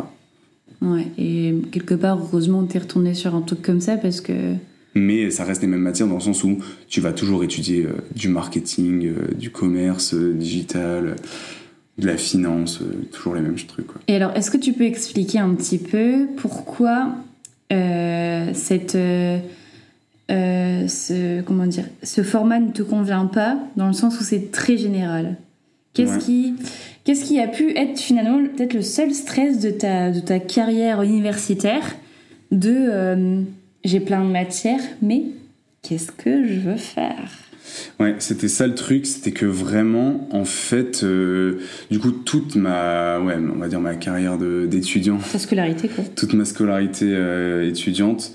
Ouais, 0.82 1.08
et 1.18 1.54
quelque 1.72 1.94
part, 1.94 2.18
heureusement, 2.20 2.64
t'es 2.64 2.80
retourné 2.80 3.14
sur 3.14 3.36
un 3.36 3.42
truc 3.42 3.62
comme 3.62 3.82
ça 3.82 3.98
parce 3.98 4.20
que. 4.20 4.56
Mais 4.94 5.30
ça 5.30 5.46
reste 5.46 5.62
les 5.62 5.68
mêmes 5.68 5.82
matières 5.82 6.08
dans 6.08 6.16
le 6.16 6.22
sens 6.22 6.44
où 6.44 6.58
tu 6.90 7.00
vas 7.00 7.14
toujours 7.14 7.44
étudier 7.44 7.86
euh, 7.86 7.94
du 8.14 8.28
marketing, 8.28 9.08
euh, 9.08 9.34
du 9.34 9.50
commerce 9.50 10.14
euh, 10.14 10.34
digital, 10.34 11.16
de 12.02 12.08
la 12.08 12.18
finance, 12.18 12.82
euh, 12.82 13.08
toujours 13.14 13.36
les 13.36 13.42
mêmes 13.42 13.56
trucs. 13.56 13.88
Quoi. 13.88 14.02
Et 14.08 14.16
alors, 14.16 14.36
est-ce 14.36 14.52
que 14.52 14.58
tu 14.58 14.74
peux 14.74 14.84
expliquer 14.86 15.40
un 15.40 15.54
petit 15.56 15.78
peu 15.78 16.28
pourquoi 16.38 17.14
euh, 17.72 18.50
cette. 18.54 18.96
euh, 18.96 19.38
euh, 20.32 20.88
ce, 20.88 21.42
comment 21.42 21.66
dire, 21.66 21.86
ce 22.04 22.24
format 22.24 22.60
ne 22.60 22.72
te 22.72 22.82
convient 22.84 23.26
pas, 23.26 23.58
dans 23.76 23.88
le 23.88 23.94
sens 23.94 24.20
où 24.20 24.24
c'est 24.24 24.52
très 24.52 24.78
général? 24.78 25.36
Qu'est-ce 25.94 26.14
Ouais. 26.14 26.20
qui, 26.20 26.54
qu'est-ce 27.04 27.26
qui 27.26 27.38
a 27.40 27.48
pu 27.48 27.76
être 27.78 28.00
finalement 28.00 28.40
peut-être 28.56 28.74
le 28.74 28.82
seul 28.82 29.14
stress 29.14 29.60
de 29.60 29.72
ta, 29.72 30.10
de 30.12 30.22
ta 30.22 30.40
carrière 30.40 31.02
universitaire 31.02 31.84
de 32.52 32.74
euh, 32.74 33.42
j'ai 33.84 34.00
plein 34.00 34.24
de 34.24 34.30
matières, 34.32 34.80
mais 35.02 35.24
qu'est-ce 35.82 36.12
que 36.14 36.48
je 36.48 36.60
veux 36.62 36.78
faire? 36.78 37.30
Ouais, 38.00 38.16
c'était 38.20 38.48
ça 38.48 38.68
le 38.68 38.76
truc, 38.76 39.06
c'était 39.06 39.32
que 39.32 39.46
vraiment, 39.46 40.28
en 40.32 40.46
fait, 40.46 41.04
euh, 41.04 41.60
du 41.90 42.00
coup, 42.00 42.12
toute 42.12 42.56
ma, 42.56 43.20
ouais, 43.20 43.36
on 43.36 43.60
va 43.60 43.68
dire 43.68 43.80
ma 43.80 43.96
carrière 43.96 44.38
d'étudiant, 44.38 45.20
Ta 45.32 45.40
scolarité, 45.40 45.88
quoi. 45.88 46.04
toute 46.16 46.34
ma 46.34 46.46
scolarité 46.46 47.06
euh, 47.10 47.68
étudiante, 47.68 48.34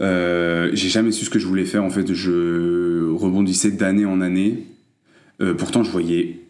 euh, 0.00 0.70
j'ai 0.72 0.88
jamais 0.88 1.10
su 1.12 1.24
ce 1.24 1.30
que 1.30 1.38
je 1.38 1.46
voulais 1.46 1.64
faire. 1.64 1.84
En 1.84 1.90
fait, 1.90 2.12
je 2.12 3.10
rebondissais 3.12 3.72
d'année 3.72 4.04
en 4.04 4.20
année. 4.20 4.64
Pourtant, 5.56 5.84
je 5.84 5.90
voyais 5.90 6.40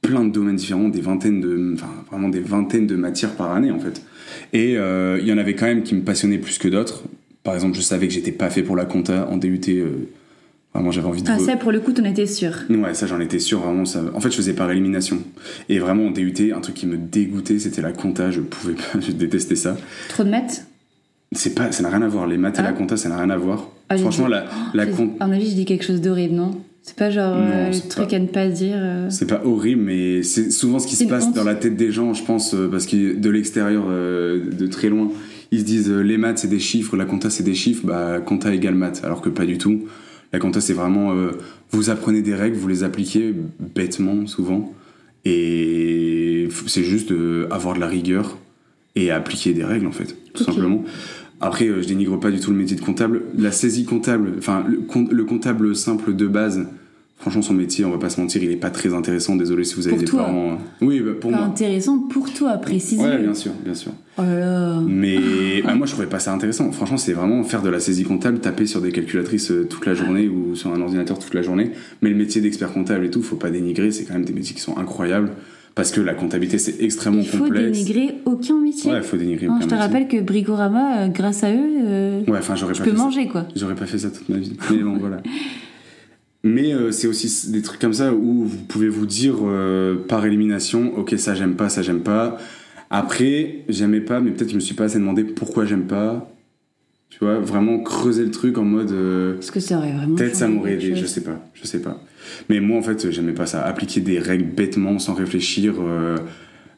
plein 0.00 0.24
de 0.24 0.30
domaines 0.30 0.54
différents, 0.54 0.88
des 0.88 1.00
vingtaines 1.00 1.40
de, 1.40 1.74
enfin, 1.74 1.90
vraiment 2.08 2.28
des 2.28 2.40
vingtaines 2.40 2.86
de 2.86 2.94
matières 2.94 3.34
par 3.34 3.52
année, 3.52 3.72
en 3.72 3.80
fait. 3.80 4.02
Et 4.52 4.74
il 4.74 5.26
y 5.26 5.32
en 5.32 5.38
avait 5.38 5.54
quand 5.54 5.66
même 5.66 5.82
qui 5.82 5.94
me 5.94 6.02
passionnaient 6.02 6.38
plus 6.38 6.58
que 6.58 6.68
d'autres. 6.68 7.02
Par 7.42 7.54
exemple, 7.54 7.76
je 7.76 7.82
savais 7.82 8.06
que 8.06 8.14
j'étais 8.14 8.32
pas 8.32 8.50
fait 8.50 8.62
pour 8.62 8.76
la 8.76 8.84
compta 8.84 9.28
en 9.28 9.36
DUT. 9.36 9.60
Vraiment, 10.74 10.90
j'avais 10.90 11.06
envie 11.06 11.22
de. 11.22 11.28
Ah, 11.30 11.38
ça, 11.38 11.56
pour 11.56 11.72
le 11.72 11.80
coup, 11.80 11.92
t'en 11.92 12.04
étais 12.04 12.26
sûr. 12.26 12.52
Ouais, 12.68 12.94
ça 12.94 13.06
j'en 13.06 13.20
étais 13.20 13.38
sûr, 13.38 13.60
vraiment. 13.60 13.84
Ça... 13.84 14.02
En 14.14 14.20
fait, 14.20 14.30
je 14.30 14.36
faisais 14.36 14.52
par 14.54 14.70
élimination. 14.70 15.18
Et 15.68 15.78
vraiment, 15.78 16.06
en 16.06 16.10
DUT, 16.10 16.52
un 16.54 16.60
truc 16.60 16.74
qui 16.74 16.86
me 16.86 16.96
dégoûtait, 16.96 17.58
c'était 17.58 17.82
la 17.82 17.92
compta. 17.92 18.30
Je 18.30 18.40
pouvais 18.40 18.74
pas, 18.74 19.00
je 19.00 19.12
détestais 19.12 19.56
ça. 19.56 19.76
Trop 20.08 20.24
de 20.24 20.30
maths? 20.30 20.66
C'est 21.32 21.54
pas, 21.54 21.72
ça 21.72 21.82
n'a 21.82 21.90
rien 21.90 22.02
à 22.02 22.08
voir. 22.08 22.26
Les 22.26 22.36
maths 22.38 22.56
et 22.58 22.60
Ah. 22.60 22.64
la 22.64 22.72
compta, 22.72 22.96
ça 22.96 23.08
n'a 23.08 23.18
rien 23.18 23.30
à 23.30 23.36
voir. 23.36 23.68
Ah, 23.88 23.96
Franchement, 23.98 24.26
dit- 24.26 24.32
la, 24.32 24.44
la 24.74 24.84
J'ai- 24.86 24.92
compta. 24.92 25.24
À 25.24 25.26
mon 25.26 25.32
avis, 25.34 25.50
je 25.50 25.54
dis 25.54 25.64
quelque 25.64 25.84
chose 25.84 26.00
d'horrible, 26.00 26.34
non? 26.34 26.60
C'est 26.82 26.96
pas 26.96 27.10
genre 27.10 27.34
Non, 27.34 27.46
euh, 27.50 27.70
le 27.70 27.88
truc 27.88 28.10
pas- 28.10 28.16
à 28.16 28.18
ne 28.18 28.26
pas 28.26 28.48
dire. 28.48 28.74
euh. 28.76 29.08
C'est 29.10 29.26
pas 29.26 29.40
horrible, 29.44 29.80
mais 29.82 30.22
c'est 30.22 30.50
souvent 30.50 30.78
ce 30.78 30.86
qui 30.86 30.96
se 30.96 31.04
passe 31.04 31.24
honte. 31.26 31.34
dans 31.34 31.44
la 31.44 31.54
tête 31.54 31.76
des 31.76 31.90
gens, 31.90 32.12
je 32.12 32.22
pense, 32.24 32.52
euh, 32.54 32.68
parce 32.70 32.84
que 32.86 33.16
de 33.16 33.30
l'extérieur, 33.30 33.84
de 33.88 34.66
très 34.66 34.90
loin, 34.90 35.10
ils 35.50 35.60
se 35.60 35.64
disent 35.64 35.88
les 35.90 36.18
maths 36.18 36.38
c'est 36.38 36.48
des 36.48 36.58
chiffres, 36.58 36.96
la 36.98 37.06
compta 37.06 37.30
c'est 37.30 37.42
des 37.42 37.54
chiffres, 37.54 37.86
bah 37.86 38.20
compta 38.20 38.52
égale 38.52 38.74
maths, 38.74 39.00
alors 39.02 39.22
que 39.22 39.30
pas 39.30 39.46
du 39.46 39.56
tout. 39.56 39.84
La 40.34 40.40
compta 40.40 40.60
c'est 40.60 40.72
vraiment 40.72 41.12
euh, 41.12 41.30
vous 41.70 41.90
apprenez 41.90 42.20
des 42.20 42.34
règles, 42.34 42.56
vous 42.56 42.66
les 42.66 42.82
appliquez 42.82 43.32
bêtement 43.72 44.26
souvent, 44.26 44.72
et 45.24 46.48
c'est 46.66 46.82
juste 46.82 47.12
euh, 47.12 47.46
avoir 47.52 47.76
de 47.76 47.80
la 47.80 47.86
rigueur 47.86 48.36
et 48.96 49.12
appliquer 49.12 49.52
des 49.54 49.62
règles 49.64 49.86
en 49.86 49.92
fait, 49.92 50.16
tout 50.34 50.42
simplement. 50.42 50.82
Après, 51.40 51.66
euh, 51.68 51.82
je 51.82 51.86
dénigre 51.86 52.18
pas 52.18 52.32
du 52.32 52.40
tout 52.40 52.50
le 52.50 52.56
métier 52.56 52.76
de 52.76 52.80
comptable. 52.80 53.22
La 53.38 53.52
saisie 53.52 53.84
comptable, 53.84 54.32
enfin 54.38 54.64
le, 54.68 54.78
com- 54.78 55.08
le 55.10 55.24
comptable 55.24 55.76
simple 55.76 56.16
de 56.16 56.26
base, 56.26 56.66
franchement 57.18 57.42
son 57.42 57.54
métier, 57.54 57.84
on 57.84 57.90
va 57.92 57.98
pas 57.98 58.10
se 58.10 58.20
mentir, 58.20 58.42
il 58.42 58.50
est 58.50 58.56
pas 58.56 58.70
très 58.70 58.92
intéressant. 58.92 59.36
Désolé 59.36 59.62
si 59.64 59.76
vous 59.76 59.86
avez 59.86 59.96
Pour 59.96 60.04
des 60.04 60.10
toi. 60.10 60.24
parents. 60.24 60.58
Oui, 60.80 61.00
bah, 61.00 61.12
pour 61.20 61.30
Pas 61.30 61.36
moi. 61.38 61.46
intéressant 61.46 61.98
pour 61.98 62.32
toi, 62.32 62.54
préciser. 62.58 63.02
Ouais, 63.02 63.18
bien 63.18 63.34
sûr, 63.34 63.52
bien 63.64 63.74
sûr. 63.74 63.92
Oh 64.18 64.22
là 64.22 64.38
là. 64.40 64.80
Mais 64.86 65.16
moi, 65.84 65.88
je 65.88 65.92
trouvais 65.92 66.08
pas 66.08 66.18
ça 66.18 66.32
intéressant. 66.32 66.72
Franchement, 66.72 66.96
c'est 66.96 67.12
vraiment 67.12 67.44
faire 67.44 67.60
de 67.60 67.68
la 67.68 67.78
saisie 67.78 68.04
comptable, 68.04 68.38
taper 68.40 68.64
sur 68.64 68.80
des 68.80 68.90
calculatrices 68.90 69.50
euh, 69.50 69.64
toute 69.68 69.84
la 69.84 69.92
journée 69.92 70.28
ou 70.28 70.54
sur 70.56 70.72
un 70.72 70.80
ordinateur 70.80 71.18
toute 71.18 71.34
la 71.34 71.42
journée. 71.42 71.72
Mais 72.00 72.08
le 72.08 72.16
métier 72.16 72.40
d'expert 72.40 72.72
comptable 72.72 73.04
et 73.04 73.10
tout, 73.10 73.22
faut 73.22 73.36
pas 73.36 73.50
dénigrer. 73.50 73.90
C'est 73.90 74.04
quand 74.04 74.14
même 74.14 74.24
des 74.24 74.32
métiers 74.32 74.54
qui 74.54 74.62
sont 74.62 74.78
incroyables 74.78 75.30
parce 75.74 75.90
que 75.90 76.00
la 76.00 76.14
comptabilité 76.14 76.56
c'est 76.56 76.80
extrêmement 76.82 77.20
Il 77.20 77.26
faut 77.28 77.36
complexe. 77.44 77.78
dénigrer 77.78 78.14
aucun 78.24 78.58
métier. 78.60 78.92
Ouais, 78.92 79.02
faut 79.02 79.16
dénigrer. 79.18 79.46
Non, 79.46 79.56
aucun 79.56 79.62
je 79.64 79.68
te 79.68 79.74
métier. 79.74 79.86
rappelle 79.86 80.08
que 80.08 80.20
Brigorama, 80.22 81.00
euh, 81.02 81.08
grâce 81.08 81.44
à 81.44 81.52
eux, 81.52 81.58
euh, 81.84 82.20
Ouais, 82.28 82.38
enfin, 82.38 82.54
j'aurais 82.56 82.72
je 82.74 82.78
pas 82.78 82.84
peux 82.86 82.90
fait 82.92 82.96
ça. 82.96 83.02
manger 83.02 83.28
quoi. 83.28 83.46
J'aurais 83.54 83.74
pas 83.74 83.84
fait 83.86 83.98
ça 83.98 84.08
toute 84.10 84.28
ma 84.30 84.38
vie. 84.38 84.56
Mais 84.70 84.78
bon, 84.78 84.96
voilà. 84.98 85.20
Mais 86.44 86.72
euh, 86.72 86.92
c'est 86.92 87.06
aussi 87.08 87.50
des 87.52 87.60
trucs 87.62 87.80
comme 87.80 87.92
ça 87.94 88.12
où 88.14 88.44
vous 88.44 88.64
pouvez 88.68 88.88
vous 88.88 89.04
dire 89.06 89.34
euh, 89.44 89.96
par 90.08 90.24
élimination, 90.26 90.92
ok, 90.96 91.14
ça 91.18 91.34
j'aime 91.34 91.54
pas, 91.56 91.68
ça 91.68 91.82
j'aime 91.82 92.00
pas. 92.00 92.38
Après, 92.96 93.64
j'aimais 93.68 94.00
pas, 94.00 94.20
mais 94.20 94.30
peut-être 94.30 94.50
je 94.50 94.54
me 94.54 94.60
suis 94.60 94.74
pas 94.74 94.84
assez 94.84 94.98
demandé 94.98 95.24
pourquoi 95.24 95.64
j'aime 95.64 95.86
pas. 95.86 96.30
Tu 97.10 97.18
vois, 97.20 97.38
vraiment 97.38 97.78
creuser 97.80 98.24
le 98.24 98.30
truc 98.30 98.56
en 98.58 98.64
mode. 98.64 98.90
euh, 98.92 99.34
Parce 99.34 99.50
que 99.50 99.60
ça 99.60 99.78
aurait 99.78 99.92
vraiment. 99.92 100.14
Peut-être 100.16 100.36
ça 100.36 100.48
m'aurait 100.48 100.74
aidé, 100.74 100.94
je 100.96 101.06
sais 101.06 101.22
pas, 101.22 101.40
je 101.54 101.66
sais 101.66 101.80
pas. 101.80 102.00
Mais 102.48 102.60
moi 102.60 102.78
en 102.78 102.82
fait, 102.82 103.10
j'aimais 103.10 103.32
pas 103.32 103.46
ça. 103.46 103.62
Appliquer 103.64 104.00
des 104.00 104.18
règles 104.18 104.44
bêtement, 104.44 104.98
sans 104.98 105.14
réfléchir, 105.14 105.74
euh, 105.80 106.16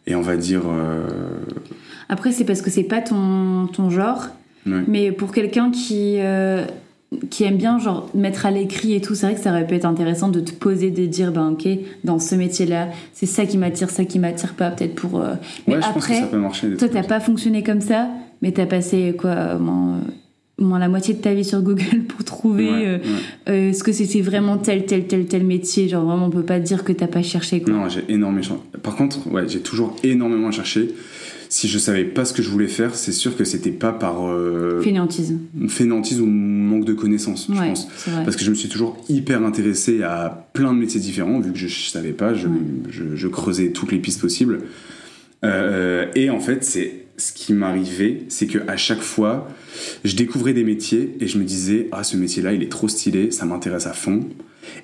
et 0.07 0.15
on 0.15 0.21
va 0.23 0.37
dire. 0.37 0.63
euh, 0.69 1.07
Après, 2.09 2.33
c'est 2.33 2.45
parce 2.45 2.63
que 2.63 2.71
c'est 2.71 2.85
pas 2.85 3.01
ton, 3.03 3.67
ton 3.67 3.91
genre. 3.91 4.29
ouais. 4.67 4.83
Mais 4.89 5.13
pour 5.13 5.33
quelqu'un 5.33 5.71
qui, 5.71 6.19
qui 7.31 7.45
aime 7.45 7.57
bien 7.57 7.79
genre 7.79 8.11
mettre 8.15 8.47
à 8.47 8.51
l'écrit 8.51 8.95
et 8.95 9.01
tout, 9.01 9.15
c'est 9.15 9.27
vrai 9.27 9.35
que 9.37 9.41
ça 9.41 9.51
aurait 9.51 9.67
pu 9.67 9.75
être 9.75 9.85
intéressant 9.85 10.29
de 10.29 10.41
te 10.41 10.53
poser, 10.53 10.91
de 10.91 11.07
dire, 11.07 11.31
ben 11.33 11.51
ok, 11.53 11.69
dans 12.05 12.19
ce 12.19 12.35
métier-là, 12.35 12.89
c'est 13.13 13.27
ça 13.27 13.47
qui 13.47 13.59
m'attire, 13.59 13.91
ça 13.91 14.05
qui 14.05 14.19
m'attire 14.19 14.55
pas, 14.55 14.71
peut-être 14.71 14.95
pour. 14.97 15.21
euh, 15.21 15.35
Mais 15.69 15.77
Ouais, 15.77 15.83
je 15.83 15.93
pense 15.93 16.07
que 16.07 16.15
ça 16.15 16.27
peut 16.27 16.39
marcher. 16.39 16.77
toi, 16.77 16.89
t'as 16.89 17.05
pas 17.05 17.21
fonctionné 17.21 17.63
comme 17.63 17.81
ça, 17.81 18.09
mais 18.43 18.51
t'as 18.53 18.67
passé 18.67 19.15
quoi, 19.17 19.55
moins, 20.59 20.79
la 20.79 20.89
moitié 20.89 21.15
de 21.15 21.21
ta 21.21 21.33
vie 21.33 21.45
sur 21.45 21.63
Google 21.63 22.03
pour 22.09 22.25
trouver 22.25 22.71
Ouais, 22.71 22.87
euh, 22.87 22.99
ouais. 22.99 23.53
euh, 23.53 23.73
ce 23.73 23.85
que 23.85 23.93
c'était 23.93 24.21
vraiment 24.21 24.57
tel, 24.59 24.85
tel, 24.87 25.07
tel, 25.07 25.27
tel 25.27 25.45
métier? 25.45 25.89
Genre 25.89 26.05
vraiment, 26.05 26.27
on 26.27 26.31
peut 26.31 26.43
pas 26.43 26.59
dire 26.59 26.83
que 26.83 26.93
t'as 26.93 27.07
pas 27.07 27.23
cherché 27.23 27.61
quoi. 27.63 27.73
Non, 27.73 27.89
j'ai 27.89 28.05
énormément. 28.09 28.59
Par 28.83 28.97
contre, 28.97 29.31
ouais, 29.33 29.49
j'ai 29.49 29.61
toujours 29.61 29.95
énormément 30.03 30.51
cherché. 30.51 30.89
Si 31.49 31.69
je 31.69 31.79
savais 31.79 32.05
pas 32.05 32.25
ce 32.25 32.33
que 32.33 32.43
je 32.43 32.49
voulais 32.51 32.67
faire, 32.69 32.95
c'est 32.95 33.13
sûr 33.13 33.37
que 33.37 33.45
c'était 33.45 33.71
pas 33.71 33.93
par 33.93 34.27
euh, 34.29 34.81
Fainéantise. 34.83 35.37
fainéantise 35.69 36.21
ou 36.21 36.27
manque 36.27 36.85
de 36.85 36.93
connaissances, 36.95 37.47
je 37.53 37.59
Ouais, 37.59 37.69
pense. 37.69 37.89
c'est 37.97 38.11
vrai. 38.11 38.25
Parce 38.25 38.37
que 38.37 38.45
je 38.45 38.51
me 38.51 38.55
suis 38.55 38.69
toujours 38.69 38.97
hyper 39.09 39.43
intéressé 39.45 40.03
à 40.03 40.49
plein 40.53 40.73
de 40.75 40.79
métiers 40.79 41.01
différents, 41.01 41.41
vu 41.41 41.53
que 41.53 41.59
je, 41.59 41.69
je 41.69 41.89
savais 41.89 42.13
pas, 42.13 42.35
je, 42.35 42.49
Ouais. 42.49 42.55
je- 42.91 43.15
je 43.17 43.29
creusais 43.29 43.71
toutes 43.71 43.93
les 43.93 43.99
pistes 43.99 44.21
possibles. 44.21 44.61
Euh, 45.45 46.07
et 46.15 46.31
en 46.31 46.41
fait, 46.41 46.65
c'est 46.65 47.07
ce 47.19 47.33
qui 47.33 47.53
m'arrivait, 47.53 48.23
c'est 48.29 48.47
que 48.47 48.59
à 48.69 48.77
chaque 48.77 49.01
fois, 49.01 49.49
je 50.05 50.17
découvrais 50.17 50.53
des 50.53 50.65
métiers 50.65 51.17
et 51.21 51.27
je 51.27 51.39
me 51.39 51.45
disais 51.45 51.89
ah 51.93 52.03
ce 52.05 52.17
métier-là, 52.17 52.53
il 52.53 52.63
est 52.63 52.71
trop 52.71 52.89
stylé, 52.89 53.31
ça 53.31 53.47
m'intéresse 53.47 53.87
à 53.87 53.93
fond, 53.93 54.21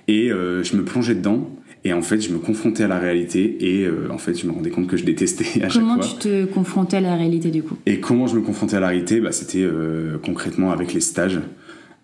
et 0.08 0.30
euh, 0.30 0.62
je 0.62 0.76
me 0.76 0.84
plongeais 0.84 1.14
dedans. 1.14 1.50
Et 1.84 1.92
en 1.92 2.02
fait, 2.02 2.20
je 2.20 2.32
me 2.32 2.38
confrontais 2.38 2.84
à 2.84 2.88
la 2.88 2.98
réalité 2.98 3.56
et 3.60 3.84
euh, 3.84 4.06
en 4.10 4.18
fait, 4.18 4.34
je 4.40 4.46
me 4.46 4.52
rendais 4.52 4.70
compte 4.70 4.86
que 4.86 4.96
je 4.96 5.04
détestais 5.04 5.62
à 5.64 5.68
chaque 5.68 5.82
Comment 5.82 5.96
fois. 6.00 6.04
tu 6.06 6.14
te 6.16 6.44
confrontais 6.44 6.98
à 6.98 7.00
la 7.00 7.16
réalité 7.16 7.50
du 7.50 7.62
coup? 7.62 7.76
Et 7.86 7.98
comment 7.98 8.28
je 8.28 8.36
me 8.36 8.40
confrontais 8.40 8.76
à 8.76 8.80
la 8.80 8.88
réalité? 8.88 9.20
Bah, 9.20 9.32
C'était 9.32 9.62
euh, 9.62 10.16
concrètement 10.24 10.70
avec 10.70 10.94
les 10.94 11.00
stages 11.00 11.40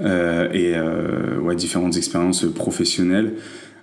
euh, 0.00 0.50
et 0.52 0.74
ouais, 1.40 1.54
différentes 1.54 1.96
expériences 1.96 2.44
professionnelles. 2.52 3.34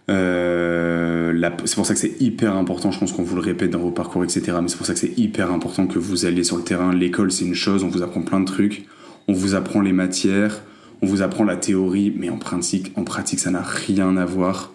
C'est 0.08 1.76
pour 1.76 1.86
ça 1.86 1.94
que 1.94 2.00
c'est 2.00 2.22
hyper 2.22 2.56
important, 2.56 2.92
je 2.92 3.00
pense 3.00 3.12
qu'on 3.14 3.24
vous 3.24 3.36
le 3.36 3.42
répète 3.42 3.72
dans 3.72 3.80
vos 3.80 3.92
parcours, 3.92 4.24
etc. 4.24 4.58
Mais 4.62 4.68
c'est 4.68 4.78
pour 4.78 4.86
ça 4.86 4.94
que 4.94 5.00
c'est 5.00 5.18
hyper 5.18 5.52
important 5.52 5.88
que 5.88 5.98
vous 5.98 6.26
alliez 6.26 6.44
sur 6.44 6.58
le 6.58 6.64
terrain. 6.64 6.94
L'école, 6.94 7.32
c'est 7.32 7.46
une 7.46 7.56
chose, 7.56 7.84
on 7.84 7.88
vous 7.88 8.04
apprend 8.04 8.22
plein 8.22 8.40
de 8.42 8.46
trucs. 8.46 8.86
On 9.28 9.34
vous 9.34 9.56
apprend 9.56 9.82
les 9.82 9.94
matières, 9.94 10.62
on 11.02 11.08
vous 11.08 11.22
apprend 11.24 11.46
la 11.46 11.56
théorie, 11.56 12.14
mais 12.16 12.30
en 12.30 12.38
pratique, 12.38 12.92
en 12.96 13.04
pratique 13.04 13.40
ça 13.40 13.50
n'a 13.50 13.64
rien 13.64 14.18
à 14.18 14.26
voir. 14.26 14.72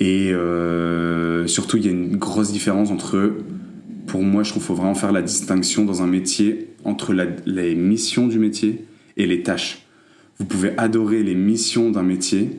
Et 0.00 0.32
euh, 0.32 1.46
surtout, 1.46 1.76
il 1.76 1.84
y 1.86 1.88
a 1.88 1.92
une 1.92 2.16
grosse 2.16 2.52
différence 2.52 2.90
entre 2.90 3.32
pour 4.06 4.22
moi, 4.22 4.42
je 4.42 4.50
trouve 4.50 4.62
qu'il 4.62 4.66
faut 4.68 4.74
vraiment 4.74 4.94
faire 4.94 5.12
la 5.12 5.22
distinction 5.22 5.84
dans 5.84 6.02
un 6.02 6.06
métier 6.06 6.68
entre 6.84 7.14
la- 7.14 7.26
les 7.46 7.74
missions 7.74 8.26
du 8.28 8.38
métier 8.38 8.84
et 9.16 9.26
les 9.26 9.42
tâches. 9.42 9.86
Vous 10.38 10.44
pouvez 10.44 10.72
adorer 10.76 11.22
les 11.22 11.34
missions 11.34 11.90
d'un 11.90 12.02
métier, 12.02 12.58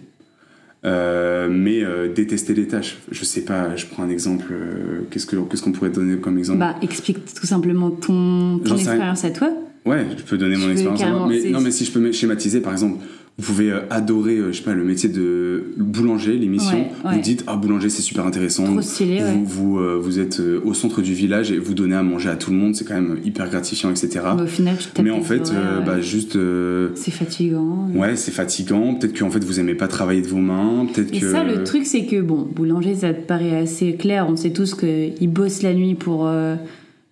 euh, 0.86 1.50
mais 1.52 1.84
euh, 1.84 2.12
détester 2.12 2.54
les 2.56 2.68
tâches. 2.68 2.98
Je 3.12 3.24
sais 3.26 3.42
pas, 3.42 3.76
je 3.76 3.86
prends 3.86 4.04
un 4.04 4.10
exemple. 4.10 4.46
euh, 4.52 5.02
qu'est-ce 5.12 5.26
que- 5.28 5.36
qu'est-ce 5.50 5.62
qu'on 5.62 5.72
pourrait 5.72 5.90
donner 5.92 6.18
comme 6.18 6.38
exemple? 6.38 6.60
Bah, 6.60 6.76
explique 6.82 7.20
tout 7.34 7.46
simplement 7.46 7.92
ton, 7.92 8.60
ton 8.64 8.76
expérience 8.76 9.24
à 9.26 9.30
toi. 9.32 9.52
Ouais, 9.86 10.06
je 10.18 10.24
peux 10.24 10.38
donner 10.38 10.56
Tu 10.56 10.62
mon 10.62 10.72
expérience. 10.72 11.02
à 11.04 11.10
moi. 11.12 11.28
Mais, 11.30 11.50
non, 11.52 11.62
mais 11.62 11.70
si 11.72 11.86
je 11.86 11.92
peux 11.92 12.12
schématiser, 12.12 12.60
par 12.62 12.72
exemple, 12.72 13.04
vous 13.38 13.44
pouvez 13.52 13.70
euh, 13.70 13.82
adorer, 13.90 14.38
euh, 14.38 14.54
je 14.54 14.58
sais 14.60 14.64
pas, 14.64 14.74
le 14.74 14.86
métier 14.86 15.10
de 15.10 15.74
boulanger, 15.76 16.38
l'émission. 16.38 16.78
Ouais, 16.78 17.10
ouais. 17.10 17.16
Vous 17.16 17.22
dites, 17.22 17.44
ah, 17.48 17.58
boulanger, 17.58 17.90
c'est 17.90 18.02
super 18.02 18.26
intéressant. 18.26 18.64
Trop 18.64 18.82
stylé, 18.82 19.22
ouais. 19.22 19.42
Vous, 19.44 19.78
euh, 19.78 20.00
vous 20.02 20.20
êtes 20.20 20.42
au 20.64 20.74
centre 20.74 21.02
du 21.02 21.14
village 21.14 21.52
et 21.52 21.58
vous 21.58 21.74
donnez 21.74 21.96
à 21.96 22.04
manger 22.04 22.30
à 22.30 22.38
tout 22.38 22.52
le 22.52 22.56
monde, 22.56 22.76
c'est 22.76 22.86
quand 22.86 22.94
même 22.94 23.20
hyper 23.26 23.50
gratifiant, 23.50 23.92
etc. 23.92 24.22
Mais 24.38 24.44
au 24.44 24.48
final, 24.48 24.76
tu 24.78 25.02
mais 25.02 25.12
en 25.12 25.22
fait, 25.22 25.52
euh, 25.52 25.82
bah, 25.82 26.00
juste. 26.00 26.38
euh, 26.38 26.92
c'est 26.96 27.12
fatigant. 27.12 27.90
Ouais, 27.94 28.16
c'est 28.16 28.32
fatigant. 28.32 28.94
Peut-être 28.96 29.20
qu'en 29.20 29.30
fait, 29.30 29.44
vous 29.44 29.60
aimez 29.60 29.76
pas 29.76 29.90
travailler 29.90 30.22
de 30.22 30.28
vos 30.28 30.38
mains. 30.38 30.88
Peut-être 30.94 31.12
que. 31.12 31.32
ça, 31.32 31.44
le 31.44 31.66
truc, 31.66 31.86
c'est 31.86 32.06
que, 32.06 32.22
bon, 32.22 32.48
boulanger, 32.50 32.96
ça 32.96 33.14
te 33.14 33.22
paraît 33.22 33.58
assez 33.58 33.96
clair. 33.96 34.28
On 34.30 34.38
sait 34.38 34.52
tous 34.52 34.76
qu'il 34.76 35.30
bosse 35.30 35.62
la 35.62 35.74
nuit 35.74 35.96
pour, 35.96 36.32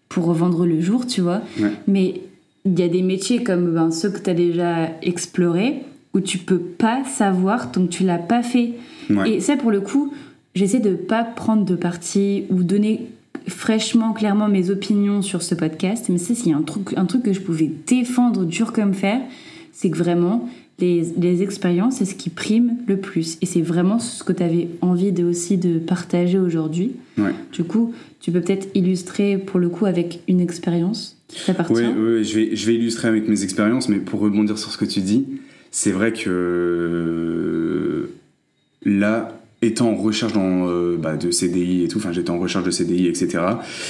pour 0.07 0.31
vendre 0.31 0.65
le 0.65 0.79
jour, 0.79 1.05
tu 1.05 1.19
vois. 1.19 1.41
Mais 1.85 2.21
il 2.63 2.79
y 2.79 2.83
a 2.83 2.87
des 2.87 3.01
métiers 3.01 3.43
comme 3.43 3.73
ben, 3.73 3.91
ceux 3.91 4.09
que 4.09 4.19
tu 4.19 4.29
as 4.29 4.33
déjà 4.33 4.89
explorés 5.01 5.81
où 6.13 6.19
tu 6.19 6.37
peux 6.37 6.59
pas 6.59 7.03
savoir 7.03 7.71
tant 7.71 7.85
que 7.85 7.91
tu 7.91 8.03
l'as 8.03 8.17
pas 8.17 8.43
fait. 8.43 8.73
Ouais. 9.09 9.31
Et 9.31 9.39
ça, 9.39 9.57
pour 9.57 9.71
le 9.71 9.81
coup, 9.81 10.13
j'essaie 10.55 10.79
de 10.79 10.93
pas 10.93 11.23
prendre 11.23 11.65
de 11.65 11.75
parti 11.75 12.43
ou 12.49 12.63
donner 12.63 13.07
fraîchement, 13.47 14.13
clairement 14.13 14.47
mes 14.47 14.69
opinions 14.69 15.21
sur 15.21 15.41
ce 15.41 15.55
podcast. 15.55 16.05
Mais 16.09 16.17
ça, 16.17 16.35
s'il 16.35 16.49
y 16.49 16.53
a 16.53 16.57
un 16.57 16.61
truc, 16.61 16.93
un 16.95 17.05
truc 17.05 17.23
que 17.23 17.33
je 17.33 17.41
pouvais 17.41 17.71
défendre 17.87 18.45
dur 18.45 18.71
comme 18.71 18.93
fer, 18.93 19.19
c'est 19.71 19.89
que 19.89 19.97
vraiment, 19.97 20.47
les, 20.79 21.03
les 21.17 21.41
expériences, 21.41 21.97
c'est 21.97 22.05
ce 22.05 22.15
qui 22.15 22.29
prime 22.29 22.77
le 22.87 22.97
plus. 22.97 23.37
Et 23.41 23.45
c'est 23.45 23.61
vraiment 23.61 23.99
ce 23.99 24.23
que 24.23 24.33
tu 24.33 24.43
avais 24.43 24.69
envie 24.81 25.11
de, 25.11 25.23
aussi 25.23 25.57
de 25.57 25.79
partager 25.79 26.39
aujourd'hui. 26.39 26.93
Ouais. 27.17 27.33
Du 27.51 27.63
coup, 27.63 27.93
tu 28.19 28.31
peux 28.31 28.39
peut-être 28.39 28.67
illustrer 28.75 29.37
pour 29.37 29.59
le 29.59 29.69
coup 29.69 29.85
avec 29.85 30.21
une 30.27 30.39
expérience. 30.39 31.17
Oui, 31.47 31.83
oui, 31.97 32.23
je 32.23 32.35
vais, 32.35 32.55
je 32.55 32.65
vais 32.67 32.75
illustrer 32.75 33.07
avec 33.07 33.27
mes 33.27 33.43
expériences, 33.43 33.89
mais 33.89 33.97
pour 33.97 34.19
rebondir 34.19 34.57
sur 34.59 34.71
ce 34.71 34.77
que 34.77 34.85
tu 34.85 35.01
dis, 35.01 35.25
c'est 35.75 35.91
vrai 35.91 36.13
que 36.13 36.29
euh, 36.29 38.11
là, 38.85 39.39
étant 39.63 39.89
en 39.89 39.95
recherche 39.95 40.33
euh, 40.37 40.97
bah, 40.97 41.17
de 41.17 41.31
CDI 41.31 41.83
et 41.83 41.87
tout, 41.87 41.97
enfin 41.97 42.11
j'étais 42.11 42.29
en 42.29 42.37
recherche 42.37 42.63
de 42.63 42.69
CDI, 42.69 43.07
etc. 43.07 43.43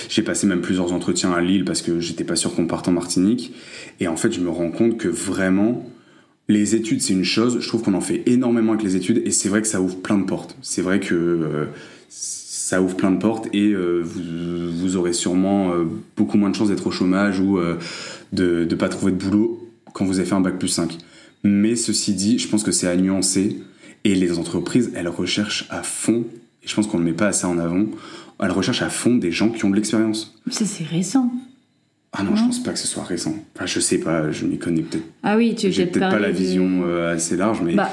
J'ai 0.07 0.21
passé 0.21 0.47
même 0.47 0.61
plusieurs 0.61 0.93
entretiens 0.93 1.33
à 1.33 1.41
Lille 1.41 1.65
parce 1.65 1.81
que 1.81 1.99
j'étais 1.99 2.23
pas 2.23 2.37
sûr 2.37 2.55
qu'on 2.55 2.67
parte 2.67 2.87
en 2.87 2.93
Martinique. 2.93 3.53
Et 3.99 4.07
en 4.07 4.15
fait, 4.15 4.31
je 4.31 4.39
me 4.39 4.49
rends 4.49 4.71
compte 4.71 4.97
que 4.97 5.09
vraiment, 5.09 5.85
les 6.47 6.73
études, 6.73 7.01
c'est 7.01 7.11
une 7.11 7.25
chose. 7.25 7.57
Je 7.59 7.67
trouve 7.67 7.83
qu'on 7.83 7.95
en 7.95 8.01
fait 8.01 8.23
énormément 8.27 8.71
avec 8.71 8.83
les 8.83 8.95
études 8.95 9.21
et 9.25 9.31
c'est 9.31 9.49
vrai 9.49 9.61
que 9.61 9.67
ça 9.67 9.81
ouvre 9.81 9.97
plein 9.97 10.17
de 10.17 10.25
portes. 10.25 10.55
C'est 10.61 10.81
vrai 10.81 11.01
que 11.01 11.13
euh, 11.13 11.65
ça 12.07 12.81
ouvre 12.81 12.95
plein 12.95 13.11
de 13.11 13.19
portes 13.19 13.53
et 13.53 13.73
vous, 13.73 14.71
vous 14.71 14.95
aurez 14.95 15.11
sûrement 15.11 15.73
beaucoup 16.15 16.37
moins 16.37 16.49
de 16.49 16.55
chances 16.55 16.69
d'être 16.69 16.87
au 16.87 16.91
chômage 16.91 17.41
ou 17.41 17.59
de 18.31 18.65
ne 18.69 18.75
pas 18.75 18.87
trouver 18.87 19.11
de 19.11 19.17
boulot 19.17 19.69
quand 19.93 20.05
vous 20.05 20.19
avez 20.19 20.27
fait 20.27 20.35
un 20.35 20.41
bac 20.41 20.57
plus 20.57 20.69
5. 20.69 20.97
Mais 21.43 21.75
ceci 21.75 22.13
dit, 22.13 22.39
je 22.39 22.47
pense 22.47 22.63
que 22.63 22.71
c'est 22.71 22.87
à 22.87 22.95
nuancer 22.95 23.57
et 24.05 24.15
les 24.15 24.37
entreprises, 24.37 24.91
elles 24.95 25.07
recherchent 25.07 25.65
à 25.69 25.83
fond, 25.83 26.25
et 26.63 26.67
je 26.67 26.75
pense 26.75 26.87
qu'on 26.87 26.99
ne 26.99 27.03
met 27.03 27.13
pas 27.13 27.27
assez 27.27 27.45
en 27.45 27.57
avant, 27.57 27.85
elles 28.41 28.51
recherchent 28.51 28.81
à 28.81 28.89
fond 28.89 29.15
des 29.15 29.31
gens 29.31 29.49
qui 29.49 29.63
ont 29.65 29.69
de 29.69 29.75
l'expérience. 29.75 30.37
Ça, 30.49 30.65
c'est 30.65 30.83
récent. 30.85 31.31
Ah 32.11 32.23
non, 32.23 32.35
je 32.35 32.41
Non. 32.41 32.47
pense 32.47 32.61
pas 32.63 32.71
que 32.73 32.79
ce 32.79 32.87
soit 32.87 33.03
récent. 33.03 33.35
Enfin, 33.55 33.65
je 33.65 33.79
sais 33.79 33.97
pas, 33.99 34.29
je 34.31 34.45
m'y 34.45 34.57
connais 34.59 34.81
peut-être. 34.81 35.05
Ah 35.23 35.35
oui, 35.37 35.55
tu 35.55 35.71
J'ai 35.71 35.85
peut-être 35.85 36.09
pas 36.11 36.19
la 36.19 36.31
de- 36.31 36.37
vision 36.37 36.83
euh, 36.85 37.13
assez 37.13 37.35
large, 37.37 37.61
mais 37.63 37.73
Bah, 37.75 37.89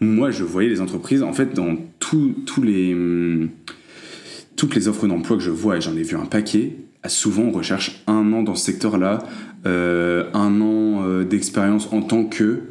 moi, 0.00 0.30
je 0.30 0.44
voyais 0.44 0.68
les 0.68 0.80
entreprises, 0.80 1.22
en 1.22 1.32
fait, 1.32 1.54
dans 1.54 1.76
tous 1.98 2.34
tous 2.46 2.62
les, 2.62 2.94
hum, 2.94 3.50
toutes 4.56 4.74
les 4.74 4.88
offres 4.88 5.06
d'emploi 5.06 5.36
que 5.36 5.42
je 5.42 5.50
vois, 5.50 5.76
et 5.76 5.80
j'en 5.80 5.96
ai 5.96 6.02
vu 6.02 6.16
un 6.16 6.26
paquet, 6.26 6.76
souvent 7.06 7.42
on 7.44 7.50
recherche 7.52 8.02
un 8.06 8.32
an 8.32 8.42
dans 8.42 8.54
ce 8.54 8.64
secteur-là, 8.64 9.20
euh, 9.66 10.24
un 10.34 10.60
an 10.60 11.02
euh, 11.06 11.24
d'expérience 11.24 11.88
en 11.92 12.02
tant 12.02 12.24
que, 12.24 12.62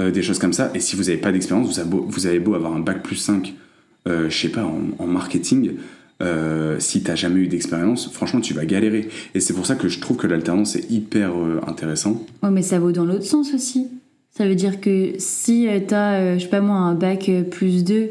euh, 0.00 0.10
des 0.10 0.22
choses 0.22 0.38
comme 0.38 0.52
ça. 0.52 0.70
Et 0.74 0.80
si 0.80 0.96
vous 0.96 1.04
n'avez 1.04 1.16
pas 1.18 1.32
d'expérience, 1.32 1.68
vous, 1.80 2.26
avez 2.26 2.40
beau- 2.40 2.54
avoir 2.54 2.74
un 2.74 2.80
bac 2.80 3.02
plus 3.02 3.16
5, 3.16 3.54
euh, 4.08 4.28
je 4.28 4.36
sais 4.36 4.48
pas, 4.48 4.64
en, 4.64 5.06
marketing, 5.06 5.72
euh, 6.22 6.76
si 6.80 7.02
t'as 7.02 7.14
jamais 7.14 7.40
eu 7.40 7.48
d'expérience, 7.48 8.10
franchement, 8.12 8.40
tu 8.40 8.54
vas 8.54 8.64
galérer. 8.64 9.08
Et 9.34 9.40
c'est 9.40 9.54
pour 9.54 9.66
ça 9.66 9.74
que 9.76 9.88
je 9.88 10.00
trouve 10.00 10.16
que 10.16 10.26
l'alternance 10.26 10.76
est 10.76 10.90
hyper 10.90 11.32
intéressant. 11.66 12.24
Ouais, 12.42 12.50
mais 12.50 12.62
ça 12.62 12.78
vaut 12.78 12.92
dans 12.92 13.04
l'autre 13.04 13.24
sens 13.24 13.54
aussi. 13.54 13.88
Ça 14.36 14.46
veut 14.48 14.56
dire 14.56 14.80
que 14.80 15.12
si 15.18 15.68
t'as, 15.86 16.36
je 16.38 16.42
sais 16.42 16.48
pas 16.48 16.60
moi, 16.60 16.76
un 16.76 16.94
bac 16.94 17.30
plus 17.50 17.84
2, 17.84 18.10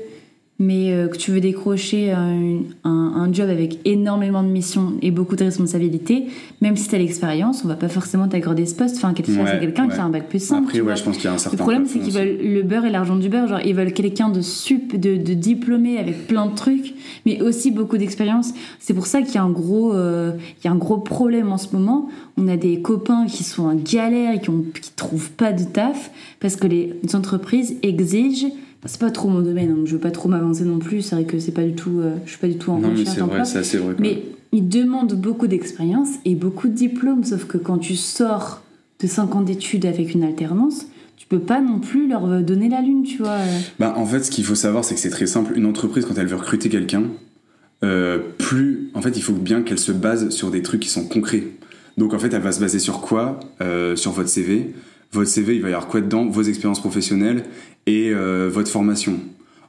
mais 0.64 0.92
euh, 0.94 1.08
que 1.08 1.18
tu 1.18 1.32
veux 1.32 1.40
décrocher 1.42 2.12
un, 2.12 2.60
un- 2.84 3.14
un 3.16 3.34
job 3.34 3.50
avec 3.50 3.80
énormément 3.86 4.42
de 4.44 4.48
missions 4.48 4.94
et 5.02 5.12
beaucoup 5.12 5.36
de 5.36 5.44
responsabilités, 5.44 6.28
même 6.62 6.78
si 6.78 6.88
t'as 6.88 6.98
l'expérience, 6.98 7.64
on 7.66 7.68
va 7.68 7.76
pas 7.76 7.90
forcément 7.90 8.28
t'accorder 8.28 8.66
ce 8.66 8.76
poste. 8.76 8.96
Enfin, 8.98 9.14
quelqu'un 9.14 9.34
Ouais, 9.44 9.52
c'est 9.52 9.60
quelqu'un 9.60 9.88
ouais. 9.88 9.94
qui 9.94 10.00
a 10.00 10.04
un 10.06 10.10
bac 10.10 10.30
plus 10.30 10.40
5. 10.44 10.64
Après, 10.64 10.80
ouais, 10.82 10.96
je 10.96 11.04
pense 11.04 11.18
qu'il 11.18 11.26
y 11.26 11.28
a 11.28 11.34
un 11.34 11.38
certain 11.38 11.58
Le 11.58 11.62
problème, 11.62 11.86
c'est 11.86 12.00
qu'ils 12.00 12.14
veulent 12.14 12.38
le 12.42 12.62
beurre 12.64 12.86
et 12.86 12.90
l'argent 12.92 13.16
du 13.16 13.30
beurre. 13.30 13.48
Genre, 13.48 13.60
ils 13.66 13.76
veulent 13.76 13.94
quelqu'un 13.94 14.30
de 14.30 14.42
sup, 14.42 15.00
de, 15.00 15.18
de 15.18 15.34
diplômé 15.34 15.98
avec 15.98 16.28
plein 16.28 16.46
de 16.48 16.56
trucs, 16.56 16.94
mais 17.26 17.42
aussi 17.42 17.72
beaucoup 17.72 17.98
d'expérience. 17.98 18.54
C'est 18.80 18.94
pour 18.94 19.08
ça 19.08 19.22
qu'il 19.22 19.36
y 19.36 19.38
a 19.38 19.44
un 19.44 19.50
gros, 19.52 19.94
euh, 19.94 20.32
il 20.62 20.66
y 20.66 20.68
a 20.68 20.72
un 20.72 20.78
gros 20.78 20.98
problème 20.98 21.52
en 21.52 21.58
ce 21.58 21.68
moment. 21.76 22.10
On 22.38 22.48
a 22.48 22.58
des 22.58 22.82
copains 22.82 23.26
qui 23.28 23.44
sont 23.44 23.64
en 23.64 23.76
galère 23.76 24.34
et 24.36 24.40
qui, 24.40 24.50
qui 24.82 24.92
trouvent 24.96 25.32
pas 25.32 25.52
de 25.52 25.64
taf 25.64 26.12
parce 26.40 26.56
que 26.56 26.68
les 26.68 26.94
entreprises 27.14 27.76
exigent. 27.84 28.48
Enfin, 28.84 28.88
c'est 28.88 29.00
pas 29.00 29.12
trop 29.12 29.30
mon 29.30 29.42
domaine, 29.42 29.74
donc 29.76 29.88
je 29.88 29.94
veux 29.94 30.00
pas 30.02 30.12
trop 30.12 30.28
m'avancer 30.30 30.64
non 30.66 30.80
plus. 30.80 31.02
C'est 31.02 31.16
vrai 31.16 31.26
que 31.26 31.40
c'est 31.40 31.52
pas 31.54 31.64
du 31.64 31.74
tout, 31.74 32.00
euh, 32.00 32.16
je 32.26 32.32
suis 32.32 32.40
pas 32.40 32.48
du 32.48 32.58
tout 32.58 32.72
en 32.72 32.80
Non, 32.80 32.90
mais 32.90 33.00
recherche 33.00 33.10
c'est 33.16 33.20
d'emploi. 33.20 33.38
vrai, 33.40 33.46
c'est 33.46 33.60
assez 33.60 33.78
vrai. 33.78 33.96
Mais 34.00 34.24
ils 34.52 34.68
demandent 34.68 35.14
beaucoup 35.14 35.48
d'expérience 35.48 36.10
et 36.26 36.36
beaucoup 36.36 36.68
de 36.68 36.74
diplômes, 36.74 37.24
sauf 37.24 37.46
que 37.46 37.58
quand 37.58 37.78
tu 37.78 37.96
sors 37.96 38.62
de 39.00 39.08
5 39.08 39.36
ans 39.36 39.42
d'études 39.42 39.86
avec 39.86 40.14
une 40.14 40.24
alternance, 40.24 40.86
tu 41.18 41.28
peux 41.28 41.40
pas 41.40 41.62
non 41.62 41.80
plus 41.80 42.08
leur 42.08 42.42
donner 42.42 42.70
la 42.70 42.82
lune, 42.82 43.04
tu 43.04 43.20
vois. 43.20 43.38
Bah, 43.80 43.94
en 43.98 44.06
fait, 44.06 44.24
ce 44.24 44.32
qu'il 44.32 44.44
faut 44.44 44.56
savoir, 44.56 44.84
c'est 44.84 44.96
que 44.96 45.00
c'est 45.02 45.10
très 45.10 45.26
simple. 45.26 45.54
Une 45.56 45.66
entreprise, 45.66 46.06
quand 46.06 46.18
elle 46.18 46.28
veut 46.28 46.36
recruter 46.36 46.70
quelqu'un, 46.70 47.04
euh, 47.84 48.20
plus. 48.38 48.90
En 48.94 49.02
fait, 49.02 49.16
il 49.18 49.22
faut 49.24 49.34
bien 49.34 49.62
qu'elle 49.62 49.80
se 49.80 49.92
base 49.92 50.30
sur 50.30 50.52
des 50.52 50.62
trucs 50.62 50.82
qui 50.82 50.90
sont 50.90 51.06
concrets. 51.08 51.44
Donc, 51.98 52.14
en 52.14 52.20
fait, 52.20 52.34
elle 52.34 52.42
va 52.42 52.52
se 52.52 52.60
baser 52.60 52.80
sur 52.80 53.02
quoi? 53.02 53.40
Euh, 53.62 53.96
Sur 53.96 54.12
votre 54.12 54.30
CV. 54.30 54.74
Votre 55.14 55.30
CV, 55.30 55.56
il 55.56 55.62
va 55.62 55.70
y 55.70 55.74
avoir 55.74 55.88
quoi 55.88 56.02
dedans? 56.02 56.26
Vos 56.26 56.42
expériences 56.42 56.80
professionnelles 56.80 57.44
et 57.86 58.10
euh, 58.10 58.50
votre 58.52 58.72
formation. 58.72 59.20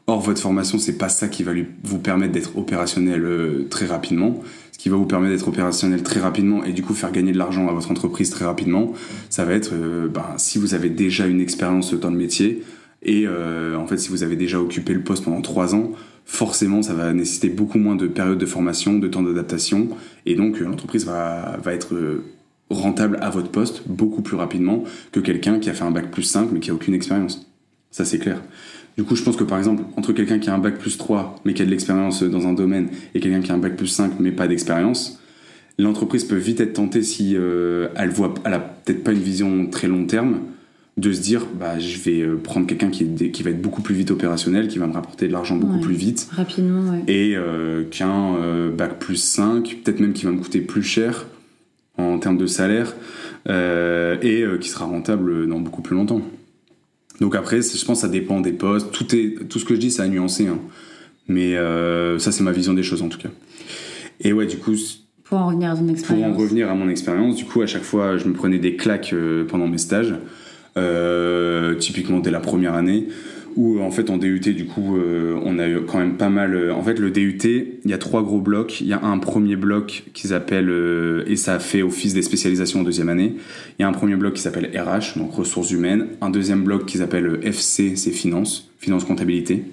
Or, 0.06 0.20
votre 0.20 0.40
formation, 0.40 0.78
c'est 0.78 0.96
pas 0.96 1.10
ça 1.10 1.28
qui 1.28 1.42
va 1.42 1.52
vous 1.82 1.98
permettre 1.98 2.32
d'être 2.32 2.56
opérationnel 2.56 3.22
euh, 3.24 3.66
très 3.68 3.84
rapidement. 3.84 4.42
Ce 4.72 4.78
qui 4.78 4.88
va 4.88 4.96
vous 4.96 5.04
permettre 5.04 5.34
d'être 5.34 5.46
opérationnel 5.46 6.02
très 6.02 6.20
rapidement 6.20 6.64
et 6.64 6.72
du 6.72 6.82
coup 6.82 6.94
faire 6.94 7.12
gagner 7.12 7.32
de 7.32 7.36
l'argent 7.36 7.68
à 7.68 7.72
votre 7.72 7.90
entreprise 7.90 8.30
très 8.30 8.46
rapidement, 8.46 8.94
ça 9.28 9.44
va 9.44 9.52
être 9.52 9.72
euh, 9.74 10.08
ben, 10.08 10.24
si 10.38 10.58
vous 10.58 10.72
avez 10.72 10.88
déjà 10.88 11.26
une 11.26 11.42
expérience 11.42 11.92
dans 11.92 12.10
le 12.10 12.16
métier 12.16 12.62
et 13.02 13.28
en 13.28 13.86
fait 13.86 13.98
si 13.98 14.08
vous 14.08 14.22
avez 14.22 14.34
déjà 14.34 14.58
occupé 14.58 14.94
le 14.94 15.02
poste 15.02 15.24
pendant 15.24 15.42
trois 15.42 15.74
ans, 15.74 15.92
forcément, 16.24 16.80
ça 16.80 16.94
va 16.94 17.12
nécessiter 17.12 17.50
beaucoup 17.50 17.76
moins 17.76 17.96
de 17.96 18.06
périodes 18.06 18.38
de 18.38 18.46
formation, 18.46 18.98
de 18.98 19.08
temps 19.08 19.22
d'adaptation, 19.22 19.88
et 20.24 20.36
donc 20.36 20.58
l'entreprise 20.58 21.04
va, 21.04 21.58
être 21.66 21.94
rentable 22.70 23.18
à 23.20 23.30
votre 23.30 23.50
poste 23.50 23.82
beaucoup 23.86 24.22
plus 24.22 24.36
rapidement 24.36 24.84
que 25.12 25.20
quelqu'un 25.20 25.58
qui 25.58 25.70
a 25.70 25.74
fait 25.74 25.84
un 25.84 25.90
bac 25.90 26.10
plus 26.10 26.22
5 26.22 26.50
mais 26.52 26.60
qui 26.60 26.70
a 26.70 26.74
aucune 26.74 26.94
expérience. 26.94 27.46
Ça, 27.90 28.04
c'est 28.04 28.18
clair. 28.18 28.40
Du 28.96 29.04
coup, 29.04 29.16
je 29.16 29.22
pense 29.22 29.36
que 29.36 29.44
par 29.44 29.58
exemple, 29.58 29.82
entre 29.96 30.12
quelqu'un 30.12 30.38
qui 30.38 30.50
a 30.50 30.54
un 30.54 30.58
bac 30.58 30.78
plus 30.78 30.96
3 30.96 31.36
mais 31.44 31.52
qui 31.54 31.62
a 31.62 31.64
de 31.64 31.70
l'expérience 31.70 32.22
dans 32.22 32.46
un 32.46 32.52
domaine 32.52 32.88
et 33.14 33.20
quelqu'un 33.20 33.40
qui 33.40 33.50
a 33.52 33.54
un 33.54 33.58
bac 33.58 33.76
plus 33.76 33.86
5 33.88 34.12
mais 34.20 34.32
pas 34.32 34.48
d'expérience, 34.48 35.20
l'entreprise 35.78 36.24
peut 36.24 36.36
vite 36.36 36.60
être 36.60 36.74
tentée 36.74 37.02
si 37.02 37.34
euh, 37.36 37.88
elle 37.96 38.10
voit, 38.10 38.32
elle 38.44 38.54
a 38.54 38.60
peut-être 38.60 39.02
pas 39.04 39.12
une 39.12 39.18
vision 39.18 39.66
très 39.66 39.88
long 39.88 40.06
terme, 40.06 40.40
de 40.96 41.12
se 41.12 41.20
dire, 41.20 41.44
bah, 41.58 41.80
je 41.80 41.98
vais 41.98 42.20
euh, 42.20 42.36
prendre 42.36 42.68
quelqu'un 42.68 42.88
qui, 42.88 43.02
est- 43.02 43.30
qui 43.32 43.42
va 43.42 43.50
être 43.50 43.60
beaucoup 43.60 43.82
plus 43.82 43.96
vite 43.96 44.12
opérationnel, 44.12 44.68
qui 44.68 44.78
va 44.78 44.86
me 44.86 44.92
rapporter 44.92 45.26
de 45.26 45.32
l'argent 45.32 45.56
beaucoup 45.56 45.74
Ouais. 45.74 45.80
plus 45.80 45.94
vite, 45.96 46.28
Rapidement, 46.30 46.88
ouais. 46.92 47.02
et 47.08 47.34
euh, 47.36 47.82
qu'un 47.90 48.36
euh, 48.36 48.70
bac 48.70 49.00
plus 49.00 49.16
5, 49.16 49.78
peut-être 49.84 49.98
même 49.98 50.12
qui 50.12 50.24
va 50.24 50.30
me 50.30 50.38
coûter 50.38 50.60
plus 50.60 50.84
cher 50.84 51.26
en 51.98 52.18
termes 52.18 52.38
de 52.38 52.46
salaire, 52.46 52.94
euh, 53.48 54.16
et 54.22 54.42
euh, 54.42 54.58
qui 54.58 54.68
sera 54.68 54.84
rentable 54.84 55.46
dans 55.48 55.60
beaucoup 55.60 55.82
plus 55.82 55.94
longtemps. 55.94 56.22
Donc 57.20 57.36
après, 57.36 57.62
je 57.62 57.84
pense 57.84 57.98
que 57.98 58.06
ça 58.06 58.08
dépend 58.08 58.40
des 58.40 58.52
postes. 58.52 58.90
Tout, 58.90 59.14
est, 59.14 59.48
tout 59.48 59.58
ce 59.58 59.64
que 59.64 59.74
je 59.74 59.80
dis, 59.80 59.90
c'est 59.90 60.02
à 60.02 60.08
nuancer. 60.08 60.48
hein. 60.48 60.58
Mais 61.28 61.56
euh, 61.56 62.18
ça, 62.18 62.32
c'est 62.32 62.42
ma 62.42 62.52
vision 62.52 62.74
des 62.74 62.82
choses 62.82 63.02
en 63.02 63.08
tout 63.08 63.18
cas. 63.18 63.30
Et 64.20 64.32
ouais, 64.32 64.46
du 64.46 64.56
coup, 64.58 64.72
Pour 65.24 65.38
en 65.38 65.46
revenir 65.46 65.70
à 65.70 65.74
ton 65.74 65.80
pour 65.82 65.88
en 65.88 65.92
expérience. 65.92 66.36
revenir 66.36 66.68
à 66.70 66.74
mon 66.74 66.88
expérience, 66.88 67.36
du 67.36 67.44
coup, 67.44 67.62
à 67.62 67.66
chaque 67.66 67.84
fois, 67.84 68.16
je 68.18 68.26
me 68.26 68.32
prenais 68.34 68.58
des 68.58 68.76
claques 68.76 69.14
pendant 69.48 69.68
mes 69.68 69.78
stages, 69.78 70.14
typiquement 71.78 72.18
dès 72.18 72.30
la 72.30 72.40
première 72.40 72.74
année, 72.74 73.08
où 73.56 73.80
en 73.80 73.90
fait 73.90 74.10
en 74.10 74.16
DUT, 74.16 74.40
du 74.40 74.66
coup, 74.66 74.96
euh, 74.96 75.38
on 75.44 75.58
a 75.58 75.68
eu 75.68 75.80
quand 75.86 75.98
même 75.98 76.16
pas 76.16 76.28
mal. 76.28 76.54
euh, 76.54 76.74
en 76.74 76.82
fait, 76.82 76.98
le 76.98 77.10
DUT, 77.10 77.38
il 77.84 77.90
y 77.90 77.92
a 77.92 77.98
trois 77.98 78.22
gros 78.22 78.40
blocs. 78.40 78.80
Il 78.80 78.86
y 78.86 78.92
a 78.92 79.02
un 79.02 79.18
premier 79.18 79.56
bloc 79.56 80.04
qui 80.12 80.28
s'appelle, 80.28 80.68
euh, 80.70 81.24
et 81.26 81.36
ça 81.36 81.58
fait 81.58 81.82
office 81.82 82.14
des 82.14 82.22
spécialisations 82.22 82.80
en 82.80 82.82
deuxième 82.82 83.08
année. 83.08 83.34
Il 83.78 83.82
y 83.82 83.84
a 83.84 83.88
un 83.88 83.92
premier 83.92 84.16
bloc 84.16 84.34
qui 84.34 84.42
s'appelle 84.42 84.70
RH, 84.74 85.18
donc 85.18 85.32
ressources 85.34 85.70
humaines. 85.70 86.08
Un 86.20 86.30
deuxième 86.30 86.64
bloc 86.64 86.86
qui 86.86 86.98
s'appelle 86.98 87.26
euh, 87.26 87.46
FC, 87.46 87.96
c'est 87.96 88.10
finance, 88.10 88.70
finance 88.78 89.04
comptabilité. 89.04 89.64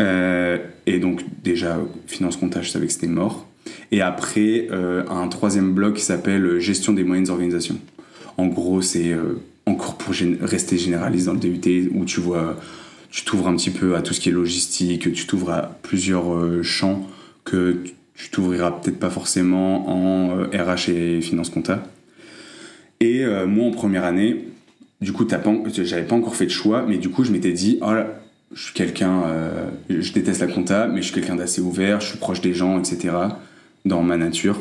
Et 0.00 1.00
donc 1.00 1.24
déjà, 1.42 1.80
finance 2.06 2.36
compta, 2.36 2.62
je 2.62 2.70
savais 2.70 2.86
que 2.86 2.92
c'était 2.92 3.08
mort. 3.08 3.48
Et 3.90 4.00
après, 4.00 4.68
un 4.70 5.26
troisième 5.26 5.72
bloc 5.74 5.94
qui 5.94 6.02
s'appelle 6.02 6.60
gestion 6.60 6.92
des 6.92 7.02
moyennes 7.02 7.28
organisations. 7.30 7.78
En 8.36 8.46
gros, 8.46 8.80
c'est 8.80 9.12
encore 9.68 9.96
pour 9.96 10.14
rester 10.40 10.78
généraliste 10.78 11.26
dans 11.26 11.34
le 11.34 11.38
DUT, 11.38 11.90
où 11.94 12.04
tu 12.04 12.20
vois, 12.20 12.56
tu 13.10 13.24
t'ouvres 13.24 13.48
un 13.48 13.56
petit 13.56 13.70
peu 13.70 13.96
à 13.96 14.02
tout 14.02 14.14
ce 14.14 14.20
qui 14.20 14.28
est 14.28 14.32
logistique, 14.32 15.12
tu 15.12 15.26
t'ouvres 15.26 15.50
à 15.50 15.62
plusieurs 15.82 16.34
euh, 16.34 16.62
champs 16.62 17.06
que 17.44 17.82
tu- 18.16 18.30
t'ouvriras 18.30 18.72
peut-être 18.72 18.98
pas 18.98 19.10
forcément 19.10 19.88
en 19.88 20.38
euh, 20.38 20.46
RH 20.52 20.90
et 20.90 21.20
finance 21.20 21.50
compta. 21.50 21.82
Et 23.00 23.24
euh, 23.24 23.46
moi, 23.46 23.66
en 23.66 23.70
première 23.70 24.04
année, 24.04 24.44
du 25.00 25.12
coup, 25.12 25.24
j'avais 25.72 26.02
pas 26.04 26.16
encore 26.16 26.34
fait 26.34 26.46
de 26.46 26.50
choix, 26.50 26.84
mais 26.88 26.98
du 26.98 27.08
coup, 27.10 27.22
je 27.24 27.30
m'étais 27.30 27.52
dit, 27.52 27.78
oh 27.80 27.92
là, 27.92 28.20
je 28.52 28.62
suis 28.64 28.74
quelqu'un, 28.74 29.22
euh, 29.26 29.68
je 29.88 30.12
déteste 30.12 30.40
la 30.40 30.48
compta, 30.48 30.88
mais 30.88 30.98
je 31.00 31.06
suis 31.06 31.14
quelqu'un 31.14 31.36
d'assez 31.36 31.60
ouvert, 31.60 32.00
je 32.00 32.08
suis 32.08 32.18
proche 32.18 32.40
des 32.40 32.54
gens, 32.54 32.78
etc. 32.78 33.14
Dans 33.84 34.02
ma 34.02 34.16
nature, 34.16 34.58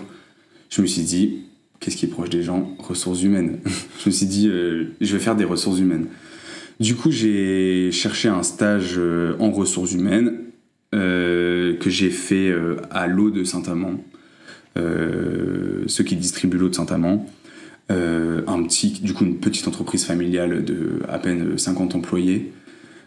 je 0.69 0.81
me 0.83 0.87
suis 0.87 1.01
dit, 1.01 1.39
qu'est-ce 1.79 1.97
qui 1.97 2.05
est 2.05 2.09
proche 2.09 2.29
des 2.29 2.43
gens? 2.43 2.75
Ressources 2.79 3.23
humaines. 3.23 3.59
je 3.99 4.09
me 4.09 4.11
suis 4.11 4.25
dit, 4.25 4.47
euh, 4.47 4.85
je 5.01 5.13
vais 5.13 5.19
faire 5.19 5.35
des 5.35 5.45
ressources 5.45 5.79
humaines. 5.79 6.07
Du 6.79 6.95
coup, 6.95 7.11
j'ai 7.11 7.91
cherché 7.91 8.27
un 8.27 8.43
stage 8.43 8.95
euh, 8.97 9.35
en 9.39 9.51
ressources 9.51 9.93
humaines 9.93 10.39
euh, 10.93 11.75
que 11.77 11.89
j'ai 11.89 12.09
fait 12.09 12.53
à 12.91 13.07
l'eau 13.07 13.29
de 13.31 13.43
Saint-Amand, 13.43 14.03
ceux 14.75 16.03
qui 16.03 16.15
distribuent 16.15 16.57
l'eau 16.57 16.69
de 16.69 16.75
Saint-Amand. 16.75 17.25
Un 17.89 18.63
petit, 18.63 18.99
du 19.01 19.13
coup, 19.13 19.25
une 19.25 19.37
petite 19.37 19.67
entreprise 19.67 20.05
familiale 20.05 20.63
de 20.63 20.99
à 21.09 21.19
peine 21.19 21.57
50 21.57 21.95
employés. 21.95 22.51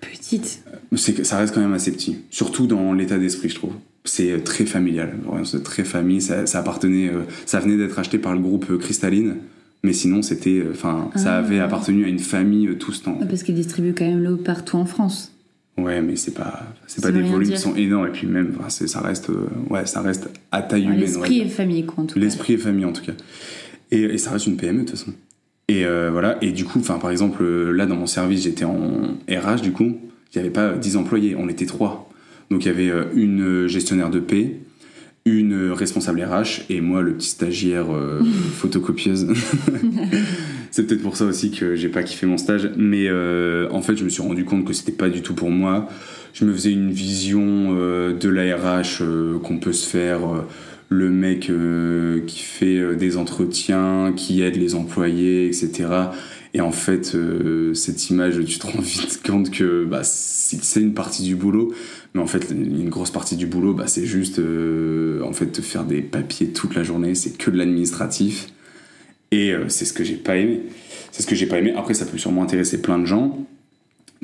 Petite. 0.01 0.63
C'est 0.97 1.25
ça 1.25 1.39
reste 1.39 1.55
quand 1.55 1.61
même 1.61 1.73
assez 1.73 1.93
petit, 1.93 2.17
surtout 2.31 2.67
dans 2.67 2.93
l'état 2.93 3.19
d'esprit, 3.19 3.49
je 3.49 3.55
trouve. 3.55 3.73
C'est 4.05 4.31
euh, 4.33 4.39
très 4.41 4.65
familial, 4.65 5.15
c'est 5.45 5.63
très 5.63 5.85
famille. 5.85 6.21
Ça, 6.23 6.47
ça 6.47 6.61
appartenait, 6.61 7.09
euh, 7.09 7.23
ça 7.47 7.61
venait 7.61 7.77
d'être 7.77 7.99
acheté 7.99 8.19
par 8.19 8.33
le 8.33 8.41
groupe 8.41 8.67
euh, 8.71 8.79
Cristalline, 8.79 9.37
mais 9.85 9.93
sinon 9.93 10.23
c'était, 10.23 10.63
enfin, 10.71 11.11
ça 11.17 11.35
Ah. 11.35 11.39
avait 11.39 11.61
appartenu 11.61 12.05
à 12.05 12.09
une 12.09 12.19
famille 12.19 12.77
tout 12.79 12.93
ce 12.93 13.03
temps. 13.05 13.19
Ouais, 13.21 13.27
Parce 13.29 13.43
qu'ils 13.43 13.55
distribuent 13.55 13.95
quand 13.95 14.07
même 14.07 14.23
l'eau 14.23 14.37
partout 14.37 14.77
en 14.79 14.87
France. 14.87 15.33
Ouais, 15.79 16.03
mais 16.03 16.17
c'est 16.17 16.33
pas, 16.35 16.65
c'est 16.87 17.03
pas 17.03 17.11
des 17.13 17.23
volumes 17.23 17.49
dire. 17.49 17.57
qui 17.57 17.63
sont 17.63 17.75
énormes 17.75 18.07
et 18.07 18.11
puis 18.11 18.27
même, 18.27 18.55
ça 18.69 19.01
reste, 19.01 19.31
ouais, 19.71 19.87
ça 19.87 20.01
reste 20.03 20.29
à 20.51 20.63
taille 20.63 20.83
Ouais, 20.83 20.87
humaine. 20.89 21.01
L'esprit 21.01 21.35
dire. 21.37 21.47
est 21.47 21.49
famille, 21.49 21.85
quoi, 21.87 22.05
en 22.05 22.07
tout 22.07 22.15
cas. 22.15 22.21
L'esprit 22.21 22.55
est 22.55 22.59
famille 22.59 22.85
en 22.85 22.93
tout 22.93 23.03
cas. 23.05 23.13
Et, 23.91 24.03
et 24.03 24.19
ça 24.19 24.31
reste 24.33 24.47
une 24.47 24.57
PME 24.57 24.81
de 24.83 24.89
toute 24.89 24.99
façon. 24.99 25.13
Et 25.71 25.85
euh, 25.85 26.11
voilà, 26.11 26.37
et 26.43 26.51
du 26.51 26.65
coup, 26.65 26.81
enfin 26.81 26.99
par 26.99 27.13
exemple, 27.13 27.45
euh, 27.45 27.71
là 27.71 27.87
dans 27.87 27.95
mon 27.95 28.09
service, 28.09 28.43
j'étais 28.43 28.65
en 28.65 29.17
RH 29.31 29.61
du 29.63 29.71
coup, 29.71 29.85
il 30.35 30.39
n'y 30.39 30.41
avait 30.41 30.51
pas 30.51 30.73
10 30.73 30.97
employés, 30.97 31.37
on 31.39 31.49
était 31.49 31.65
trois. 31.65 32.11
Donc 32.51 32.65
il 32.65 32.67
y 32.67 32.71
avait 32.73 32.91
euh, 32.91 33.05
une 33.15 33.69
gestionnaire 33.69 34.11
de 34.11 34.19
paix, 34.19 34.57
une 35.25 35.71
responsable 35.71 36.25
RH 36.25 36.63
et 36.71 36.81
moi 36.81 37.03
le 37.03 37.15
petit 37.15 37.29
stagiaire 37.29 37.95
euh, 37.95 38.21
photocopieuse. 38.55 39.29
C'est 40.73 40.89
peut-être 40.89 41.03
pour 41.03 41.17
ça 41.17 41.25
aussi 41.25 41.53
que 41.53 41.77
j'ai 41.77 41.89
pas 41.89 42.03
kiffé 42.03 42.27
mon 42.27 42.37
stage, 42.37 42.69
mais 42.77 43.07
euh, 43.07 43.69
en 43.71 43.81
fait 43.81 43.95
je 43.95 44.03
me 44.03 44.09
suis 44.09 44.23
rendu 44.23 44.45
compte 44.45 44.65
que 44.65 44.73
c'était 44.73 44.91
pas 44.91 45.09
du 45.09 45.23
tout 45.23 45.35
pour 45.35 45.51
moi. 45.51 45.89
Je 46.33 46.45
me 46.45 46.53
faisais 46.53 46.73
une 46.73 46.91
vision 46.91 47.75
de 47.75 48.29
la 48.29 48.57
RH 48.57 49.03
qu'on 49.43 49.59
peut 49.59 49.73
se 49.73 49.89
faire. 49.89 50.21
Le 50.91 51.09
mec 51.09 51.49
euh, 51.49 52.21
qui 52.27 52.41
fait 52.41 52.77
euh, 52.77 52.97
des 52.97 53.17
entretiens, 53.17 54.13
qui 54.15 54.43
aide 54.43 54.57
les 54.57 54.75
employés, 54.75 55.47
etc. 55.47 55.89
Et 56.53 56.61
en 56.61 56.73
fait, 56.73 57.15
euh, 57.15 57.75
cette 57.75 58.11
image, 58.11 58.45
tu 58.45 58.59
te 58.59 58.67
rends 58.67 58.81
vite 58.83 59.23
compte 59.25 59.53
que 59.53 59.85
bah, 59.85 60.03
c'est 60.03 60.81
une 60.81 60.93
partie 60.93 61.23
du 61.23 61.37
boulot, 61.37 61.73
mais 62.13 62.21
en 62.21 62.27
fait, 62.27 62.51
une 62.51 62.91
grosse 62.91 63.13
partie 63.13 63.37
du 63.37 63.47
boulot, 63.47 63.73
bah, 63.73 63.87
c'est 63.87 64.05
juste 64.05 64.41
en 64.41 65.33
fait 65.33 65.47
te 65.47 65.63
faire 65.63 65.85
des 65.85 66.03
papiers 66.03 66.49
toute 66.49 66.75
la 66.75 66.83
journée, 66.83 67.15
c'est 67.15 67.39
que 67.39 67.53
de 67.53 67.57
l'administratif. 67.57 68.49
Et 69.31 69.55
c'est 69.69 69.85
ce 69.85 69.93
que 69.93 70.03
j'ai 70.03 70.17
pas 70.17 70.39
aimé. 70.39 70.63
C'est 71.13 71.23
ce 71.23 71.29
que 71.29 71.37
j'ai 71.37 71.47
pas 71.47 71.59
aimé. 71.59 71.73
Après, 71.77 71.95
ça 71.95 72.05
peut 72.05 72.19
sûrement 72.19 72.43
intéresser 72.43 72.83
plein 72.83 72.99
de 72.99 73.05
gens. 73.05 73.47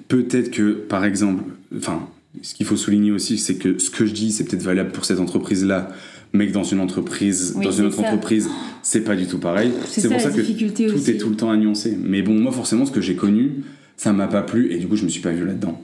Peut-être 0.09 0.51
que, 0.51 0.73
par 0.73 1.05
exemple, 1.05 1.45
enfin, 1.77 2.09
ce 2.43 2.55
qu'il 2.55 2.67
faut 2.67 2.77
souligner 2.77 3.13
aussi, 3.13 3.39
c'est 3.39 3.55
que 3.55 3.79
ce 3.79 3.89
que 3.89 4.05
je 4.05 4.13
dis, 4.13 4.33
c'est 4.33 4.45
peut-être 4.45 4.65
valable 4.65 4.91
pour 4.91 5.05
cette 5.05 5.21
entreprise-là, 5.21 5.91
mais 6.37 6.47
que 6.49 6.53
dans 6.53 6.63
une 6.65 6.81
entreprise, 6.81 7.55
Oui, 7.57 7.65
dans 7.65 7.73
une 7.73 7.87
autre 7.87 7.97
ça. 7.97 8.03
entreprise, 8.03 8.49
c'est 8.83 9.03
pas 9.03 9.17
du 9.17 9.27
tout 9.27 9.39
pareil. 9.39 9.73
C'est 9.87 10.09
pour 10.09 10.21
ça 10.21 10.31
que 10.31 10.41
tout 10.41 10.95
aussi. 10.95 11.11
est 11.11 11.19
tout 11.19 11.31
le 11.31 11.37
temps 11.37 11.51
à 11.51 11.57
nuancer. 11.57 11.97
Mais 12.01 12.23
bon, 12.23 12.35
moi, 12.35 12.53
forcément, 12.53 12.87
ce 12.87 12.93
que 12.93 13.01
j'ai 13.01 13.17
connu, 13.17 13.65
ça 13.97 14.13
m'a 14.13 14.29
pas 14.29 14.43
plu, 14.43 14.73
et 14.73 14.79
du 14.79 14.87
coup, 14.87 14.97
je 14.97 15.05
me 15.05 15.09
suis 15.09 15.23
pas 15.23 15.33
vu 15.33 15.45
là-dedans. 15.45 15.81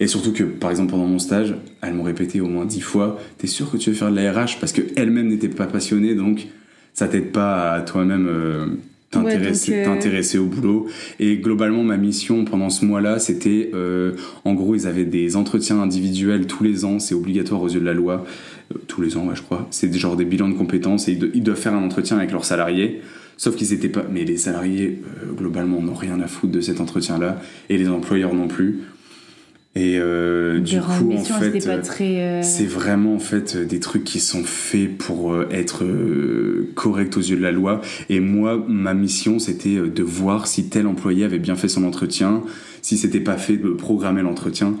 Et 0.00 0.06
surtout 0.06 0.32
que, 0.32 0.44
par 0.44 0.70
exemple, 0.70 0.92
pendant 0.92 1.06
mon 1.06 1.18
stage, 1.18 1.54
elles 1.82 1.92
m'ont 1.92 2.04
répété 2.04 2.40
au 2.40 2.46
moins 2.46 2.64
dix 2.64 2.80
fois 2.80 3.18
T'es 3.38 3.48
sûr 3.48 3.70
que 3.70 3.76
tu 3.76 3.90
veux 3.90 3.96
faire 3.96 4.10
de 4.12 4.16
la 4.16 4.32
RH 4.32 4.58
Parce 4.60 4.72
qu'elles-mêmes 4.72 5.26
n'étaient 5.28 5.48
pas 5.48 5.66
passionnées, 5.66 6.14
donc 6.14 6.46
ça 6.94 7.08
t'aide 7.08 7.32
pas 7.32 7.72
à 7.72 7.80
toi-même 7.82 8.26
euh, 8.28 8.66
t'intéresser 9.10 9.74
euh, 9.80 9.84
t'intéresser 9.84 10.38
au 10.38 10.46
boulot. 10.46 10.86
Et 11.18 11.36
globalement, 11.38 11.82
ma 11.82 11.96
mission 11.96 12.44
pendant 12.44 12.70
ce 12.70 12.84
mois-là, 12.84 13.18
c'était 13.18 13.70
euh, 13.74 14.12
en 14.44 14.54
gros, 14.54 14.74
ils 14.74 14.86
avaient 14.86 15.04
des 15.04 15.36
entretiens 15.36 15.80
individuels 15.80 16.46
tous 16.46 16.62
les 16.64 16.84
ans, 16.84 16.98
c'est 16.98 17.14
obligatoire 17.14 17.62
aux 17.62 17.68
yeux 17.68 17.80
de 17.80 17.84
la 17.86 17.94
loi. 17.94 18.24
Euh, 18.74 18.78
tous 18.86 19.00
les 19.00 19.16
ans, 19.16 19.26
ouais, 19.26 19.36
je 19.36 19.42
crois. 19.42 19.66
C'est 19.70 19.92
genre 19.94 20.16
des 20.16 20.24
bilans 20.24 20.48
de 20.48 20.54
compétences 20.54 21.08
et 21.08 21.12
ils, 21.12 21.18
do- 21.18 21.28
ils 21.34 21.42
doivent 21.42 21.58
faire 21.58 21.74
un 21.74 21.82
entretien 21.84 22.16
avec 22.18 22.32
leurs 22.32 22.44
salariés. 22.44 23.00
Sauf 23.36 23.54
qu'ils 23.54 23.72
étaient 23.72 23.88
pas. 23.88 24.04
Mais 24.12 24.24
les 24.24 24.36
salariés, 24.36 25.00
globalement, 25.36 25.80
n'ont 25.80 25.94
rien 25.94 26.20
à 26.20 26.26
foutre 26.26 26.52
de 26.52 26.60
cet 26.60 26.80
entretien-là. 26.80 27.40
Et 27.70 27.78
les 27.78 27.88
employeurs 27.88 28.34
non 28.34 28.48
plus. 28.48 28.80
Et 29.78 29.96
euh, 29.96 30.58
du 30.58 30.80
coup, 30.80 31.12
en 31.12 31.22
fait. 31.22 31.66
euh, 31.68 31.82
euh, 32.00 32.42
c'est 32.42 32.66
vraiment 32.66 33.14
en 33.14 33.20
fait 33.20 33.56
des 33.56 33.78
trucs 33.78 34.02
qui 34.02 34.18
sont 34.18 34.42
faits 34.42 34.98
pour 34.98 35.40
être 35.52 35.84
euh, 35.84 36.72
corrects 36.74 37.16
aux 37.16 37.20
yeux 37.20 37.36
de 37.36 37.42
la 37.42 37.52
loi. 37.52 37.80
Et 38.08 38.18
moi, 38.18 38.60
ma 38.66 38.92
mission, 38.92 39.38
c'était 39.38 39.76
de 39.76 40.02
voir 40.02 40.48
si 40.48 40.68
tel 40.68 40.88
employé 40.88 41.24
avait 41.24 41.38
bien 41.38 41.54
fait 41.54 41.68
son 41.68 41.84
entretien, 41.84 42.42
si 42.82 42.98
c'était 42.98 43.20
pas 43.20 43.36
fait 43.36 43.56
de 43.56 43.68
programmer 43.68 44.22
l'entretien. 44.22 44.74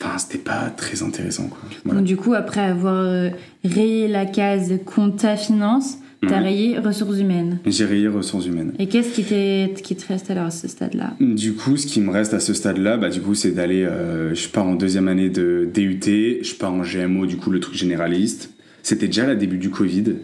Enfin, 0.00 0.18
c'était 0.18 0.38
pas 0.38 0.68
très 0.76 1.02
intéressant. 1.02 1.48
Quoi. 1.48 1.58
Voilà. 1.84 2.00
Donc, 2.00 2.06
du 2.06 2.16
coup, 2.16 2.34
après 2.34 2.60
avoir 2.60 3.30
rayé 3.64 4.08
la 4.08 4.26
case 4.26 4.74
compta 4.84 5.36
finance, 5.36 5.98
t'as 6.26 6.40
rayé 6.40 6.78
ressources 6.78 7.18
humaines. 7.18 7.58
J'ai 7.66 7.84
rayé 7.84 8.08
ressources 8.08 8.46
humaines. 8.46 8.72
Et 8.78 8.86
qu'est-ce 8.88 9.10
qui, 9.10 9.82
qui 9.82 9.96
te 9.96 10.06
reste 10.08 10.30
alors 10.30 10.46
à 10.46 10.50
ce 10.50 10.68
stade-là 10.68 11.14
Du 11.20 11.52
coup, 11.54 11.76
ce 11.76 11.86
qui 11.86 12.00
me 12.00 12.10
reste 12.10 12.34
à 12.34 12.40
ce 12.40 12.54
stade-là, 12.54 12.96
bah, 12.96 13.08
du 13.10 13.20
coup, 13.20 13.34
c'est 13.34 13.52
d'aller. 13.52 13.84
euh, 13.84 14.34
je 14.34 14.48
pars 14.48 14.66
en 14.66 14.74
deuxième 14.74 15.08
année 15.08 15.30
de 15.30 15.68
DUT, 15.72 16.00
je 16.42 16.54
pars 16.54 16.72
en 16.72 16.82
GMO, 16.82 17.26
du 17.26 17.36
coup, 17.36 17.50
le 17.50 17.60
truc 17.60 17.76
généraliste. 17.76 18.50
C'était 18.82 19.06
déjà 19.06 19.26
la 19.26 19.34
début 19.34 19.58
du 19.58 19.70
Covid. 19.70 20.14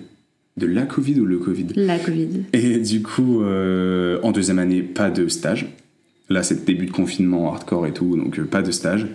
De 0.56 0.66
la 0.66 0.82
Covid 0.82 1.20
ou 1.20 1.24
le 1.24 1.38
Covid? 1.38 1.66
La 1.74 1.98
Covid. 1.98 2.44
Et 2.52 2.78
du 2.78 3.02
coup, 3.02 3.42
euh, 3.42 4.18
en 4.22 4.30
deuxième 4.32 4.58
année, 4.58 4.82
pas 4.82 5.10
de 5.10 5.28
stage. 5.28 5.66
Là, 6.30 6.42
c'est 6.42 6.54
le 6.54 6.64
début 6.64 6.86
de 6.86 6.90
confinement 6.92 7.52
hardcore 7.52 7.86
et 7.86 7.92
tout, 7.92 8.16
donc 8.16 8.40
pas 8.44 8.62
de 8.62 8.70
stage. 8.70 9.06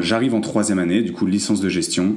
J'arrive 0.00 0.34
en 0.34 0.40
troisième 0.40 0.78
année, 0.78 1.02
du 1.02 1.12
coup, 1.12 1.26
licence 1.26 1.60
de 1.60 1.68
gestion. 1.68 2.16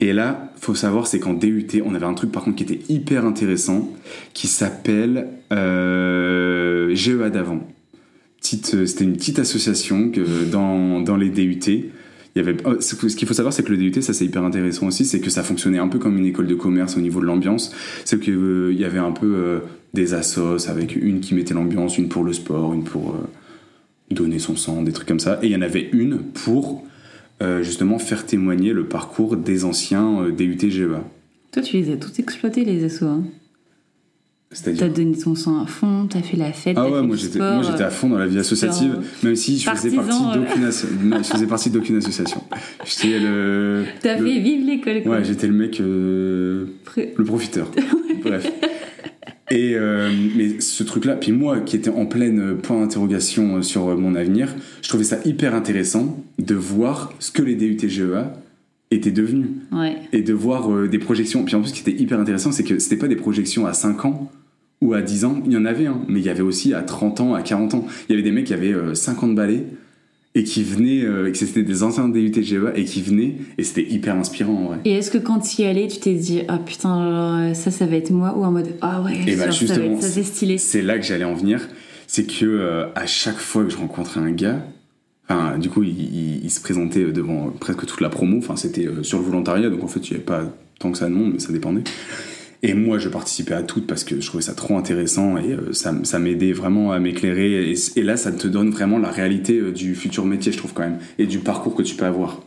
Et 0.00 0.12
là, 0.12 0.52
faut 0.56 0.74
savoir, 0.74 1.06
c'est 1.06 1.18
qu'en 1.18 1.34
DUT, 1.34 1.82
on 1.84 1.94
avait 1.94 2.06
un 2.06 2.14
truc 2.14 2.32
par 2.32 2.42
contre 2.42 2.56
qui 2.56 2.64
était 2.64 2.80
hyper 2.92 3.24
intéressant, 3.24 3.92
qui 4.32 4.46
s'appelle 4.46 5.28
euh, 5.52 6.94
GEA 6.94 7.30
d'avant. 7.30 7.60
C'était 8.40 9.04
une 9.04 9.14
petite 9.14 9.38
association 9.38 10.10
que 10.10 10.44
dans, 10.50 11.00
dans 11.00 11.16
les 11.16 11.30
DUT. 11.30 11.60
Il 12.36 12.38
y 12.38 12.40
avait, 12.40 12.56
oh, 12.64 12.80
ce 12.80 12.94
qu'il 12.94 13.28
faut 13.28 13.34
savoir, 13.34 13.52
c'est 13.52 13.62
que 13.62 13.70
le 13.72 13.76
DUT, 13.78 14.02
ça 14.02 14.12
c'est 14.12 14.24
hyper 14.24 14.42
intéressant 14.42 14.88
aussi, 14.88 15.04
c'est 15.04 15.20
que 15.20 15.30
ça 15.30 15.42
fonctionnait 15.42 15.78
un 15.78 15.88
peu 15.88 15.98
comme 15.98 16.18
une 16.18 16.26
école 16.26 16.48
de 16.48 16.54
commerce 16.54 16.96
au 16.96 17.00
niveau 17.00 17.20
de 17.20 17.26
l'ambiance. 17.26 17.72
C'est 18.04 18.18
qu'il 18.18 18.34
euh, 18.34 18.72
y 18.72 18.84
avait 18.84 18.98
un 18.98 19.12
peu 19.12 19.34
euh, 19.34 19.60
des 19.94 20.14
assos 20.14 20.68
avec 20.68 20.96
une 20.96 21.20
qui 21.20 21.34
mettait 21.34 21.54
l'ambiance, 21.54 21.96
une 21.96 22.08
pour 22.08 22.24
le 22.24 22.32
sport, 22.32 22.74
une 22.74 22.84
pour 22.84 23.10
euh, 23.10 23.28
donner 24.14 24.38
son 24.38 24.56
sang, 24.56 24.82
des 24.82 24.92
trucs 24.92 25.08
comme 25.08 25.20
ça. 25.20 25.38
Et 25.42 25.46
il 25.46 25.52
y 25.52 25.56
en 25.56 25.62
avait 25.62 25.88
une 25.92 26.18
pour 26.18 26.84
justement 27.60 27.98
faire 27.98 28.24
témoigner 28.24 28.72
le 28.72 28.86
parcours 28.86 29.36
des 29.36 29.66
anciens 29.66 30.30
DUT 30.30 30.58
GEA. 30.70 31.04
Toi, 31.52 31.62
tu 31.62 31.76
les 31.76 31.92
as 31.92 31.96
tous 31.96 32.18
exploités, 32.18 32.64
les 32.64 32.84
assos. 32.84 33.04
Hein 33.04 33.24
T'as 34.62 34.88
donné 34.88 35.16
ton 35.16 35.34
sang 35.34 35.62
à 35.62 35.66
fond, 35.66 36.06
t'as 36.08 36.22
fait 36.22 36.36
la 36.36 36.52
fête. 36.52 36.76
Ah 36.78 36.88
ouais, 36.88 37.02
moi 37.02 37.16
j'étais, 37.16 37.38
moi 37.38 37.62
j'étais 37.62 37.82
à 37.82 37.90
fond 37.90 38.08
dans 38.08 38.18
la 38.18 38.26
vie 38.26 38.38
associative, 38.38 38.98
même 39.22 39.34
si 39.34 39.58
je 39.58 39.68
faisais 39.68 39.90
partie 39.90 40.22
d'aucune, 40.22 40.70
je 41.22 41.32
faisais 41.32 41.46
partie 41.46 41.70
d'aucune 41.70 41.96
association. 41.96 42.42
J'étais 42.84 43.18
le. 43.18 43.84
T'as 44.00 44.16
fait 44.16 44.40
vivre 44.40 44.66
l'école. 44.66 45.08
Ouais, 45.08 45.24
j'étais 45.24 45.48
le 45.48 45.54
mec, 45.54 45.80
euh, 45.80 46.66
le 46.96 47.24
profiteur. 47.24 47.70
Bref. 48.22 48.50
Et 49.50 49.74
euh, 49.74 50.10
mais 50.36 50.60
ce 50.60 50.82
truc-là, 50.82 51.16
puis 51.16 51.32
moi 51.32 51.60
qui 51.60 51.76
étais 51.76 51.90
en 51.90 52.06
pleine 52.06 52.56
point 52.56 52.80
d'interrogation 52.80 53.62
sur 53.62 53.96
mon 53.98 54.14
avenir, 54.14 54.54
je 54.80 54.88
trouvais 54.88 55.04
ça 55.04 55.18
hyper 55.24 55.54
intéressant 55.54 56.24
de 56.38 56.54
voir 56.54 57.12
ce 57.18 57.30
que 57.30 57.42
les 57.42 57.54
DUTGEA 57.54 58.32
étaient 58.90 59.10
devenus. 59.10 59.48
Ouais. 59.72 59.96
Et 60.12 60.22
de 60.22 60.32
voir 60.32 60.72
euh, 60.72 60.88
des 60.88 60.98
projections. 60.98 61.44
Puis 61.44 61.54
en 61.56 61.60
plus, 61.60 61.70
ce 61.70 61.74
qui 61.74 61.88
était 61.88 62.02
hyper 62.02 62.18
intéressant, 62.20 62.52
c'est 62.52 62.64
que 62.64 62.78
c'était 62.78 62.96
pas 62.96 63.08
des 63.08 63.16
projections 63.16 63.66
à 63.66 63.72
5 63.72 64.04
ans 64.04 64.30
ou 64.80 64.92
à 64.92 65.02
10 65.02 65.24
ans, 65.24 65.42
il 65.46 65.52
y 65.52 65.56
en 65.56 65.64
avait, 65.64 65.86
un, 65.86 66.02
mais 66.08 66.20
il 66.20 66.26
y 66.26 66.28
avait 66.28 66.42
aussi 66.42 66.74
à 66.74 66.82
30 66.82 67.20
ans, 67.20 67.34
à 67.34 67.42
40 67.42 67.74
ans. 67.74 67.86
Il 68.08 68.12
y 68.12 68.14
avait 68.14 68.22
des 68.22 68.32
mecs 68.32 68.46
qui 68.46 68.54
avaient 68.54 68.74
50 68.94 69.30
euh, 69.30 69.34
balais 69.34 69.64
et 70.36 70.42
qui 70.42 70.64
venaient, 70.64 71.04
euh, 71.04 71.28
et 71.28 71.32
que 71.32 71.38
c'était 71.38 71.62
des 71.62 71.82
anciens 71.82 72.08
DUT 72.08 72.32
GEA 72.42 72.72
et 72.74 72.84
qui 72.84 73.02
venaient, 73.02 73.36
et 73.56 73.62
c'était 73.62 73.88
hyper 73.88 74.16
inspirant 74.16 74.54
en 74.54 74.64
vrai. 74.68 74.78
Et 74.84 74.92
est-ce 74.92 75.10
que 75.10 75.18
quand 75.18 75.38
tu 75.40 75.62
y 75.62 75.64
allais, 75.64 75.86
tu 75.86 75.98
t'es 75.98 76.14
dit, 76.14 76.42
ah 76.48 76.58
putain, 76.58 77.54
ça, 77.54 77.70
ça 77.70 77.86
va 77.86 77.96
être 77.96 78.10
moi, 78.10 78.34
ou 78.36 78.44
en 78.44 78.50
mode, 78.50 78.74
ah 78.80 79.00
ouais, 79.02 79.12
et 79.26 79.36
bah, 79.36 79.50
justement, 79.50 80.00
ça, 80.00 80.08
c'est 80.08 80.24
stylé. 80.24 80.58
C'est 80.58 80.82
là 80.82 80.98
que 80.98 81.04
j'allais 81.04 81.24
en 81.24 81.34
venir, 81.34 81.68
c'est 82.06 82.24
que 82.24 82.44
euh, 82.44 82.86
à 82.96 83.06
chaque 83.06 83.38
fois 83.38 83.64
que 83.64 83.70
je 83.70 83.76
rencontrais 83.76 84.20
un 84.20 84.32
gars, 84.32 84.64
Enfin, 85.26 85.56
du 85.56 85.70
coup, 85.70 85.82
il, 85.82 86.44
il, 86.44 86.50
se 86.50 86.60
présentait 86.60 87.10
devant 87.10 87.48
presque 87.58 87.86
toute 87.86 88.02
la 88.02 88.10
promo. 88.10 88.36
Enfin, 88.36 88.56
c'était 88.56 88.86
sur 89.00 89.18
le 89.18 89.24
volontariat, 89.24 89.70
donc 89.70 89.82
en 89.82 89.88
fait, 89.88 90.00
il 90.00 90.10
n'y 90.10 90.16
avait 90.16 90.24
pas 90.26 90.42
tant 90.78 90.92
que 90.92 90.98
ça 90.98 91.08
de 91.08 91.14
monde, 91.14 91.32
mais 91.32 91.38
ça 91.38 91.50
dépendait. 91.50 91.84
Et 92.66 92.72
moi, 92.72 92.98
je 92.98 93.10
participais 93.10 93.52
à 93.52 93.62
toutes 93.62 93.86
parce 93.86 94.04
que 94.04 94.22
je 94.22 94.26
trouvais 94.26 94.42
ça 94.42 94.54
trop 94.54 94.78
intéressant 94.78 95.36
et 95.36 95.52
euh, 95.52 95.74
ça, 95.74 95.94
ça 96.02 96.18
m'aidait 96.18 96.52
vraiment 96.52 96.92
à 96.92 96.98
m'éclairer. 96.98 97.70
Et, 97.94 98.02
là, 98.02 98.16
ça 98.16 98.32
te 98.32 98.48
donne 98.48 98.70
vraiment 98.70 98.98
la 98.98 99.10
réalité 99.10 99.58
euh, 99.58 99.70
du 99.70 99.94
futur 99.94 100.24
métier, 100.24 100.50
je 100.50 100.56
trouve 100.56 100.72
quand 100.72 100.84
même, 100.84 100.96
et 101.18 101.26
du 101.26 101.40
parcours 101.40 101.74
que 101.74 101.82
tu 101.82 101.94
peux 101.94 102.06
avoir. 102.06 102.40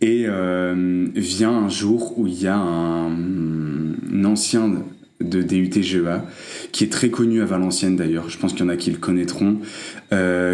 Et 0.00 0.24
euh, 0.26 1.08
vient 1.14 1.50
un 1.50 1.68
jour 1.68 2.18
où 2.18 2.26
il 2.26 2.40
y 2.40 2.46
a 2.46 2.56
un, 2.56 4.24
ancien 4.24 4.82
de 5.20 5.42
DUT-GEA, 5.42 6.24
qui 6.72 6.84
est 6.84 6.90
très 6.90 7.10
connu 7.10 7.42
à 7.42 7.44
Valenciennes 7.44 7.96
d'ailleurs, 7.96 8.30
je 8.30 8.38
pense 8.38 8.54
qu'il 8.54 8.64
y 8.64 8.64
en 8.64 8.70
a 8.70 8.76
qui 8.76 8.90
le 8.90 8.96
connaîtront, 8.96 9.58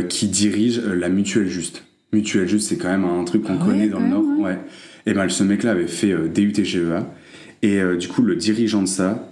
qui 0.08 0.26
dirige 0.26 0.82
la 0.84 1.08
Mutuelle 1.08 1.46
Juste. 1.46 1.84
Mutuelle 2.12 2.48
Juste, 2.48 2.68
c'est 2.68 2.76
quand 2.76 2.88
même 2.88 3.04
un 3.04 3.22
truc 3.22 3.44
qu'on 3.44 3.58
ah 3.60 3.64
connaît 3.64 3.88
dans 3.88 4.00
le 4.00 4.08
Nord. 4.08 4.24
Ouais. 4.40 4.58
Et 5.06 5.14
ben 5.14 5.28
ce 5.28 5.44
mec-là 5.44 5.70
avait 5.70 5.86
fait 5.86 6.12
DUT-GEA 6.28 7.06
et 7.62 7.80
euh, 7.80 7.96
du 7.96 8.08
coup, 8.08 8.22
le 8.22 8.36
dirigeant 8.36 8.82
de 8.82 8.88
ça, 8.88 9.28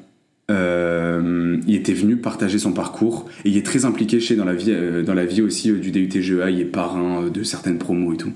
euh, 0.51 1.59
il 1.67 1.75
était 1.75 1.93
venu 1.93 2.17
partager 2.17 2.59
son 2.59 2.73
parcours 2.73 3.29
et 3.45 3.51
il 3.51 3.57
est 3.57 3.67
très 3.67 3.85
impliqué 3.85 4.19
chez 4.21 4.35
dans 4.35 4.47
la 4.47 4.55
vie, 4.55 4.71
euh, 4.71 5.03
dans 5.03 5.14
la 5.14 5.27
vie 5.27 5.43
aussi 5.43 5.73
du 5.73 5.91
DUTGA. 5.91 6.51
Il 6.51 6.61
est 6.61 6.64
parrain 6.64 7.29
de 7.29 7.43
certaines 7.43 7.79
promos 7.79 8.14
et 8.14 8.17
tout. 8.17 8.33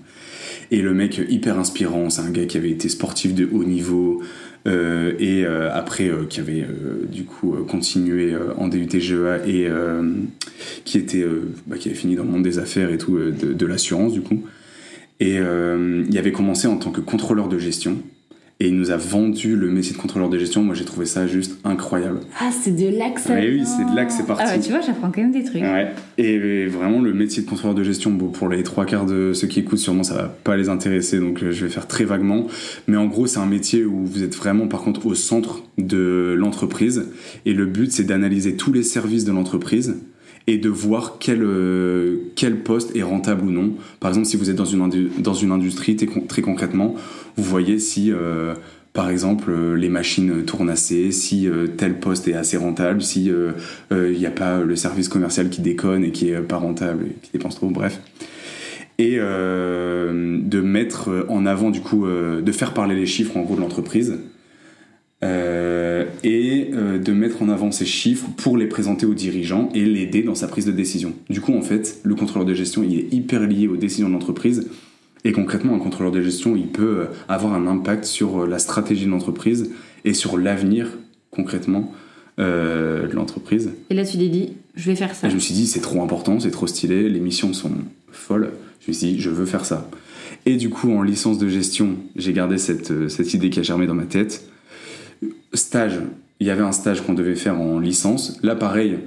Et 0.71 0.81
le 0.81 0.95
mec 0.95 1.21
hyper 1.29 1.59
inspirant, 1.59 2.09
c'est 2.09 2.23
un 2.23 2.31
gars 2.31 2.47
qui 2.47 2.57
avait 2.57 2.71
été 2.71 2.89
sportif 2.89 3.35
de 3.35 3.49
haut 3.53 3.65
niveau 3.65 4.23
et 4.65 5.45
après 5.45 6.11
qui 6.31 6.39
avait 6.39 6.65
du 7.11 7.25
coup 7.25 7.53
continué 7.69 8.33
en 8.57 8.69
DUTGA 8.69 9.47
et 9.47 9.69
qui 10.85 10.97
était 10.97 11.27
bah, 11.67 11.77
qui 11.77 11.89
avait 11.89 11.99
fini 11.99 12.15
dans 12.15 12.23
le 12.23 12.31
monde 12.31 12.45
des 12.45 12.59
affaires 12.59 12.91
et 12.91 12.97
tout 12.97 13.19
de, 13.19 13.53
de 13.53 13.67
l'assurance 13.67 14.15
du 14.15 14.23
coup. 14.23 14.45
Et 15.21 15.35
il 15.35 16.19
avait 16.19 16.33
commencé 16.33 16.69
en 16.69 16.77
tant 16.77 16.91
que 16.91 17.03
contrôleur 17.03 17.49
de 17.49 17.59
gestion 17.59 17.99
et 18.63 18.69
il 18.69 18.77
nous 18.77 18.93
a 18.93 18.97
vendu 18.97 19.57
le 19.57 19.69
métier 19.69 19.93
de 19.93 19.99
contrôleur 19.99 20.29
de 20.29 20.39
gestion. 20.39 20.63
Moi, 20.63 20.77
j'ai 20.77 20.85
trouvé 20.85 21.05
ça 21.05 21.27
juste 21.27 21.59
incroyable. 21.65 22.21
Ah, 22.39 22.51
c'est 22.53 22.71
de 22.71 22.97
là 22.97 23.11
que 23.11 23.21
ça 23.21 23.35
Oui, 23.35 23.59
oui, 23.59 23.65
c'est 23.67 23.91
de 23.91 23.97
là 23.97 24.05
que 24.05 24.13
c'est 24.13 24.25
parti. 24.25 24.45
Ah, 24.47 24.57
tu 24.57 24.71
vois, 24.71 24.81
j'apprends 24.81 25.11
quand 25.11 25.21
même 25.21 25.33
des 25.33 25.43
trucs. 25.43 25.63
Ouais. 25.63 25.91
Et 26.17 26.69
vraiment, 26.69 27.01
le 27.01 27.13
métier 27.13 27.43
de 27.43 27.49
contrôleur 27.49 27.75
de 27.75 27.83
gestion, 27.83 28.13
bon, 28.13 28.29
pour 28.29 28.49
les 28.49 28.63
trois 28.63 28.87
quarts 28.87 29.05
de 29.05 29.33
ceux 29.33 29.49
qui 29.49 29.59
écoutent, 29.59 29.81
sûrement, 29.81 30.05
ça 30.05 30.15
va 30.15 30.29
pas 30.29 30.57
les 30.57 30.69
intéresser, 30.69 31.19
donc 31.19 31.43
euh, 31.43 31.51
je 31.51 31.67
vais 31.67 31.73
faire 31.73 31.89
très 31.89 32.05
vaguement. 32.05 32.47
Mais 32.87 32.97
en 32.97 33.07
gros, 33.07 33.27
c'est 33.27 33.41
un 33.41 33.47
métier 33.47 33.85
où 33.85 34.07
vous 34.07 34.23
êtes 34.23 34.37
vraiment, 34.37 34.69
par 34.69 34.83
contre, 34.83 35.07
au 35.07 35.17
centre 35.17 35.65
de 35.77 36.37
l'entreprise. 36.39 37.11
Et 37.45 37.55
le 37.55 37.67
but, 37.67 37.91
c'est 37.91 38.05
d'analyser 38.05 38.55
tous 38.55 38.73
les 38.73 38.85
services 38.85 39.25
de 39.25 39.33
l'entreprise 39.33 39.97
et 40.47 40.59
de 40.59 40.69
voir 40.69 41.17
quel, 41.21 41.43
euh, 41.43 42.17
quel 42.35 42.63
poste 42.63 42.97
est 42.97 43.03
rentable 43.03 43.47
ou 43.47 43.51
non. 43.51 43.75
Par 44.01 44.11
exemple, 44.11 44.27
si 44.27 44.37
vous 44.37 44.51
êtes 44.51 44.57
dans 44.57 44.65
une, 44.65 45.11
dans 45.19 45.35
une 45.35 45.53
industrie, 45.53 45.97
très 45.97 46.43
concrètement, 46.43 46.95
vous 47.37 47.45
voyez 47.45 47.79
si, 47.79 48.13
euh, 48.13 48.55
par 48.93 49.09
exemple, 49.09 49.51
euh, 49.51 49.75
les 49.75 49.89
machines 49.89 50.45
tournent 50.45 50.71
assez, 50.71 51.13
si 51.13 51.49
tel 51.77 52.01
poste 52.01 52.29
est 52.29 52.35
assez 52.35 52.57
rentable, 52.57 53.03
si 53.03 53.31
il 53.91 54.19
n'y 54.19 54.27
a 54.27 54.31
pas 54.31 54.61
le 54.61 54.77
service 54.77 55.09
commercial 55.09 55.49
qui 55.51 55.61
déconne 55.61 56.05
et 56.05 56.11
qui 56.11 56.31
est 56.31 56.41
pas 56.41 56.57
rentable 56.57 57.07
et 57.07 57.15
qui 57.23 57.33
dépense 57.33 57.57
trop, 57.57 57.71
bref. 57.71 58.01
Et 58.99 59.17
de 59.17 60.61
mettre 60.61 61.27
en 61.29 61.47
avant, 61.47 61.71
du 61.71 61.81
coup, 61.81 62.07
de 62.07 62.53
faire 62.53 62.75
parler 62.75 62.95
les 62.95 63.07
chiffres 63.07 63.37
en 63.37 63.43
gros 63.43 63.57
de 63.57 63.61
l'entreprise 63.61 64.19
euh, 65.25 66.05
et 66.25 66.71
euh, 66.73 66.99
de 66.99 67.13
mettre 67.13 67.43
en 67.43 67.49
avant 67.49 67.71
ces 67.71 67.87
chiffres 67.87 68.27
pour 68.37 68.57
les 68.57 68.67
présenter 68.67 69.07
aux 69.07 69.15
dirigeants 69.15 69.69
et 69.73 69.85
l'aider 69.85 70.23
dans 70.23 70.35
sa 70.35 70.49
prise 70.49 70.67
de 70.67 70.73
décision. 70.73 71.13
Du 71.31 71.41
coup, 71.41 71.55
en 71.55 71.63
fait, 71.63 72.01
le 72.03 72.17
contrôleur 72.17 72.45
de 72.45 72.55
gestion, 72.55 72.83
il 72.83 72.99
est 72.99 73.13
hyper 73.13 73.47
lié 73.47 73.69
aux 73.69 73.77
décisions 73.77 74.09
de 74.09 74.15
l'entreprise. 74.15 74.69
Et 75.25 75.31
concrètement, 75.31 75.77
un 75.77 75.79
contrôleur 75.79 76.11
de 76.11 76.21
gestion, 76.21 76.57
il 76.57 76.67
peut 76.67 77.03
euh, 77.03 77.07
avoir 77.29 77.55
un 77.55 77.69
impact 77.69 78.05
sur 78.05 78.49
la 78.49 78.59
stratégie 78.59 79.05
de 79.05 79.11
l'entreprise 79.11 79.71
et 80.05 80.13
sur 80.13 80.37
l'avenir, 80.39 80.89
concrètement, 81.31 81.93
de 82.39 83.09
l'entreprise. 83.13 83.71
Et 83.91 83.95
là, 83.95 84.05
tu 84.05 84.19
t'es 84.19 84.27
dit, 84.27 84.55
je 84.75 84.91
vais 84.91 84.97
faire 84.97 85.15
ça. 85.15 85.29
Et 85.29 85.31
je 85.31 85.37
me 85.37 85.41
suis 85.41 85.55
dit, 85.55 85.67
c'est 85.67 85.81
trop 85.81 86.03
important, 86.03 86.41
c'est 86.41 86.51
trop 86.51 86.67
stylé, 86.67 87.09
les 87.09 87.21
missions 87.21 87.53
sont 87.53 87.71
folles. 88.11 88.51
Je 88.81 88.91
me 88.91 88.95
suis 88.95 89.13
dit, 89.13 89.21
je 89.21 89.31
veux 89.31 89.47
faire 89.47 89.65
ça. 89.65 89.89
Et 90.45 90.57
du 90.57 90.69
coup, 90.69 90.91
en 90.91 91.03
licence 91.03 91.39
de 91.39 91.47
gestion, 91.47 91.99
j'ai 92.17 92.33
gardé 92.33 92.59
cette, 92.59 93.09
cette 93.09 93.33
idée 93.35 93.51
qui 93.51 93.61
a 93.61 93.63
germé 93.63 93.87
dans 93.87 93.95
ma 93.95 94.07
tête 94.07 94.52
stage, 95.55 96.01
il 96.41 96.47
y 96.47 96.51
avait 96.51 96.63
un 96.63 96.73
stage 96.73 97.03
qu'on 97.03 97.15
devait 97.15 97.35
faire 97.35 97.61
en 97.61 97.79
licence. 97.79 98.39
Là, 98.43 98.55
pareil, 98.55 98.99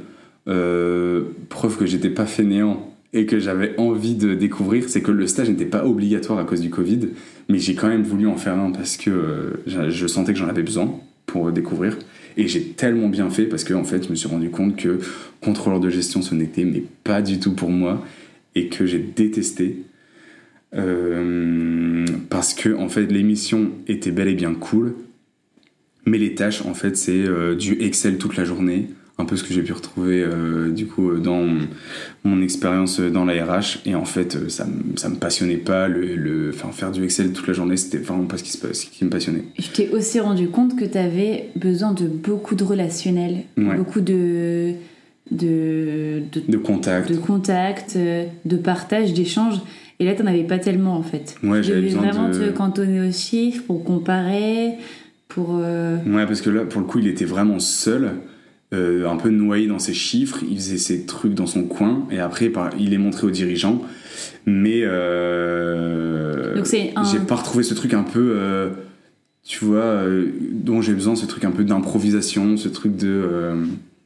euh, 0.47 1.23
preuve 1.49 1.77
que 1.77 1.85
j'étais 1.85 2.09
pas 2.09 2.25
fainéant 2.25 2.91
et 3.13 3.25
que 3.25 3.39
j'avais 3.39 3.77
envie 3.79 4.15
de 4.15 4.35
découvrir, 4.35 4.89
c'est 4.89 5.01
que 5.01 5.11
le 5.11 5.27
stage 5.27 5.49
n'était 5.49 5.65
pas 5.65 5.85
obligatoire 5.85 6.39
à 6.39 6.43
cause 6.43 6.61
du 6.61 6.69
Covid, 6.69 7.09
mais 7.49 7.59
j'ai 7.59 7.75
quand 7.75 7.87
même 7.87 8.03
voulu 8.03 8.27
en 8.27 8.37
faire 8.37 8.57
un 8.57 8.71
parce 8.71 8.97
que 8.97 9.09
euh, 9.09 9.89
je 9.89 10.07
sentais 10.07 10.33
que 10.33 10.39
j'en 10.39 10.49
avais 10.49 10.63
besoin 10.63 10.99
pour 11.25 11.51
découvrir. 11.51 11.97
Et 12.37 12.47
j'ai 12.47 12.63
tellement 12.63 13.07
bien 13.07 13.29
fait 13.29 13.45
parce 13.45 13.63
que 13.63 13.73
en 13.73 13.83
fait, 13.83 14.05
je 14.05 14.09
me 14.09 14.15
suis 14.15 14.27
rendu 14.27 14.49
compte 14.49 14.75
que 14.75 14.99
contrôleur 15.41 15.79
de 15.79 15.89
gestion, 15.89 16.21
ce 16.21 16.35
n'était 16.35 16.65
mais 16.65 16.83
pas 17.03 17.21
du 17.21 17.39
tout 17.39 17.53
pour 17.53 17.69
moi 17.69 18.03
et 18.55 18.67
que 18.67 18.85
j'ai 18.85 18.99
détesté. 18.99 19.83
Euh, 20.73 22.05
parce 22.29 22.53
que 22.53 22.75
en 22.75 22.89
fait 22.89 23.05
l'émission 23.05 23.71
était 23.87 24.11
bel 24.11 24.27
et 24.27 24.33
bien 24.33 24.53
cool 24.53 24.93
mais 26.05 26.17
les 26.17 26.35
tâches, 26.35 26.61
en 26.65 26.73
fait, 26.73 26.95
c'est 26.97 27.23
euh, 27.25 27.55
du 27.55 27.81
Excel 27.81 28.17
toute 28.17 28.37
la 28.37 28.45
journée. 28.45 28.89
Un 29.17 29.23
peu 29.23 29.37
ce 29.37 29.45
que 29.45 29.53
j'ai 29.53 29.61
pu 29.61 29.71
retrouver 29.71 30.21
euh, 30.21 30.69
du 30.71 30.87
coup 30.87 31.13
dans 31.15 31.47
mon 32.25 32.41
expérience 32.41 32.99
dans 32.99 33.23
la 33.23 33.45
RH. 33.45 33.79
Et 33.85 33.95
en 33.95 34.03
fait, 34.03 34.49
ça, 34.49 34.67
ça 34.97 35.09
me 35.09 35.15
passionnait 35.15 35.55
pas. 35.55 35.87
Le, 35.87 36.15
le 36.15 36.49
enfin, 36.53 36.69
faire 36.73 36.91
du 36.91 37.01
Excel 37.05 37.31
toute 37.31 37.47
la 37.47 37.53
journée, 37.53 37.77
c'était 37.77 37.99
vraiment 37.99 38.25
pas 38.25 38.37
ce 38.37 38.43
qui, 38.43 38.51
ce 38.51 38.85
qui 38.85 39.05
me 39.05 39.09
passionnait. 39.09 39.45
Je 39.57 39.69
t'ai 39.69 39.89
aussi 39.91 40.19
rendu 40.19 40.49
compte 40.49 40.77
que 40.77 40.83
tu 40.83 40.97
avais 40.97 41.49
besoin 41.55 41.93
de 41.93 42.07
beaucoup 42.07 42.55
de 42.55 42.65
relationnel, 42.65 43.43
beaucoup 43.55 44.01
de 44.01 44.73
de, 45.31 46.21
de, 46.31 46.41
de 46.47 46.57
contact, 46.57 47.11
de, 47.11 47.17
contact, 47.17 47.97
de 47.97 48.57
partage, 48.57 49.13
d'échange. 49.13 49.55
Et 49.99 50.05
là, 50.05 50.13
tu 50.13 50.23
n'en 50.23 50.29
avais 50.29 50.43
pas 50.43 50.59
tellement 50.59 50.97
en 50.97 51.03
fait. 51.03 51.35
Ouais, 51.41 51.63
j'avais 51.63 51.87
vraiment 51.87 52.29
te 52.31 52.51
cantonner 52.51 53.07
aux 53.07 53.11
chiffres 53.13 53.63
pour 53.65 53.83
comparer. 53.83 54.73
Pour 55.35 55.59
euh, 55.61 55.97
Ouais, 56.07 56.25
parce 56.25 56.41
que 56.41 56.49
là, 56.49 56.65
pour 56.65 56.81
le 56.81 56.87
coup, 56.87 56.97
il 56.99 57.07
était 57.07 57.25
vraiment 57.25 57.59
seul. 57.59 58.11
euh, 58.73 59.07
un 59.07 59.15
peu 59.15 59.29
noyé 59.29 59.67
dans 59.67 59.77
ses 59.79 59.93
chiffres, 59.93 60.39
il 60.49 60.57
faisait 60.57 60.77
ses 60.79 61.05
trucs 61.05 61.33
dans 61.35 61.45
son 61.45 61.63
coin, 61.65 62.07
et 62.11 62.19
après, 62.19 62.51
il 62.79 62.93
est 62.93 62.97
montré 62.97 63.27
aux 63.27 63.31
dirigeants. 63.31 63.81
Mais 64.47 64.81
euh, 64.83 66.55
Donc 66.55 66.65
c'est 66.67 66.91
un- 66.95 67.03
j'ai 67.03 67.19
pas 67.19 67.35
retrouvé 67.35 67.63
ce 67.63 67.73
truc 67.73 67.93
un 67.93 68.03
peu, 68.03 68.33
euh, 68.35 68.69
tu 69.43 69.63
vois, 69.65 70.03
dont 70.51 70.81
j'ai 70.81 70.93
besoin, 70.93 71.15
ce 71.15 71.25
truc 71.25 71.45
un 71.45 71.51
peu 71.51 71.63
d'improvisation, 71.63 72.57
ce 72.57 72.67
truc 72.67 72.95
de. 72.97 73.55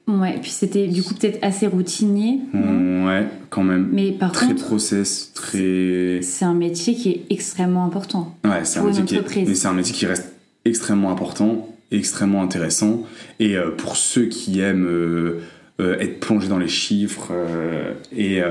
Ouais, 0.07 0.37
puis 0.41 0.49
c'était 0.51 0.87
du 0.87 1.03
coup 1.03 1.13
peut-être 1.13 1.39
assez 1.43 1.67
routinier. 1.67 2.39
ouais, 2.53 3.27
quand 3.49 3.63
même. 3.63 3.89
Mais 3.91 4.11
par 4.11 4.31
très 4.31 4.47
contre, 4.47 4.65
process, 4.65 5.31
très. 5.33 6.19
c'est 6.21 6.45
un 6.45 6.53
métier 6.55 6.95
qui 6.95 7.09
est 7.11 7.21
extrêmement 7.29 7.85
important. 7.85 8.35
Ouais, 8.43 8.61
c'est 8.63 8.79
un, 8.79 8.83
Pour 8.83 8.91
une 8.91 8.99
métier 9.01 9.05
qui 9.05 9.15
est- 9.15 9.19
entreprise. 9.19 9.47
mais 9.49 9.55
c'est 9.55 9.67
un 9.67 9.73
métier 9.73 9.93
qui 9.93 10.05
reste 10.05 10.33
extrêmement 10.69 11.11
important, 11.11 11.67
extrêmement 11.91 12.41
intéressant. 12.43 13.03
Et 13.39 13.57
euh, 13.57 13.71
pour 13.71 13.95
ceux 13.97 14.25
qui 14.27 14.59
aiment 14.61 14.87
euh, 14.87 15.39
euh, 15.81 15.99
être 15.99 16.19
plongés 16.19 16.47
dans 16.47 16.57
les 16.59 16.67
chiffres 16.67 17.31
et 18.15 18.41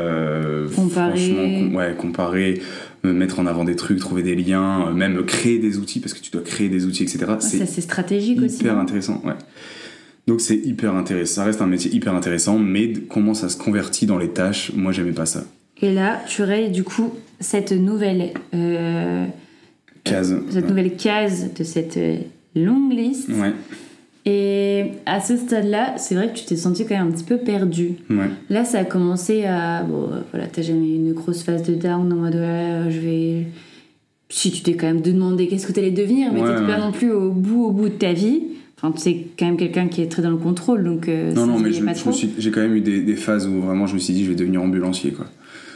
Comparer. 0.74 1.34
com- 1.34 1.74
ouais, 1.76 1.94
comparer, 1.96 2.60
mettre 3.04 3.38
en 3.40 3.46
avant 3.46 3.64
des 3.64 3.76
trucs, 3.76 3.98
trouver 3.98 4.22
des 4.22 4.34
liens, 4.34 4.90
même 4.92 5.24
créer 5.24 5.58
des 5.58 5.78
outils, 5.78 6.00
parce 6.00 6.14
que 6.14 6.20
tu 6.20 6.30
dois 6.30 6.42
créer 6.42 6.68
des 6.68 6.84
outils, 6.86 7.02
etc. 7.04 7.24
Ah, 7.28 7.36
c'est 7.40 7.66
stratégique 7.80 8.40
aussi. 8.42 8.60
hyper 8.60 8.76
intéressant. 8.78 9.20
Ouais. 9.24 9.34
Donc 10.26 10.40
c'est 10.40 10.56
hyper 10.56 10.94
intéressant. 10.94 11.36
Ça 11.36 11.44
reste 11.44 11.62
un 11.62 11.66
métier 11.66 11.90
hyper 11.94 12.14
intéressant, 12.14 12.58
mais 12.58 12.92
comment 13.08 13.34
ça 13.34 13.48
se 13.48 13.56
convertit 13.56 14.06
dans 14.06 14.18
les 14.18 14.28
tâches, 14.28 14.72
moi 14.74 14.92
j'aimais 14.92 15.12
pas 15.12 15.26
ça. 15.26 15.44
Et 15.80 15.92
là, 15.92 16.20
tu 16.26 16.42
aurais 16.42 16.68
du 16.70 16.82
coup 16.82 17.14
cette 17.40 17.72
nouvelle, 17.72 18.32
euh, 18.54 19.24
Case. 20.10 20.36
cette 20.50 20.68
nouvelle 20.68 20.96
case 20.96 21.50
de 21.58 21.64
cette 21.64 21.96
euh, 21.96 22.16
longue 22.56 22.92
liste. 22.92 23.28
Ouais, 23.28 23.52
Et 24.26 24.92
à 25.06 25.20
ce 25.20 25.36
stade-là, 25.36 25.94
c'est 25.96 26.14
vrai 26.14 26.28
que 26.32 26.38
tu 26.38 26.44
t'es 26.44 26.56
senti 26.56 26.84
quand 26.86 26.96
même 26.96 27.08
un 27.08 27.10
petit 27.10 27.24
peu 27.24 27.38
perdu. 27.38 27.92
ouais. 28.10 28.28
Là, 28.50 28.64
ça 28.64 28.80
a 28.80 28.84
commencé 28.84 29.44
à. 29.44 29.82
Bon, 29.84 30.04
euh, 30.12 30.20
voilà, 30.32 30.46
t'as 30.46 30.62
jamais 30.62 30.86
eu 30.88 30.94
une 30.96 31.12
grosse 31.12 31.42
phase 31.42 31.62
de 31.62 31.74
down 31.74 32.12
en 32.12 32.16
mode 32.16 32.34
ouais, 32.34 32.40
euh, 32.40 32.90
je 32.90 32.98
vais. 33.00 33.46
Si 34.30 34.50
tu 34.50 34.60
t'es 34.62 34.74
quand 34.74 34.86
même 34.86 35.00
demandé 35.00 35.48
qu'est-ce 35.48 35.66
que 35.66 35.72
t'allais 35.72 35.90
devenir, 35.90 36.30
mais 36.34 36.42
Ouais, 36.42 36.48
t'étais 36.54 36.66
pas 36.66 36.78
non 36.78 36.92
plus 36.92 37.10
au 37.10 37.30
bout, 37.30 37.64
au 37.64 37.70
bout 37.70 37.88
de 37.88 37.94
ta 37.94 38.12
vie. 38.12 38.42
Enfin, 38.76 38.92
tu 38.92 39.00
sais 39.00 39.26
quand 39.38 39.46
même 39.46 39.56
quelqu'un 39.56 39.88
qui 39.88 40.02
est 40.02 40.06
très 40.08 40.20
dans 40.22 40.30
le 40.30 40.36
contrôle, 40.36 40.84
donc. 40.84 41.08
euh, 41.08 41.32
Non, 41.32 41.46
ça 41.46 41.46
non, 41.46 41.58
mais 41.58 41.70
j'ai 41.72 42.50
quand 42.50 42.60
même 42.60 42.74
eu 42.76 42.80
des, 42.82 43.00
des 43.00 43.16
phases 43.16 43.46
où 43.48 43.60
vraiment 43.62 43.86
je 43.86 43.94
me 43.94 43.98
suis 43.98 44.12
dit 44.12 44.24
je 44.24 44.28
vais 44.28 44.36
devenir 44.36 44.62
ambulancier 44.62 45.10
quoi. 45.12 45.26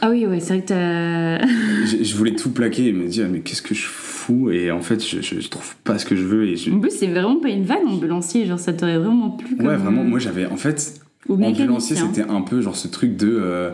Ah 0.05 0.09
oui, 0.09 0.25
ouais, 0.25 0.41
c'est 0.41 0.57
vrai 0.57 0.61
que 0.61 0.67
t'as. 0.67 1.85
J'ai- 1.85 2.03
je 2.03 2.15
voulais 2.17 2.35
tout 2.35 2.51
plaquer 2.51 2.87
et 2.87 2.91
me 2.93 3.07
dire 3.07 3.27
mais 3.31 3.39
qu'est-ce 3.39 3.61
que 3.61 3.73
je 3.73 3.85
fous 3.85 4.51
et 4.51 4.69
en 4.71 4.81
fait 4.81 5.01
je, 5.05 5.21
je, 5.21 5.39
je 5.39 5.47
trouve 5.47 5.75
pas 5.85 5.97
ce 5.97 6.05
que 6.05 6.15
je 6.15 6.23
veux 6.23 6.45
et 6.47 6.57
je... 6.57 6.71
En 6.71 6.79
plus, 6.79 6.91
c'est 6.91 7.07
vraiment 7.07 7.37
pas 7.37 7.49
une 7.49 7.63
vanne, 7.63 7.87
ambulancier. 7.87 8.45
Genre, 8.45 8.59
ça 8.59 8.73
t'aurait 8.73 8.97
vraiment 8.97 9.29
plu. 9.31 9.55
Comme... 9.55 9.65
ouais 9.67 9.77
vraiment 9.77 10.03
moi 10.03 10.19
j'avais 10.19 10.45
en 10.45 10.57
fait 10.57 10.95
Ou 11.29 11.41
ambulancier 11.41 11.95
c'était 11.95 12.29
un 12.29 12.41
peu 12.41 12.59
genre 12.61 12.75
ce 12.75 12.89
truc 12.89 13.15
de 13.15 13.37
euh, 13.41 13.71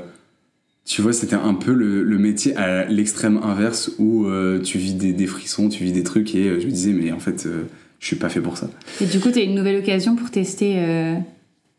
tu 0.86 1.02
vois 1.02 1.14
c'était 1.14 1.36
un 1.36 1.54
peu 1.56 1.74
le, 1.74 2.04
le 2.04 2.18
métier 2.20 2.56
à 2.56 2.86
l'extrême 2.86 3.40
inverse 3.44 3.92
où 3.98 4.26
euh, 4.28 4.60
tu 4.60 4.78
vis 4.78 4.94
des, 4.94 5.14
des 5.14 5.26
frissons 5.28 5.70
tu 5.70 5.84
vis 5.84 5.92
des 5.94 6.04
trucs 6.04 6.36
et 6.36 6.48
euh, 6.48 6.60
je 6.60 6.66
me 6.66 6.72
disais 6.72 6.94
mais 6.94 7.12
en 7.12 7.20
fait 7.20 7.46
euh, 7.48 7.64
je 8.00 8.06
suis 8.08 8.16
pas 8.16 8.30
fait 8.30 8.40
pour 8.42 8.56
ça 8.58 8.70
Et 9.02 9.06
du 9.06 9.20
coup, 9.20 9.30
t'as 9.30 9.44
une 9.44 9.56
nouvelle 9.56 9.78
occasion 9.78 10.16
pour 10.16 10.30
tester 10.32 10.76
euh, 10.78 11.16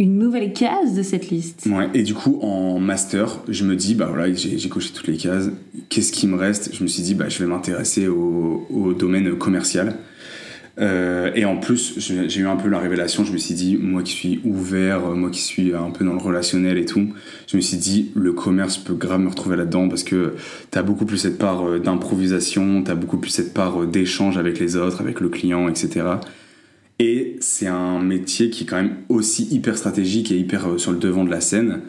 une 0.01 0.19
nouvelle 0.19 0.55
case 0.55 0.95
de 0.95 1.03
cette 1.03 1.29
liste. 1.29 1.69
Ouais, 1.71 1.91
et 1.93 2.03
du 2.03 2.15
coup, 2.15 2.39
en 2.41 2.81
master, 2.81 3.39
je 3.49 3.65
me 3.65 3.77
dis, 3.77 3.95
bah 3.95 4.07
voilà, 4.09 4.33
j'ai 4.33 4.69
coché 4.71 4.93
toutes 4.95 5.07
les 5.07 5.19
cases. 5.19 5.51
Qu'est-ce 5.91 6.11
qui 6.11 6.27
me 6.27 6.37
reste? 6.37 6.75
Je 6.75 6.83
me 6.83 6.89
suis 6.89 7.03
dit, 7.03 7.15
bah 7.15 7.29
je 7.29 7.39
vais 7.39 7.45
m'intéresser 7.45 8.09
au, 8.09 8.95
domaine 8.99 9.37
commercial. 9.37 9.97
Euh, 10.79 11.31
et 11.35 11.45
en 11.45 11.59
plus, 11.59 11.99
j'ai 11.99 12.41
eu 12.41 12.47
un 12.47 12.57
peu 12.57 12.71
la 12.71 12.79
révélation, 12.79 13.25
je 13.25 13.33
me 13.33 13.37
suis 13.37 13.55
dit, 13.55 13.77
moi 13.77 14.03
qui 14.03 14.13
suis 14.13 14.41
ouvert, 14.45 15.01
moi 15.01 15.29
qui 15.29 15.43
suis 15.43 15.75
un 15.75 15.91
peu 15.91 16.07
dans 16.07 16.15
le 16.15 16.19
relationnel 16.19 16.79
et 16.79 16.87
tout, 16.87 17.09
je 17.47 17.59
me 17.59 17.61
suis 17.61 17.77
dit, 17.77 18.11
le 18.15 18.33
commerce 18.33 18.79
peut 18.79 18.95
grave 18.95 19.21
me 19.21 19.29
retrouver 19.29 19.57
là-dedans 19.57 19.91
parce 19.91 20.03
que 20.03 20.35
t'as 20.71 20.83
beaucoup 20.83 21.05
plus 21.05 21.19
cette 21.19 21.37
part 21.37 21.69
euh, 21.69 21.79
d'improvisation, 21.79 22.83
t'as 22.83 22.95
beaucoup 22.95 23.19
plus 23.19 23.31
cette 23.31 23.53
part 23.53 23.83
euh, 23.83 23.87
d'échange 23.87 24.39
avec 24.39 24.59
les 24.59 24.77
autres, 24.77 25.03
avec 25.03 25.21
le 25.21 25.29
client, 25.29 25.69
etc. 25.69 26.07
Et 27.03 27.37
c'est 27.41 27.67
un 27.67 27.99
métier 27.99 28.51
qui 28.51 28.65
est 28.65 28.67
quand 28.67 28.77
même 28.77 28.97
aussi 29.09 29.49
hyper 29.51 29.77
stratégique 29.79 30.31
et 30.31 30.39
hyper 30.39 30.69
euh, 30.69 30.79
sur 30.79 30.93
le 30.93 30.99
devant 30.99 31.25
de 31.25 31.31
la 31.31 31.41
scène, 31.41 31.81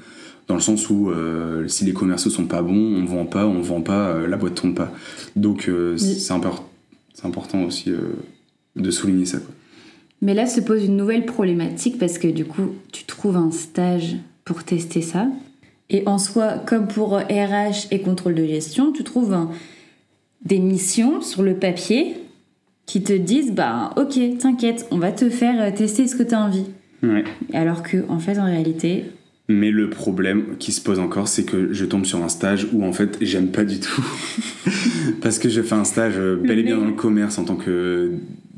dans 0.48 0.56
le 0.56 0.62
sens 0.62 0.90
où 0.90 1.10
euh, 1.12 1.68
si 1.68 1.84
les 1.84 1.92
commerciaux 1.94 2.32
sont 2.32 2.46
pas 2.46 2.62
bons, 2.62 2.96
on 2.96 3.04
vend 3.06 3.26
pas, 3.26 3.46
on 3.46 3.60
vend 3.62 3.82
pas, 3.82 4.08
euh, 4.08 4.28
la 4.28 4.38
boîte 4.38 4.56
tourne 4.56 4.74
pas. 4.74 4.92
Donc 5.36 5.68
euh, 5.68 5.98
c'est- 5.98 6.08
Oui. 6.08 6.20
c'est 6.20 6.34
impor- 6.34 6.64
c'est 7.14 7.26
important 7.26 7.62
aussi 7.64 7.92
de 8.78 8.92
souligner 8.92 9.26
ça. 9.26 9.40
quoi. 9.40 9.54
Mais 10.22 10.34
là 10.34 10.46
se 10.48 10.62
pose 10.62 10.86
une 10.86 10.96
nouvelle 10.96 11.26
problématique 11.26 11.98
parce 12.00 12.18
que 12.18 12.28
du 12.30 12.46
coup, 12.46 12.70
tu 12.94 13.04
trouves 13.04 13.36
un 13.36 13.52
stage 13.52 14.16
pour 14.46 14.64
tester 14.64 15.02
ça. 15.02 15.28
Et 15.90 16.04
en 16.06 16.18
soi, 16.20 16.54
comme 16.66 16.88
pour 16.88 17.18
RH 17.18 17.88
et 17.92 18.00
contrôle 18.00 18.36
de 18.36 18.46
gestion, 18.46 18.94
tu 18.94 19.04
trouves 19.04 19.34
un- 19.34 19.50
des 20.46 20.60
missions 20.60 21.22
sur 21.22 21.44
le 21.44 21.56
papier 21.56 22.16
qui 22.86 23.04
te 23.04 23.14
disent 23.14 23.54
bah 23.54 23.92
ok, 23.98 24.20
t'inquiète, 24.40 24.88
on 24.92 24.98
va 24.98 25.12
te 25.12 25.30
faire 25.30 25.62
euh, 25.62 25.76
tester 25.76 26.08
ce 26.08 26.16
que 26.16 26.24
tu 26.24 26.34
as 26.34 26.42
envie. 26.42 26.66
Ouais. 27.04 27.24
Alors 27.54 27.84
que 27.84 27.98
en 28.10 28.20
fait, 28.20 28.38
en 28.38 28.46
réalité, 28.46 29.06
Mais 29.50 29.72
le 29.72 29.90
problème 29.90 30.58
qui 30.60 30.72
se 30.72 30.82
pose 30.82 31.00
encore, 31.00 31.28
c'est 31.28 31.44
que 31.44 31.74
je 31.74 31.86
tombe 31.86 32.06
sur 32.06 32.24
un 32.24 32.30
stage 32.30 32.68
où 32.74 32.86
en 32.86 32.94
fait 32.94 33.18
j'aime 33.22 33.48
pas 33.48 33.64
du 33.64 33.80
tout. 33.80 34.04
Parce 35.22 35.40
que 35.40 35.50
je 35.50 35.62
fais 35.62 35.76
un 35.76 35.84
stage 35.84 36.14
euh, 36.18 36.36
bel 36.36 36.60
et 36.60 36.64
bien 36.64 36.78
dans 36.78 36.86
le 36.86 36.94
commerce 36.94 37.38
en 37.38 37.46
tant 37.46 37.56
que 37.56 38.12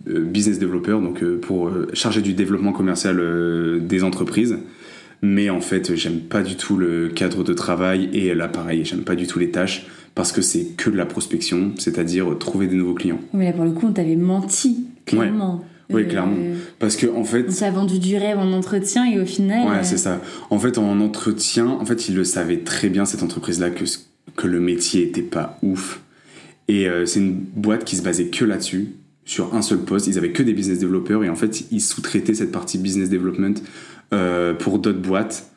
euh, 0.07 0.19
business 0.19 0.59
developer, 0.59 0.99
donc 1.01 1.23
pour 1.41 1.71
charger 1.93 2.21
du 2.21 2.33
développement 2.33 2.73
commercial 2.73 3.21
des 3.81 4.03
entreprises. 4.03 4.57
Mais 5.21 5.49
en 5.49 5.61
fait, 5.61 5.95
j'aime 5.95 6.19
pas 6.19 6.43
du 6.43 6.57
tout 6.57 6.75
le 6.75 7.07
cadre 7.07 7.45
de 7.45 7.53
travail 7.53 8.09
et 8.11 8.33
là, 8.35 8.49
pareil, 8.49 8.83
j'aime 8.83 9.03
pas 9.03 9.15
du 9.15 9.25
tout 9.25 9.39
les 9.39 9.51
tâches 9.51 9.87
parce 10.15 10.31
que 10.31 10.41
c'est 10.41 10.75
que 10.77 10.89
de 10.89 10.97
la 10.97 11.05
prospection, 11.05 11.71
c'est-à-dire 11.77 12.31
euh, 12.31 12.35
trouver 12.35 12.67
des 12.67 12.75
nouveaux 12.75 12.93
clients. 12.93 13.19
mais 13.33 13.45
là 13.45 13.53
pour 13.53 13.65
le 13.65 13.71
coup, 13.71 13.87
on 13.87 13.93
t'avait 13.93 14.15
menti, 14.15 14.87
clairement. 15.05 15.63
Oui, 15.89 16.07
clairement. 16.07 16.37
Parce 16.79 16.95
que 16.95 17.07
en 17.07 17.23
fait, 17.23 17.45
On 17.47 17.53
t'a 17.53 17.69
vendu 17.69 17.99
du 17.99 18.15
rêve 18.17 18.39
en 18.39 18.51
entretien 18.53 19.05
et 19.05 19.19
au 19.19 19.25
final. 19.25 19.67
Ouais, 19.67 19.77
euh, 19.77 19.83
c'est 19.83 19.97
ça. 19.97 20.21
En 20.49 20.57
fait, 20.57 20.77
en 20.77 20.99
entretien, 21.01 21.67
en 21.67 21.85
fait, 21.85 22.07
ils 22.09 22.15
le 22.15 22.23
savaient 22.23 22.59
très 22.59 22.89
bien, 22.89 23.05
cette 23.05 23.21
entreprise-là, 23.21 23.69
que, 23.69 23.83
que 24.35 24.47
le 24.47 24.59
métier 24.59 25.03
était 25.03 25.21
pas 25.21 25.59
ouf. 25.61 26.01
Et 26.67 26.87
euh, 26.87 27.05
c'est 27.05 27.19
une 27.19 27.33
boîte 27.33 27.83
qui 27.83 27.97
se 27.97 28.01
basait 28.01 28.27
que 28.27 28.45
là-dessus, 28.45 28.95
sur 29.25 29.53
un 29.53 29.61
seul 29.61 29.79
poste. 29.79 30.07
Ils 30.07 30.17
avaient 30.17 30.31
que 30.31 30.43
des 30.43 30.53
business 30.53 30.79
développeurs 30.79 31.23
et 31.23 31.29
en 31.29 31.35
fait, 31.35 31.65
ils 31.71 31.81
sous-traitaient 31.81 32.33
cette 32.33 32.51
partie 32.51 32.77
business 32.77 33.09
development 33.09 33.55
euh, 34.13 34.53
pour 34.53 34.79
d'autres 34.79 35.01
boîtes. 35.01 35.49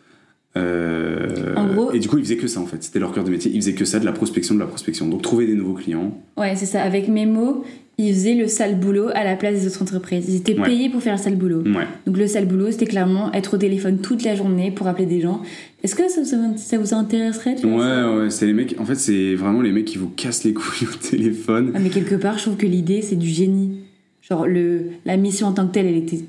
Euh, 0.57 1.54
En 1.57 1.66
gros- 1.66 1.92
et 1.92 1.98
du 1.98 2.09
coup, 2.09 2.18
ils 2.18 2.24
faisaient 2.24 2.36
que 2.36 2.46
ça 2.46 2.61
en 2.61 2.66
fait. 2.66 2.82
C'était 2.82 2.98
leur 2.98 3.12
cœur 3.12 3.24
de 3.24 3.30
métier. 3.30 3.50
Ils 3.52 3.61
faisaient 3.61 3.74
que 3.74 3.84
ça, 3.84 3.98
de 3.98 4.04
la 4.04 4.12
prospection, 4.12 4.54
de 4.54 4.61
la 4.61 4.66
prospection. 4.66 5.07
Donc, 5.09 5.22
trouver 5.22 5.46
des 5.46 5.54
nouveaux 5.54 5.74
clients. 5.74 6.16
Ouais, 6.36 6.54
c'est 6.57 6.66
ça. 6.66 6.82
Avec 6.82 7.09
mes 7.09 7.26
mots, 7.26 7.64
ils 7.98 8.12
faisaient 8.12 8.34
le 8.34 8.46
sale 8.48 8.78
boulot 8.78 9.09
à 9.14 9.24
la 9.24 9.36
place 9.36 9.61
des 9.61 9.66
autres 9.66 9.82
entreprises. 9.82 10.26
Ils 10.28 10.36
étaient 10.36 10.59
Ouais. 10.59 10.66
payés 10.66 10.88
pour 10.90 11.02
faire 11.02 11.16
le 11.16 11.20
sale 11.22 11.36
boulot. 11.36 11.62
Ouais. 11.62 11.86
Donc 12.07 12.16
le 12.18 12.26
sale 12.26 12.46
boulot, 12.46 12.70
c'était 12.70 12.86
clairement 12.86 13.32
être 13.32 13.54
au 13.54 13.57
téléphone 13.59 13.98
toute 13.98 14.22
la 14.24 14.34
journée 14.34 14.70
pour 14.70 14.86
appeler 14.86 15.07
des 15.07 15.20
gens. 15.20 15.40
Est-ce 15.82 15.94
que 15.94 16.09
ça, 16.09 16.24
ça, 16.24 16.36
ça 16.57 16.78
vous 16.78 16.94
intéresserait 16.94 17.54
tu 17.57 17.66
Ouais, 17.66 17.72
ouais, 17.74 18.30
c'est 18.30 18.46
les 18.46 18.52
mecs. 18.52 18.76
En 18.78 18.84
fait, 18.84 18.96
c'est 18.96 19.34
vraiment 19.34 19.62
les 19.62 19.72
mecs 19.72 19.84
qui 19.86 19.98
vous 19.98 20.09
cassent 20.11 20.44
les 20.44 20.52
couilles 20.52 20.86
au 20.88 20.96
téléphone. 21.11 21.72
Ah, 21.74 21.78
mais 21.80 21.90
quelque 21.90 22.16
part, 22.16 22.38
je 22.38 22.42
trouve 22.44 22.57
que 22.57 22.66
l'idée, 22.66 23.02
c'est 23.02 23.16
du 23.16 23.28
génie. 23.28 23.78
Genre, 24.20 24.46
le, 24.46 24.82
la 25.04 25.16
mission 25.16 25.46
en 25.46 25.52
tant 25.52 25.66
que 25.66 25.72
telle, 25.72 25.86
elle 25.86 25.96
était 25.96 26.20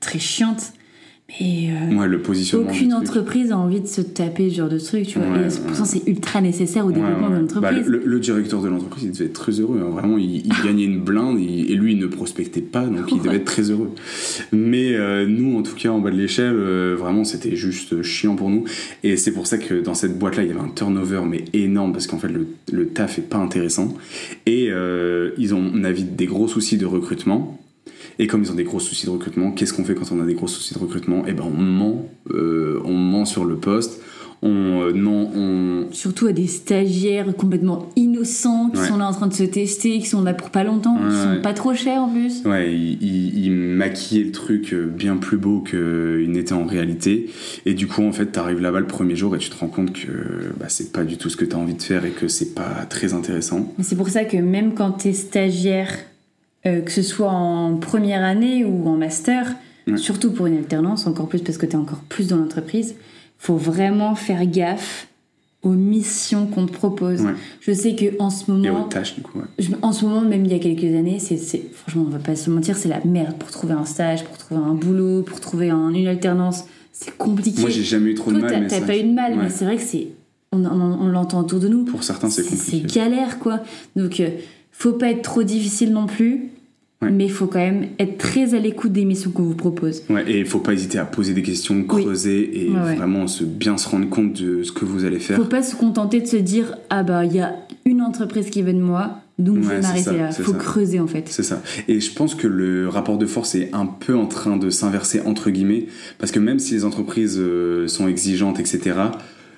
très 0.00 0.18
chiante. 0.18 0.72
Mais 1.40 1.70
euh, 1.70 1.96
Ouais, 1.96 2.06
le 2.06 2.20
positionnement. 2.20 2.68
aucune 2.70 2.92
entreprise 2.92 3.50
a 3.50 3.56
envie 3.56 3.80
de 3.80 3.86
se 3.86 4.02
taper 4.02 4.50
ce 4.50 4.56
genre 4.56 4.68
de 4.68 4.78
truc, 4.78 5.06
tu 5.06 5.18
vois. 5.18 5.28
Ouais, 5.30 5.46
et 5.46 5.50
c'est- 5.50 5.64
pourtant, 5.66 5.86
c'est 5.86 6.02
ultra 6.06 6.42
nécessaire 6.42 6.84
au 6.84 6.88
Ouais, 6.88 6.94
développement 6.94 7.28
ouais. 7.28 7.38
d'une 7.38 7.46
Bah, 7.46 7.68
entreprise. 7.70 7.86
le, 7.88 8.02
le 8.04 8.20
directeur 8.20 8.60
de 8.60 8.68
l'entreprise, 8.68 9.04
il 9.04 9.12
devait 9.12 9.24
être 9.24 9.32
très 9.32 9.52
heureux. 9.52 9.80
hein. 9.82 9.88
Vraiment, 9.90 10.18
il, 10.18 10.46
il 10.46 10.52
gagnait 10.62 10.84
une 10.84 11.00
blinde 11.00 11.38
il- 11.40 11.70
et 11.70 11.74
lui, 11.76 11.92
il 11.92 11.98
ne 11.98 12.06
prospectait 12.06 12.60
pas, 12.60 12.84
donc 12.86 13.10
il 13.10 13.22
devait 13.22 13.36
être 13.36 13.46
très 13.46 13.70
heureux. 13.70 13.90
Mais 14.52 14.94
euh, 14.94 15.26
nous, 15.26 15.56
en 15.58 15.62
tout 15.62 15.74
cas, 15.74 15.88
en 15.88 15.98
bas 15.98 16.10
de 16.10 16.16
l'échelle, 16.18 16.54
euh, 16.54 16.94
vraiment, 16.96 17.24
c'était 17.24 17.56
juste 17.56 18.02
chiant 18.02 18.36
pour 18.36 18.50
nous. 18.50 18.64
Et 19.02 19.16
c'est 19.16 19.32
pour 19.32 19.46
ça 19.46 19.56
que 19.56 19.80
dans 19.80 19.94
cette 19.94 20.18
boîte-là, 20.18 20.42
il 20.42 20.48
y 20.50 20.52
avait 20.52 20.60
un 20.60 20.68
turnover, 20.68 21.22
mais 21.26 21.46
énorme, 21.54 21.92
parce 21.92 22.06
qu'en 22.06 22.18
fait, 22.18 22.28
le, 22.28 22.46
le 22.70 22.88
taf 22.88 23.18
est 23.18 23.22
pas 23.22 23.38
intéressant. 23.38 23.96
Et 24.44 24.68
ils 25.38 25.54
ont, 25.54 25.70
on 25.74 25.84
a 25.84 25.90
vite 25.90 26.16
des 26.16 26.26
gros 26.26 26.48
soucis 26.48 26.76
de 26.76 26.84
recrutement. 26.86 27.58
Et 28.18 28.26
comme 28.26 28.42
ils 28.42 28.50
ont 28.50 28.54
des 28.54 28.64
gros 28.64 28.80
soucis 28.80 29.06
de 29.06 29.10
recrutement, 29.10 29.50
qu'est-ce 29.52 29.72
qu'on 29.72 29.84
fait 29.84 29.94
quand 29.94 30.12
on 30.12 30.20
a 30.20 30.24
des 30.26 30.34
gros 30.34 30.46
soucis 30.48 30.74
de 30.74 30.78
recrutement? 30.78 31.24
Eh 31.26 31.32
ben, 31.32 31.44
on 31.44 31.60
ment, 31.62 32.08
euh, 32.30 32.80
on 32.84 32.94
ment 32.94 33.24
sur 33.24 33.44
le 33.44 33.56
poste. 33.56 34.00
On, 34.46 34.82
euh, 34.82 34.92
non, 34.92 35.30
on, 35.34 35.86
Surtout 35.92 36.26
à 36.26 36.32
des 36.32 36.46
stagiaires 36.46 37.34
complètement 37.34 37.88
innocents 37.96 38.68
qui 38.68 38.78
Ouais. 38.78 38.88
sont 38.88 38.98
là 38.98 39.08
en 39.08 39.12
train 39.12 39.26
de 39.26 39.32
se 39.32 39.42
tester, 39.44 39.98
qui 40.00 40.06
sont 40.06 40.22
là 40.22 40.34
pour 40.34 40.50
pas 40.50 40.64
longtemps, 40.64 40.96
qui 40.96 41.16
sont 41.16 41.30
ouais. 41.36 41.40
pas 41.42 41.54
trop 41.54 41.72
chers 41.72 42.02
en 42.02 42.08
plus. 42.10 42.42
Ouais, 42.44 42.70
il, 42.74 43.02
il, 43.02 43.44
il 43.46 43.50
maquillait 43.52 44.24
le 44.24 44.32
truc 44.32 44.74
euh, 44.74 44.86
bien 44.86 45.16
plus 45.16 45.38
beau 45.38 45.60
qu'il 45.62 46.30
n'était 46.30 46.52
en 46.52 46.66
réalité. 46.66 47.30
Et 47.64 47.72
du 47.72 47.86
coup, 47.86 48.02
en 48.02 48.12
fait, 48.12 48.26
t'arrives 48.26 48.60
là-bas 48.60 48.80
le 48.80 48.86
premier 48.86 49.16
jour 49.16 49.34
et 49.34 49.38
tu 49.38 49.48
te 49.48 49.56
rends 49.58 49.68
compte 49.68 49.94
que 49.94 50.08
bah, 50.60 50.66
c'est 50.68 50.92
pas 50.92 51.04
du 51.04 51.16
tout 51.16 51.30
ce 51.30 51.38
que 51.38 51.46
t'as 51.46 51.56
envie 51.56 51.74
de 51.74 51.82
faire 51.82 52.04
et 52.04 52.10
que 52.10 52.28
c'est 52.28 52.54
pas 52.54 52.84
très 52.90 53.14
intéressant. 53.14 53.72
C'est 53.80 53.96
pour 53.96 54.10
ça 54.10 54.24
que 54.24 54.36
même 54.36 54.74
quand 54.74 54.90
t'es 54.92 55.14
stagiaire, 55.14 55.90
euh, 56.66 56.80
que 56.80 56.90
ce 56.90 57.02
soit 57.02 57.30
en 57.30 57.76
première 57.76 58.24
année 58.24 58.64
ou 58.64 58.88
en 58.88 58.96
master, 58.96 59.54
surtout 59.96 60.32
pour 60.32 60.46
une 60.46 60.56
alternance, 60.56 61.06
encore 61.06 61.28
plus 61.28 61.42
parce 61.42 61.58
que 61.58 61.66
tu 61.66 61.72
es 61.72 61.76
encore 61.76 62.00
plus 62.08 62.28
dans 62.28 62.36
l'entreprise, 62.36 62.94
faut 63.38 63.56
vraiment 63.56 64.14
faire 64.14 64.46
gaffe 64.46 65.08
aux 65.62 65.70
missions 65.70 66.46
qu'on 66.46 66.66
te 66.66 66.72
propose. 66.72 67.22
Je 67.60 67.72
sais 67.72 67.94
que 67.94 68.18
en 68.18 68.30
ce 68.30 68.50
moment, 68.50 68.64
et 68.64 68.70
aux 68.70 68.88
tâches 68.88 69.14
du 69.14 69.22
coup. 69.22 69.40
en 69.82 69.92
ce 69.92 70.04
moment, 70.04 70.20
même 70.20 70.44
il 70.44 70.52
y 70.52 70.54
a 70.54 70.58
quelques 70.58 70.94
années, 70.94 71.18
c'est 71.18 71.38
franchement, 71.72 72.04
on 72.06 72.10
va 72.10 72.18
pas 72.18 72.36
se 72.36 72.50
mentir, 72.50 72.76
c'est 72.76 72.88
la 72.88 73.00
merde 73.04 73.34
pour 73.38 73.50
trouver 73.50 73.72
un 73.72 73.86
stage, 73.86 74.24
pour 74.24 74.36
trouver 74.36 74.60
un 74.60 74.74
boulot, 74.74 75.22
pour 75.22 75.40
trouver 75.40 75.70
une 75.70 76.06
alternance. 76.06 76.64
C'est 76.92 77.16
compliqué. 77.16 77.60
Moi, 77.60 77.70
j'ai 77.70 77.82
jamais 77.82 78.10
eu 78.10 78.14
trop 78.14 78.30
de 78.30 78.38
mal. 78.38 78.68
T'as 78.68 78.80
pas 78.80 78.96
eu 78.96 79.02
de 79.02 79.12
mal, 79.12 79.34
mais 79.36 79.50
c'est 79.50 79.64
vrai 79.64 79.76
que 79.76 79.82
c'est, 79.82 80.08
on, 80.52 80.64
on, 80.64 81.08
l'entend 81.08 81.40
autour 81.40 81.58
de 81.58 81.66
nous. 81.66 81.84
Pour 81.84 82.04
certains, 82.04 82.30
c'est 82.30 82.42
compliqué. 82.42 82.86
C'est 82.86 82.94
galère, 82.94 83.40
quoi. 83.40 83.60
Donc, 83.96 84.20
euh, 84.20 84.28
faut 84.70 84.92
pas 84.92 85.10
être 85.10 85.22
trop 85.22 85.42
difficile 85.42 85.92
non 85.92 86.06
plus. 86.06 86.50
Mais 87.12 87.24
il 87.24 87.30
faut 87.30 87.46
quand 87.46 87.58
même 87.58 87.88
être 87.98 88.18
très 88.18 88.54
à 88.54 88.58
l'écoute 88.58 88.92
des 88.92 89.04
missions 89.04 89.30
qu'on 89.30 89.42
vous 89.42 89.54
propose. 89.54 90.02
Ouais, 90.10 90.24
et 90.30 90.40
il 90.40 90.46
faut 90.46 90.60
pas 90.60 90.72
hésiter 90.72 90.98
à 90.98 91.04
poser 91.04 91.32
des 91.34 91.42
questions, 91.42 91.82
creuser 91.84 92.66
et 92.66 92.68
vraiment 92.70 93.26
se, 93.26 93.44
bien 93.44 93.76
se 93.76 93.88
rendre 93.88 94.08
compte 94.08 94.32
de 94.32 94.62
ce 94.62 94.72
que 94.72 94.84
vous 94.84 95.04
allez 95.04 95.18
faire. 95.18 95.36
faut 95.36 95.44
pas 95.44 95.62
se 95.62 95.76
contenter 95.76 96.20
de 96.20 96.26
se 96.26 96.36
dire 96.36 96.76
ah 96.90 97.02
bah 97.02 97.24
il 97.24 97.34
y 97.34 97.40
a 97.40 97.54
une 97.84 98.00
entreprise 98.00 98.50
qui 98.50 98.62
veut 98.62 98.72
de 98.72 98.80
moi, 98.80 99.20
donc 99.38 99.62
je 99.62 99.68
vais 99.68 99.80
m'arrêter 99.80 100.16
là. 100.16 100.30
Il 100.36 100.44
faut 100.44 100.52
creuser 100.54 101.00
en 101.00 101.06
fait. 101.06 101.28
C'est 101.28 101.42
ça. 101.42 101.62
Et 101.88 102.00
je 102.00 102.12
pense 102.12 102.34
que 102.34 102.46
le 102.46 102.88
rapport 102.88 103.18
de 103.18 103.26
force 103.26 103.54
est 103.54 103.70
un 103.72 103.86
peu 103.86 104.16
en 104.16 104.26
train 104.26 104.56
de 104.56 104.70
s'inverser 104.70 105.20
entre 105.24 105.50
guillemets, 105.50 105.86
parce 106.18 106.32
que 106.32 106.38
même 106.38 106.58
si 106.58 106.74
les 106.74 106.84
entreprises 106.84 107.38
euh, 107.38 107.88
sont 107.88 108.08
exigeantes, 108.08 108.60
etc., 108.60 108.94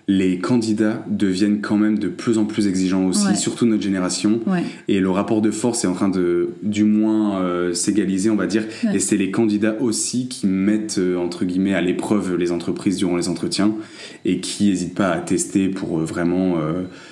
les 0.08 0.38
candidats 0.38 1.04
deviennent 1.08 1.60
quand 1.60 1.76
même 1.76 1.98
de 1.98 2.06
plus 2.06 2.38
en 2.38 2.44
plus 2.44 2.68
exigeants 2.68 3.04
aussi, 3.06 3.36
surtout 3.36 3.66
notre 3.66 3.82
génération. 3.82 4.40
Et 4.86 5.00
le 5.00 5.10
rapport 5.10 5.42
de 5.42 5.50
force 5.50 5.84
est 5.84 5.88
en 5.88 5.94
train 5.94 6.08
de, 6.08 6.50
du 6.62 6.84
moins, 6.84 7.40
euh, 7.40 7.74
s'égaliser, 7.74 8.30
on 8.30 8.36
va 8.36 8.46
dire. 8.46 8.64
Et 8.94 9.00
c'est 9.00 9.16
les 9.16 9.32
candidats 9.32 9.74
aussi 9.80 10.28
qui 10.28 10.46
mettent, 10.46 10.98
euh, 10.98 11.16
entre 11.16 11.44
guillemets, 11.44 11.74
à 11.74 11.80
l'épreuve 11.80 12.36
les 12.36 12.52
entreprises 12.52 12.98
durant 12.98 13.16
les 13.16 13.28
entretiens 13.28 13.74
et 14.24 14.40
qui 14.40 14.66
n'hésitent 14.66 14.94
pas 14.94 15.10
à 15.10 15.18
tester 15.18 15.68
pour 15.68 15.98
euh, 15.98 16.04
vraiment 16.04 16.56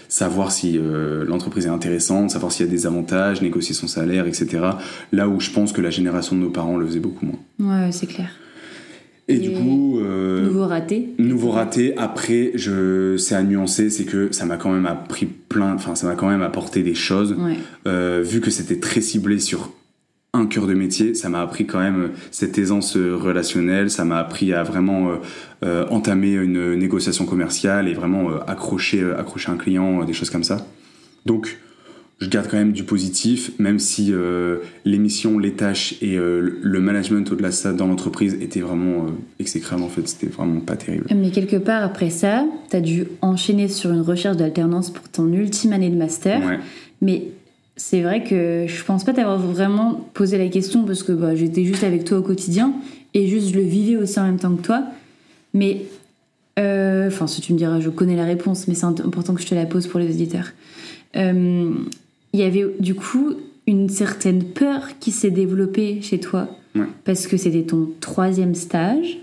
savoir 0.09 0.53
si 0.53 0.79
l'entreprise 1.27 1.67
est 1.67 1.71
intéressante, 1.71 2.31
savoir 2.31 2.53
s'il 2.53 2.67
y 2.67 2.69
a 2.69 2.73
des 2.73 2.87
avantages, 2.87 3.43
négocier 3.43 3.75
son 3.75 3.89
salaire, 3.89 4.27
etc. 4.27 4.63
Là 5.13 5.29
où 5.29 5.41
je 5.41 5.51
pense 5.51 5.73
que 5.73 5.81
la 5.81 5.91
génération 5.91 6.37
de 6.37 6.43
nos 6.43 6.51
parents 6.51 6.77
le 6.77 6.87
faisait 6.87 7.01
beaucoup 7.01 7.27
moins. 7.27 7.39
Ouais, 7.59 7.91
c'est 7.91 8.07
clair. 8.07 8.31
Et, 9.29 9.39
du 9.39 9.53
coup. 9.53 10.01
Euh, 10.01 10.43
nouveau 10.45 10.67
raté. 10.67 11.09
Nouveau 11.19 11.51
raté. 11.51 11.97
Après, 11.97 12.53
je, 12.55 13.17
c'est 13.17 13.35
à 13.35 13.43
nuancer, 13.43 13.91
c'est 13.91 14.05
que 14.05 14.33
ça 14.33 14.45
m'a 14.45 14.57
quand 14.57 14.73
même 14.73 14.87
appris 14.87 15.27
plein. 15.27 15.75
Enfin, 15.75 15.95
ça 15.95 16.07
m'a 16.07 16.15
quand 16.15 16.29
même 16.29 16.43
apporté 16.43 16.83
des 16.83 16.95
choses. 16.95 17.37
Euh, 17.87 18.23
vu 18.25 18.41
que 18.41 18.51
c'était 18.51 18.81
très 18.81 19.01
ciblé 19.01 19.39
sur 19.39 19.73
un 20.35 20.47
cœur 20.47 20.67
de 20.67 20.75
métier, 20.75 21.15
ça 21.15 21.29
m'a 21.29 21.41
appris 21.41 21.65
quand 21.65 21.79
même 21.79 22.11
cette 22.33 22.59
aisance 22.59 22.97
relationnelle. 22.97 23.89
Ça 23.89 24.05
m'a 24.05 24.19
appris 24.19 24.53
à 24.53 24.63
vraiment 24.63 25.13
euh, 25.65 25.87
entamer 25.89 26.33
une 26.33 26.75
négociation 26.75 27.25
commerciale 27.25 27.89
et 27.89 27.95
vraiment 27.95 28.29
accrocher, 28.47 29.03
accrocher 29.17 29.51
un 29.51 29.57
client, 29.57 30.05
des 30.05 30.13
choses 30.13 30.31
comme 30.31 30.45
ça. 30.45 30.67
Donc, 31.25 31.59
je 32.21 32.29
garde 32.29 32.49
quand 32.49 32.57
même 32.57 32.73
du 32.73 32.85
positif, 32.85 33.51
même 33.59 33.79
si 33.79 34.13
euh, 34.13 34.59
l'émission, 34.85 35.39
les 35.39 35.53
tâches 35.53 35.97
et 36.01 36.17
euh, 36.17 36.59
le 36.63 36.81
management 36.81 37.31
au-delà 37.31 37.49
de 37.49 37.55
ça 37.55 37.73
dans 37.73 37.87
l'entreprise 37.87 38.35
étaient 38.41 38.61
vraiment 38.61 39.05
euh, 39.05 39.11
exécrables 39.41 39.83
en 39.83 39.89
fait, 39.89 40.07
c'était 40.09 40.29
vraiment 40.29 40.61
pas 40.61 40.77
terrible. 40.77 41.07
Mais 41.15 41.31
quelque 41.31 41.57
part 41.57 41.83
après 41.83 42.11
ça, 42.11 42.47
tu 42.71 42.77
as 42.77 42.81
dû 42.81 43.07
enchaîner 43.21 43.69
sur 43.69 43.93
une 43.93 44.01
recherche 44.01 44.37
d'alternance 44.37 44.91
pour 44.91 45.09
ton 45.09 45.33
ultime 45.33 45.73
année 45.73 45.91
de 45.91 45.97
master. 45.97 46.41
Mais 47.01 47.25
c'est 47.77 48.03
vrai 48.03 48.23
que 48.23 48.67
je 48.69 48.85
pense 48.85 49.03
pas 49.03 49.13
t'avoir 49.13 49.39
vraiment 49.39 50.09
posé 50.15 50.39
la 50.39 50.49
question 50.49 50.85
parce 50.85 51.03
que 51.03 51.13
bah, 51.13 51.35
j'étais 51.35 51.65
juste 51.65 51.83
avec 51.83 52.05
toi 52.05 52.19
au 52.19 52.23
quotidien 52.23 52.73
et 53.13 53.27
juste 53.27 53.49
je 53.49 53.55
le 53.55 53.63
vivais 53.63 53.97
aussi 53.97 54.21
en 54.21 54.25
même 54.25 54.39
temps 54.39 54.55
que 54.55 54.63
toi. 54.63 54.85
Mais, 55.53 55.83
enfin, 56.57 57.27
si 57.27 57.41
tu 57.41 57.53
me 57.53 57.59
diras, 57.59 57.81
je 57.81 57.91
connais 57.91 58.17
la 58.17 58.25
réponse, 58.25 58.69
mais 58.69 58.75
c'est 58.75 58.87
important 58.87 59.35
que 59.35 59.43
je 59.43 59.47
te 59.47 59.55
la 59.55 59.67
pose 59.67 59.89
pour 59.89 59.99
les 59.99 60.09
auditeurs 60.09 60.53
il 62.35 62.41
y 62.41 62.43
avait 62.43 62.67
du 62.81 62.97
coup 62.97 63.35
une 63.69 63.89
certaine 63.89 64.43
peur 64.43 64.99
qui 64.99 65.13
s'est 65.13 65.31
développée 65.31 66.03
chez 66.03 66.21
toi. 66.21 66.49
Parce 67.05 67.29
que 67.29 67.37
c'était 67.37 67.63
ton 67.63 67.91
troisième 68.01 68.57
stage, 68.57 69.19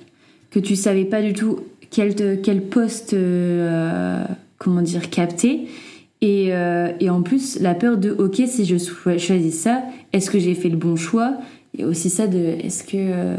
que 0.49 0.59
tu 0.59 0.78
savais 0.78 1.03
pas 1.03 1.22
du 1.22 1.34
tout 1.34 1.59
quel, 1.89 2.39
quel 2.41 2.62
poste, 2.62 3.14
euh, 3.14 4.24
comment 4.57 4.82
dire, 4.82 5.09
capter. 5.09 5.68
Et, 6.22 6.53
euh, 6.53 6.93
et, 7.01 7.09
en 7.09 7.22
plus, 7.22 7.59
la 7.59 7.76
peur 7.76 7.97
de, 7.97 8.12
ok, 8.12 8.41
si 8.47 8.64
je 8.64 8.78
choisis 8.78 9.59
ça, 9.59 9.84
est-ce 10.14 10.32
que 10.32 10.39
j'ai 10.39 10.53
fait 10.53 10.70
le 10.70 10.78
bon 10.78 10.95
choix? 10.95 11.34
Et 11.78 11.84
aussi 11.84 12.09
ça 12.09 12.28
de, 12.28 12.38
est-ce 12.38 12.86
que... 12.86 12.95
Euh, 12.95 13.36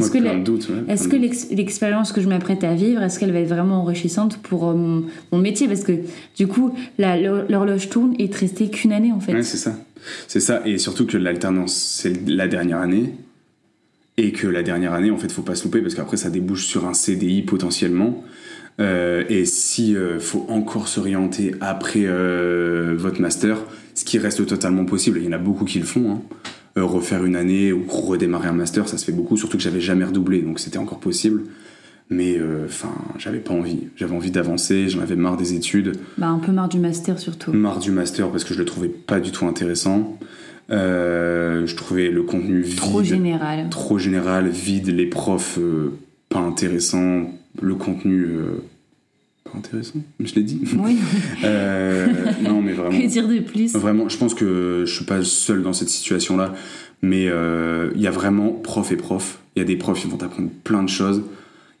est-ce 0.00 0.10
que, 0.10 0.90
est-ce 0.90 1.08
que 1.08 1.54
l'expérience 1.54 2.12
que 2.12 2.20
je 2.20 2.28
m'apprête 2.28 2.64
à 2.64 2.74
vivre, 2.74 3.02
est-ce 3.02 3.18
qu'elle 3.18 3.32
va 3.32 3.40
être 3.40 3.48
vraiment 3.48 3.82
enrichissante 3.82 4.38
pour 4.38 4.68
euh, 4.68 5.02
mon, 5.32 5.38
métier? 5.38 5.68
Parce 5.68 5.84
que 5.84 5.92
du 6.36 6.46
coup, 6.46 6.74
l'horloge 6.98 7.88
tourne 7.88 8.14
et 8.18 8.30
restait 8.32 8.68
qu'une 8.68 8.92
année 8.92 9.12
en 9.12 9.20
fait. 9.20 9.34
Ouais, 9.34 9.42
c'est 9.42 9.56
ça. 9.56 9.76
C'est 10.28 10.40
ça. 10.40 10.62
Et 10.64 10.78
surtout 10.78 11.06
que 11.06 11.16
l'alternance, 11.16 11.74
c'est 11.74 12.28
la 12.28 12.48
dernière 12.48 12.78
année. 12.78 13.14
Et 14.16 14.32
que 14.32 14.46
la 14.46 14.62
dernière 14.62 14.92
année, 14.92 15.10
en 15.10 15.16
fait, 15.16 15.32
faut 15.32 15.42
pas 15.42 15.54
se 15.54 15.64
louper 15.64 15.80
parce 15.80 15.94
qu'après, 15.94 16.16
ça 16.16 16.30
débouche 16.30 16.66
sur 16.66 16.86
un 16.86 16.94
CDI 16.94 17.42
potentiellement. 17.42 18.22
Euh, 18.78 19.24
et 19.28 19.44
si 19.44 19.96
euh, 19.96 20.18
faut 20.18 20.46
encore 20.48 20.88
s'orienter 20.88 21.54
après 21.60 22.06
votre 22.96 23.20
master, 23.20 23.58
ce 23.94 24.04
qui 24.04 24.18
reste 24.18 24.46
totalement 24.46 24.84
possible, 24.84 25.18
il 25.18 25.24
y 25.24 25.28
en 25.28 25.32
a 25.32 25.38
beaucoup 25.38 25.64
qui 25.64 25.78
le 25.78 25.86
font. 25.86 26.12
Hein. 26.12 26.22
Euh, 26.76 26.84
refaire 26.84 27.24
une 27.24 27.34
année 27.34 27.72
ou 27.72 27.84
redémarrer 27.88 28.48
un 28.48 28.52
master, 28.52 28.88
ça 28.88 28.96
se 28.96 29.04
fait 29.04 29.12
beaucoup, 29.12 29.36
surtout 29.36 29.56
que 29.56 29.62
j'avais 29.62 29.80
jamais 29.80 30.04
redoublé, 30.04 30.40
donc 30.42 30.60
c'était 30.60 30.78
encore 30.78 31.00
possible. 31.00 31.42
Mais 32.10 32.38
euh, 32.38 32.66
enfin, 32.66 32.92
j'avais 33.18 33.38
pas 33.38 33.54
envie. 33.54 33.88
J'avais 33.96 34.14
envie 34.14 34.30
d'avancer, 34.30 34.88
j'en 34.88 35.00
avais 35.00 35.16
marre 35.16 35.36
des 35.36 35.54
études. 35.54 35.92
Bah, 36.18 36.28
un 36.28 36.38
peu 36.38 36.52
marre 36.52 36.68
du 36.68 36.78
master 36.78 37.18
surtout. 37.18 37.52
Marre 37.52 37.78
du 37.78 37.90
master 37.90 38.30
parce 38.30 38.44
que 38.44 38.54
je 38.54 38.58
le 38.58 38.64
trouvais 38.64 38.88
pas 38.88 39.20
du 39.20 39.30
tout 39.30 39.46
intéressant. 39.46 40.18
Euh, 40.70 41.66
je 41.66 41.74
trouvais 41.76 42.10
le 42.10 42.22
contenu 42.22 42.60
vide. 42.62 42.76
Trop 42.76 43.02
général. 43.02 43.68
Trop 43.70 43.98
général, 43.98 44.48
vide, 44.48 44.88
les 44.88 45.06
profs 45.06 45.58
pas 46.28 46.40
intéressants, 46.40 47.32
le 47.60 47.74
contenu 47.74 48.28
intéressant, 49.56 50.00
je 50.18 50.34
l'ai 50.34 50.42
dit. 50.42 50.60
Oui. 50.78 50.98
euh, 51.44 52.06
non, 52.42 52.60
mais 52.62 52.72
vraiment. 52.72 52.90
Que 53.00 53.06
dire 53.06 53.28
de 53.28 53.40
plus? 53.40 53.74
Vraiment, 53.74 54.08
je 54.08 54.16
pense 54.16 54.34
que 54.34 54.84
je 54.86 54.94
suis 54.94 55.04
pas 55.04 55.22
seul 55.22 55.62
dans 55.62 55.72
cette 55.72 55.88
situation-là, 55.88 56.54
mais 57.02 57.28
euh, 57.28 57.90
il 57.94 58.00
y 58.00 58.06
a 58.06 58.10
vraiment 58.10 58.52
prof 58.52 58.90
et 58.92 58.96
prof. 58.96 59.40
Il 59.56 59.60
y 59.60 59.62
a 59.62 59.64
des 59.64 59.76
profs 59.76 60.02
qui 60.02 60.08
vont 60.08 60.16
t'apprendre 60.16 60.50
plein 60.64 60.82
de 60.82 60.88
choses, 60.88 61.22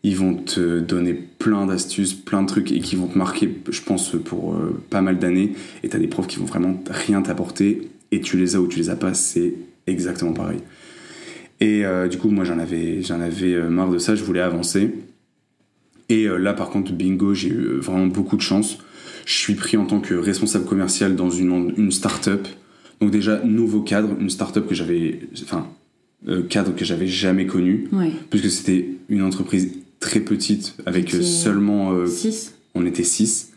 ils 0.02 0.16
vont 0.16 0.34
te 0.34 0.80
donner 0.80 1.14
plein 1.14 1.66
d'astuces, 1.66 2.14
plein 2.14 2.42
de 2.42 2.48
trucs 2.48 2.72
et 2.72 2.80
qui 2.80 2.96
vont 2.96 3.06
te 3.06 3.18
marquer, 3.18 3.54
je 3.68 3.82
pense, 3.82 4.16
pour 4.24 4.54
euh, 4.54 4.82
pas 4.90 5.02
mal 5.02 5.18
d'années. 5.18 5.52
Et 5.82 5.88
tu 5.88 5.96
as 5.96 6.00
des 6.00 6.08
profs 6.08 6.26
qui 6.26 6.38
vont 6.38 6.46
vraiment 6.46 6.82
rien 6.88 7.22
t'apporter 7.22 7.90
et 8.12 8.20
tu 8.20 8.36
les 8.36 8.56
as 8.56 8.60
ou 8.60 8.66
tu 8.66 8.78
les 8.78 8.90
as 8.90 8.96
pas, 8.96 9.14
c'est 9.14 9.54
exactement 9.86 10.32
pareil. 10.32 10.58
Et 11.62 11.84
du 12.10 12.16
coup, 12.16 12.30
moi, 12.30 12.44
j'en 12.44 12.58
avais, 12.58 13.02
j'en 13.02 13.20
avais 13.20 13.54
marre 13.68 13.90
de 13.90 13.98
ça, 13.98 14.14
je 14.14 14.24
voulais 14.24 14.40
avancer. 14.40 14.94
Et 16.10 16.24
euh, 16.24 16.36
là, 16.36 16.52
par 16.52 16.68
contre, 16.68 16.92
bingo, 16.92 17.32
j'ai 17.32 17.48
eu 17.48 17.78
vraiment 17.78 18.08
beaucoup 18.08 18.36
de 18.36 18.42
chance. 18.42 18.78
Je 19.24 19.32
suis 19.32 19.54
pris 19.54 19.76
en 19.76 19.86
tant 19.86 20.00
que 20.00 20.12
responsable 20.14 20.66
commercial 20.66 21.14
dans 21.16 21.30
une, 21.30 21.72
une 21.76 21.92
start-up. 21.92 22.46
Donc 23.00 23.12
déjà, 23.12 23.40
nouveau 23.44 23.80
cadre, 23.80 24.10
une 24.20 24.28
start-up 24.28 24.66
que 24.68 24.74
j'avais... 24.74 25.20
Enfin, 25.44 25.68
euh, 26.28 26.42
cadre 26.42 26.74
que 26.74 26.84
j'avais 26.84 27.06
jamais 27.06 27.46
connu. 27.46 27.88
Puisque 28.28 28.50
c'était 28.50 28.88
une 29.08 29.22
entreprise 29.22 29.70
très 30.00 30.20
petite, 30.20 30.74
avec 30.84 31.10
seulement... 31.10 32.06
6 32.06 32.26
euh, 32.26 32.80
On 32.80 32.84
était 32.84 33.04
6. 33.04 33.52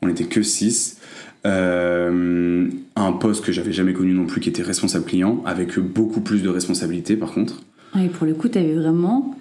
On 0.00 0.06
n'était 0.06 0.24
que 0.24 0.42
6. 0.42 0.98
un 1.44 3.12
poste 3.20 3.44
que 3.44 3.50
j'avais 3.50 3.72
jamais 3.72 3.92
connu 3.92 4.12
non 4.12 4.26
plus, 4.26 4.40
qui 4.40 4.48
était 4.48 4.62
responsable 4.62 5.04
client, 5.04 5.42
avec 5.44 5.78
beaucoup 5.80 6.20
plus 6.20 6.42
de 6.42 6.48
responsabilités 6.48 7.16
par 7.16 7.32
contre. 7.32 7.62
et 7.98 8.08
pour 8.08 8.26
le 8.26 8.34
coup, 8.34 8.48
tu 8.48 8.58
avais 8.58 8.74
vraiment 8.74 9.34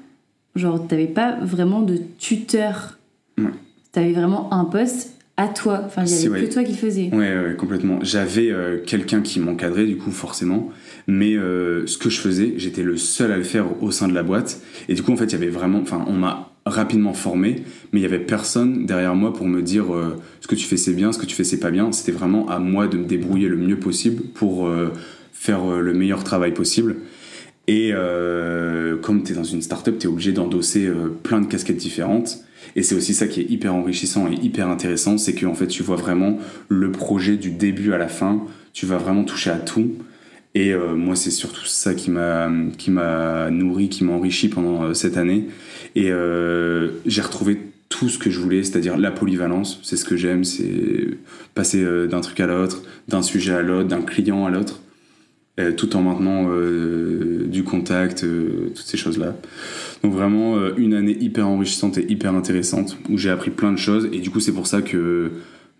Genre, 0.57 0.85
t'avais 0.87 1.07
pas 1.07 1.37
vraiment 1.41 1.81
de 1.81 1.99
tuteur. 2.17 2.97
Ouais. 3.37 3.45
T'avais 3.91 4.13
vraiment 4.13 4.51
un 4.53 4.65
poste 4.65 5.17
à 5.37 5.47
toi. 5.47 5.83
Enfin, 5.85 6.03
il 6.05 6.11
y 6.11 6.27
avait 6.27 6.47
que 6.47 6.53
toi 6.53 6.63
qui 6.63 6.75
faisais. 6.75 7.09
Ouais, 7.13 7.37
ouais 7.37 7.55
complètement. 7.57 7.99
J'avais 8.01 8.49
euh, 8.51 8.79
quelqu'un 8.83 9.21
qui 9.21 9.39
m'encadrait, 9.39 9.85
du 9.85 9.97
coup, 9.97 10.11
forcément. 10.11 10.69
Mais 11.05 11.35
euh, 11.35 11.85
ce 11.85 11.97
que 11.97 12.09
je 12.09 12.19
faisais, 12.19 12.55
j'étais 12.57 12.81
le 12.83 12.97
seul 12.97 13.31
à 13.31 13.37
le 13.37 13.43
faire 13.43 13.81
au 13.81 13.91
sein 13.91 14.07
de 14.07 14.13
la 14.13 14.23
boîte. 14.23 14.59
Et 14.89 14.95
du 14.95 15.03
coup, 15.03 15.11
en 15.11 15.15
fait, 15.15 15.25
il 15.25 15.33
y 15.33 15.35
avait 15.35 15.49
vraiment. 15.49 15.79
Enfin, 15.79 16.03
on 16.07 16.13
m'a 16.13 16.51
rapidement 16.65 17.13
formé, 17.13 17.63
mais 17.93 18.01
il 18.01 18.03
y 18.03 18.05
avait 18.05 18.19
personne 18.19 18.85
derrière 18.85 19.15
moi 19.15 19.31
pour 19.31 19.47
me 19.47 19.61
dire 19.61 19.93
euh, 19.93 20.17
ce 20.41 20.47
que 20.47 20.55
tu 20.55 20.65
fais 20.65 20.75
c'est 20.75 20.91
bien, 20.91 21.13
ce 21.13 21.17
que 21.17 21.25
tu 21.25 21.33
fais 21.33 21.45
c'est 21.45 21.61
pas 21.61 21.71
bien. 21.71 21.93
C'était 21.93 22.11
vraiment 22.11 22.49
à 22.49 22.59
moi 22.59 22.87
de 22.87 22.97
me 22.97 23.05
débrouiller 23.05 23.47
le 23.47 23.55
mieux 23.55 23.79
possible 23.79 24.23
pour 24.33 24.69
faire 25.31 25.65
le 25.65 25.93
meilleur 25.93 26.25
travail 26.25 26.53
possible. 26.53 26.97
Et 27.67 27.91
euh, 27.93 28.95
comme 28.97 29.23
tu 29.23 29.33
es 29.33 29.35
dans 29.35 29.43
une 29.43 29.61
startup, 29.61 29.99
tu 29.99 30.07
es 30.07 30.09
obligé 30.09 30.31
d'endosser 30.31 30.87
euh, 30.87 31.09
plein 31.21 31.41
de 31.41 31.47
casquettes 31.47 31.77
différentes. 31.77 32.39
Et 32.75 32.83
c'est 32.83 32.95
aussi 32.95 33.13
ça 33.13 33.27
qui 33.27 33.41
est 33.41 33.49
hyper 33.49 33.75
enrichissant 33.75 34.29
et 34.31 34.35
hyper 34.35 34.69
intéressant, 34.69 35.17
c'est 35.17 35.33
qu'en 35.33 35.53
fait 35.53 35.67
tu 35.67 35.83
vois 35.83 35.95
vraiment 35.95 36.37
le 36.69 36.91
projet 36.91 37.35
du 37.35 37.49
début 37.51 37.93
à 37.93 37.97
la 37.97 38.07
fin, 38.07 38.43
tu 38.73 38.85
vas 38.85 38.97
vraiment 38.97 39.23
toucher 39.23 39.49
à 39.49 39.57
tout. 39.57 39.95
Et 40.55 40.73
euh, 40.73 40.95
moi, 40.95 41.15
c'est 41.15 41.31
surtout 41.31 41.65
ça 41.65 41.93
qui 41.93 42.09
m'a 42.09 42.49
qui 42.77 42.89
m'a 42.89 43.49
nourri, 43.51 43.89
qui 43.89 44.03
m'a 44.03 44.13
enrichi 44.13 44.47
pendant 44.47 44.93
cette 44.93 45.17
année. 45.17 45.47
Et 45.95 46.11
j'ai 47.05 47.21
retrouvé 47.21 47.59
tout 47.89 48.09
ce 48.09 48.19
que 48.19 48.29
je 48.29 48.39
voulais, 48.39 48.63
c'est-à-dire 48.63 48.97
la 48.97 49.11
polyvalence. 49.11 49.79
C'est 49.83 49.97
ce 49.97 50.05
que 50.05 50.15
j'aime, 50.15 50.43
c'est 50.43 51.17
passer 51.55 51.83
d'un 52.07 52.21
truc 52.21 52.39
à 52.39 52.47
l'autre, 52.47 52.83
d'un 53.07 53.21
sujet 53.21 53.53
à 53.53 53.61
l'autre, 53.61 53.87
d'un 53.87 54.01
client 54.01 54.45
à 54.45 54.51
l'autre, 54.51 54.81
tout 55.75 55.95
en 55.95 56.01
maintenant 56.03 56.47
euh, 56.49 57.47
du 57.47 57.63
contact, 57.63 58.23
euh, 58.23 58.71
toutes 58.75 58.85
ces 58.85 58.97
choses-là. 58.97 59.35
Donc 60.03 60.13
vraiment 60.13 60.57
euh, 60.57 60.73
une 60.77 60.93
année 60.93 61.17
hyper 61.19 61.47
enrichissante 61.47 61.97
et 61.97 62.05
hyper 62.11 62.35
intéressante 62.35 62.97
où 63.09 63.17
j'ai 63.17 63.29
appris 63.29 63.51
plein 63.51 63.71
de 63.71 63.77
choses. 63.77 64.07
Et 64.11 64.19
du 64.19 64.29
coup, 64.29 64.39
c'est 64.39 64.51
pour 64.51 64.67
ça 64.67 64.81
que 64.81 65.31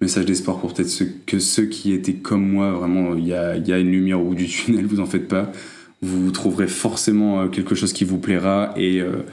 message 0.02 0.26
d'espoir 0.26 0.60
pour 0.60 0.74
peut-être 0.74 0.90
ceux, 0.90 1.08
que 1.26 1.40
ceux 1.40 1.66
qui 1.66 1.92
étaient 1.94 2.14
comme 2.14 2.48
moi, 2.48 2.72
vraiment, 2.72 3.16
il 3.16 3.28
y 3.28 3.34
a, 3.34 3.58
y 3.58 3.72
a 3.72 3.80
une 3.80 3.92
lumière 3.92 4.20
au 4.20 4.26
bout 4.26 4.36
du 4.36 4.48
tunnel, 4.48 4.86
vous 4.86 5.00
en 5.00 5.06
faites 5.06 5.28
pas. 5.28 5.52
Vous 6.02 6.32
trouverez 6.32 6.68
forcément 6.68 7.42
euh, 7.42 7.48
quelque 7.48 7.76
chose 7.76 7.94
qui 7.94 8.04
vous 8.04 8.20
plaira. 8.20 8.74
Et 8.78 9.02
euh, 9.02 9.24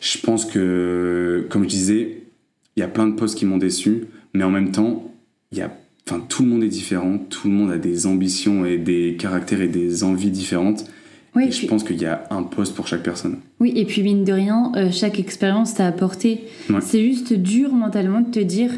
je 0.00 0.18
pense 0.18 0.44
que, 0.44 1.46
comme 1.50 1.64
je 1.64 1.68
disais, 1.68 2.22
il 2.76 2.80
y 2.80 2.82
a 2.82 2.88
plein 2.88 3.06
de 3.06 3.14
postes 3.14 3.36
qui 3.36 3.46
m'ont 3.46 3.58
déçu, 3.58 4.06
mais 4.34 4.44
en 4.44 4.50
même 4.50 4.72
temps, 4.72 5.12
il 5.52 5.58
y 5.58 5.62
a, 5.62 5.72
enfin, 6.10 6.24
tout 6.28 6.42
le 6.42 6.48
monde 6.48 6.64
est 6.64 6.68
différent, 6.68 7.18
tout 7.28 7.48
le 7.48 7.54
monde 7.54 7.70
a 7.70 7.78
des 7.78 8.06
ambitions 8.06 8.64
et 8.64 8.78
des 8.78 9.16
caractères 9.18 9.60
et 9.60 9.68
des 9.68 10.02
envies 10.04 10.30
différentes. 10.30 10.84
Oui, 11.36 11.44
et 11.46 11.50
je 11.52 11.58
puis- 11.58 11.66
pense 11.68 11.84
qu'il 11.84 12.00
y 12.00 12.06
a 12.06 12.24
un 12.30 12.42
poste 12.42 12.74
pour 12.74 12.88
chaque 12.88 13.02
personne. 13.04 13.38
Oui, 13.60 13.72
et 13.76 13.84
puis 13.84 14.02
mine 14.02 14.24
de 14.24 14.32
rien, 14.32 14.72
euh, 14.76 14.88
chaque 14.90 15.20
expérience 15.20 15.74
t'a 15.74 15.86
apporté. 15.86 16.40
Ouais. 16.68 16.80
C'est 16.80 17.00
juste 17.02 17.32
dur 17.34 17.72
mentalement 17.72 18.20
de 18.20 18.30
te 18.30 18.40
dire 18.40 18.72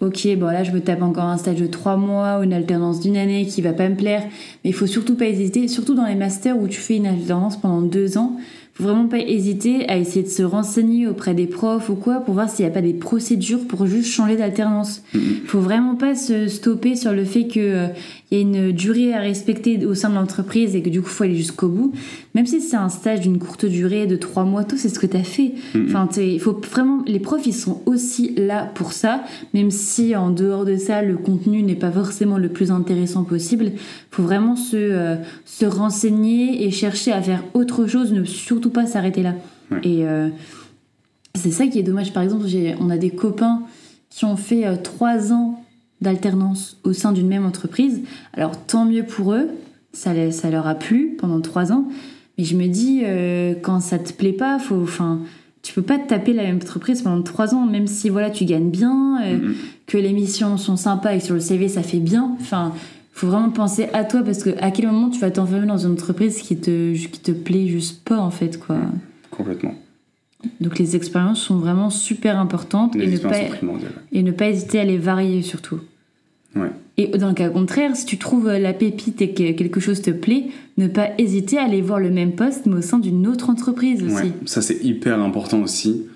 Ok, 0.00 0.26
bon 0.36 0.46
là 0.46 0.64
je 0.64 0.72
me 0.72 0.80
tape 0.80 1.00
encore 1.02 1.26
un 1.26 1.36
stage 1.36 1.60
de 1.60 1.66
trois 1.68 1.96
mois 1.96 2.40
ou 2.40 2.42
une 2.42 2.52
alternance 2.52 2.98
d'une 2.98 3.16
année 3.16 3.46
qui 3.46 3.62
va 3.62 3.72
pas 3.72 3.88
me 3.88 3.94
plaire, 3.94 4.24
mais 4.64 4.70
il 4.70 4.72
faut 4.72 4.88
surtout 4.88 5.14
pas 5.14 5.26
hésiter, 5.26 5.68
surtout 5.68 5.94
dans 5.94 6.06
les 6.06 6.16
masters 6.16 6.58
où 6.58 6.66
tu 6.66 6.80
fais 6.80 6.96
une 6.96 7.06
alternance 7.06 7.56
pendant 7.60 7.82
deux 7.82 8.18
ans, 8.18 8.36
faut 8.74 8.84
vraiment 8.84 9.06
pas 9.06 9.18
hésiter 9.18 9.86
à 9.88 9.98
essayer 9.98 10.22
de 10.22 10.30
se 10.30 10.42
renseigner 10.42 11.06
auprès 11.06 11.34
des 11.34 11.46
profs 11.46 11.90
ou 11.90 11.94
quoi 11.94 12.20
pour 12.20 12.34
voir 12.34 12.48
s'il 12.48 12.64
n'y 12.64 12.70
a 12.70 12.74
pas 12.74 12.80
des 12.80 12.94
procédures 12.94 13.66
pour 13.66 13.86
juste 13.86 14.10
changer 14.10 14.36
d'alternance. 14.36 15.02
Mhm. 15.14 15.20
faut 15.46 15.60
vraiment 15.60 15.94
pas 15.94 16.14
se 16.14 16.48
stopper 16.48 16.96
sur 16.96 17.12
le 17.12 17.24
fait 17.24 17.46
que 17.46 17.60
euh, 17.60 17.86
il 18.30 18.38
y 18.38 18.40
a 18.40 18.42
une 18.42 18.72
durée 18.72 19.12
à 19.12 19.20
respecter 19.20 19.84
au 19.84 19.94
sein 19.94 20.08
de 20.08 20.14
l'entreprise 20.14 20.74
et 20.74 20.80
que 20.80 20.88
du 20.88 21.02
coup 21.02 21.08
faut 21.08 21.24
aller 21.24 21.36
jusqu'au 21.36 21.68
bout. 21.68 21.92
Même 22.34 22.46
si 22.46 22.62
c'est 22.62 22.76
un 22.76 22.88
stage 22.88 23.20
d'une 23.20 23.38
courte 23.38 23.66
durée 23.66 24.06
de 24.06 24.16
trois 24.16 24.44
mois, 24.44 24.64
tout 24.64 24.78
c'est 24.78 24.88
ce 24.88 24.98
que 24.98 25.06
tu 25.06 25.18
as 25.18 25.22
fait. 25.22 25.52
Mhm. 25.74 25.86
Enfin, 25.88 26.08
il 26.16 26.40
faut 26.40 26.58
vraiment 26.70 27.02
les 27.06 27.20
profs 27.20 27.46
ils 27.46 27.54
sont 27.54 27.82
aussi 27.84 28.34
là 28.36 28.70
pour 28.74 28.94
ça, 28.94 29.22
même 29.52 29.70
si 29.70 30.16
en 30.16 30.30
dehors 30.30 30.64
de 30.64 30.76
ça 30.76 31.02
le 31.02 31.18
contenu 31.18 31.62
n'est 31.62 31.74
pas 31.74 31.90
forcément 31.90 32.38
le 32.38 32.48
plus 32.48 32.70
intéressant 32.70 33.24
possible. 33.24 33.72
Faut 34.10 34.22
vraiment 34.22 34.56
se 34.56 34.76
euh, 34.76 35.16
se 35.44 35.66
renseigner 35.66 36.64
et 36.64 36.70
chercher 36.70 37.12
à 37.12 37.20
faire 37.20 37.44
autre 37.52 37.86
chose, 37.86 38.12
ne 38.12 38.24
surtout 38.24 38.61
pas 38.70 38.86
s'arrêter 38.86 39.22
là. 39.22 39.34
Ouais. 39.70 39.80
Et 39.84 40.06
euh, 40.06 40.28
c'est 41.34 41.50
ça 41.50 41.66
qui 41.66 41.78
est 41.78 41.82
dommage. 41.82 42.12
Par 42.12 42.22
exemple, 42.22 42.44
on 42.80 42.90
a 42.90 42.96
des 42.98 43.10
copains 43.10 43.62
qui 44.10 44.24
ont 44.24 44.36
fait 44.36 44.66
euh, 44.66 44.76
trois 44.76 45.32
ans 45.32 45.62
d'alternance 46.00 46.78
au 46.84 46.92
sein 46.92 47.12
d'une 47.12 47.28
même 47.28 47.46
entreprise. 47.46 48.00
Alors 48.34 48.56
tant 48.56 48.84
mieux 48.84 49.04
pour 49.04 49.32
eux, 49.34 49.48
ça, 49.92 50.12
les- 50.12 50.32
ça 50.32 50.50
leur 50.50 50.66
a 50.66 50.74
plu 50.74 51.16
pendant 51.18 51.40
trois 51.40 51.72
ans. 51.72 51.86
Mais 52.38 52.44
je 52.44 52.56
me 52.56 52.66
dis, 52.66 53.02
euh, 53.04 53.54
quand 53.62 53.80
ça 53.80 53.98
te 53.98 54.12
plaît 54.12 54.32
pas, 54.32 54.58
faut, 54.58 54.82
enfin, 54.82 55.20
tu 55.62 55.72
peux 55.74 55.82
pas 55.82 55.98
te 55.98 56.08
taper 56.08 56.32
la 56.32 56.42
même 56.42 56.56
entreprise 56.56 57.02
pendant 57.02 57.22
trois 57.22 57.54
ans, 57.54 57.66
même 57.66 57.86
si 57.86 58.08
voilà, 58.08 58.30
tu 58.30 58.44
gagnes 58.46 58.70
bien, 58.70 59.20
Mhm. 59.20 59.54
que 59.86 59.96
les 59.98 60.12
missions 60.12 60.56
sont 60.56 60.76
sympas 60.76 61.14
et 61.14 61.18
que 61.18 61.24
sur 61.24 61.34
le 61.34 61.40
CV 61.40 61.68
ça 61.68 61.82
fait 61.82 61.98
bien. 62.00 62.34
Enfin, 62.40 62.72
faut 63.12 63.26
vraiment 63.28 63.50
penser 63.50 63.88
à 63.92 64.04
toi 64.04 64.22
parce 64.22 64.42
que 64.42 64.50
à 64.60 64.70
quel 64.70 64.86
moment 64.86 65.10
tu 65.10 65.20
vas 65.20 65.30
t'enfermer 65.30 65.66
dans 65.66 65.78
une 65.78 65.92
entreprise 65.92 66.40
qui 66.40 66.56
te, 66.56 66.94
qui 66.94 67.20
te 67.20 67.32
plaît 67.32 67.68
juste 67.68 68.04
pas 68.04 68.18
en 68.18 68.30
fait 68.30 68.58
quoi. 68.58 68.78
Complètement. 69.30 69.74
Donc 70.60 70.78
les 70.78 70.96
expériences 70.96 71.40
sont 71.40 71.56
vraiment 71.56 71.90
super 71.90 72.38
importantes 72.38 72.94
Les 72.94 73.04
et 73.04 73.12
ne, 73.12 73.18
pas, 73.18 73.36
et 74.10 74.22
ne 74.22 74.32
pas 74.32 74.48
hésiter 74.48 74.80
à 74.80 74.84
les 74.84 74.98
varier 74.98 75.42
surtout. 75.42 75.80
Ouais. 76.56 76.70
Et 76.98 77.06
dans 77.06 77.28
le 77.28 77.34
cas 77.34 77.48
contraire, 77.48 77.96
si 77.96 78.04
tu 78.04 78.18
trouves 78.18 78.50
la 78.50 78.72
pépite 78.72 79.22
et 79.22 79.32
que 79.32 79.52
quelque 79.52 79.80
chose 79.80 80.02
te 80.02 80.10
plaît, 80.10 80.46
ne 80.76 80.88
pas 80.88 81.10
hésiter 81.18 81.58
à 81.58 81.64
aller 81.64 81.80
voir 81.80 82.00
le 82.00 82.10
même 82.10 82.32
poste 82.32 82.66
mais 82.66 82.76
au 82.76 82.82
sein 82.82 82.98
d'une 82.98 83.26
autre 83.26 83.50
entreprise 83.50 84.02
aussi. 84.02 84.14
Ouais, 84.14 84.32
ça 84.46 84.62
c'est 84.62 84.82
hyper 84.82 85.20
important 85.20 85.62
aussi. 85.62 86.06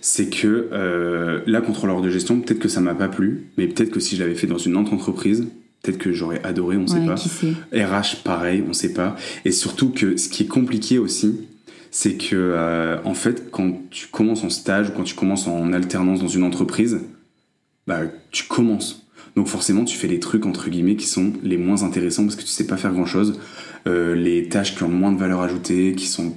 C'est 0.00 0.28
que 0.28 0.68
euh, 0.72 1.40
là, 1.46 1.62
contrôleur 1.62 2.02
de 2.02 2.10
gestion, 2.10 2.38
peut-être 2.40 2.58
que 2.58 2.68
ça 2.68 2.82
m'a 2.82 2.94
pas 2.94 3.08
plu, 3.08 3.46
mais 3.56 3.66
peut-être 3.66 3.90
que 3.90 4.00
si 4.00 4.16
je 4.16 4.22
l'avais 4.22 4.34
fait 4.34 4.46
dans 4.46 4.58
une 4.58 4.76
autre 4.76 4.92
entreprise, 4.92 5.46
peut-être 5.84 5.98
que 5.98 6.12
j'aurais 6.12 6.42
adoré, 6.44 6.76
on 6.76 6.86
sait 6.88 6.98
Ouais, 6.98 7.06
pas. 7.06 7.14
qui 7.14 7.28
sait. 7.28 7.52
RH, 7.72 8.22
pareil, 8.24 8.64
on 8.68 8.72
sait 8.72 8.92
pas. 8.92 9.14
Et 9.44 9.52
surtout 9.52 9.90
que 9.90 10.16
ce 10.16 10.28
qui 10.28 10.42
est 10.42 10.46
compliqué 10.48 10.98
aussi, 10.98 11.40
c'est 11.92 12.14
que 12.14 12.34
euh, 12.34 12.96
en 13.04 13.14
fait, 13.14 13.50
quand 13.52 13.88
tu 13.90 14.08
commences 14.08 14.42
en 14.42 14.50
stage 14.50 14.88
ou 14.88 14.92
quand 14.92 15.04
tu 15.04 15.14
commences 15.14 15.46
en 15.46 15.72
alternance 15.72 16.20
dans 16.20 16.26
une 16.28 16.42
entreprise, 16.42 17.00
bah 17.86 18.00
tu 18.32 18.44
commences. 18.48 19.06
Donc 19.36 19.46
forcément, 19.48 19.84
tu 19.84 19.96
fais 19.96 20.08
les 20.08 20.18
trucs 20.20 20.46
entre 20.46 20.70
guillemets 20.70 20.96
qui 20.96 21.06
sont 21.06 21.32
les 21.42 21.56
moins 21.58 21.82
intéressants 21.82 22.22
parce 22.24 22.36
que 22.36 22.42
tu 22.42 22.48
sais 22.48 22.66
pas 22.66 22.76
faire 22.76 22.92
grand 22.92 23.06
chose. 23.06 23.38
les 23.86 24.48
tâches 24.48 24.74
qui 24.76 24.82
ont 24.82 24.88
le 24.88 24.94
moins 24.94 25.12
de 25.12 25.18
valeur 25.18 25.40
ajoutée, 25.42 25.94
qui 25.94 26.06
sont 26.06 26.34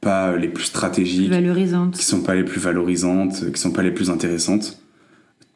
pas 0.00 0.36
les 0.36 0.48
plus 0.48 0.64
stratégiques, 0.64 1.30
Valorisante. 1.30 1.96
qui 1.96 2.04
sont 2.04 2.20
pas 2.22 2.34
les 2.34 2.44
plus 2.44 2.60
valorisantes, 2.60 3.52
qui 3.52 3.60
sont 3.60 3.72
pas 3.72 3.82
les 3.82 3.90
plus 3.90 4.10
intéressantes. 4.10 4.78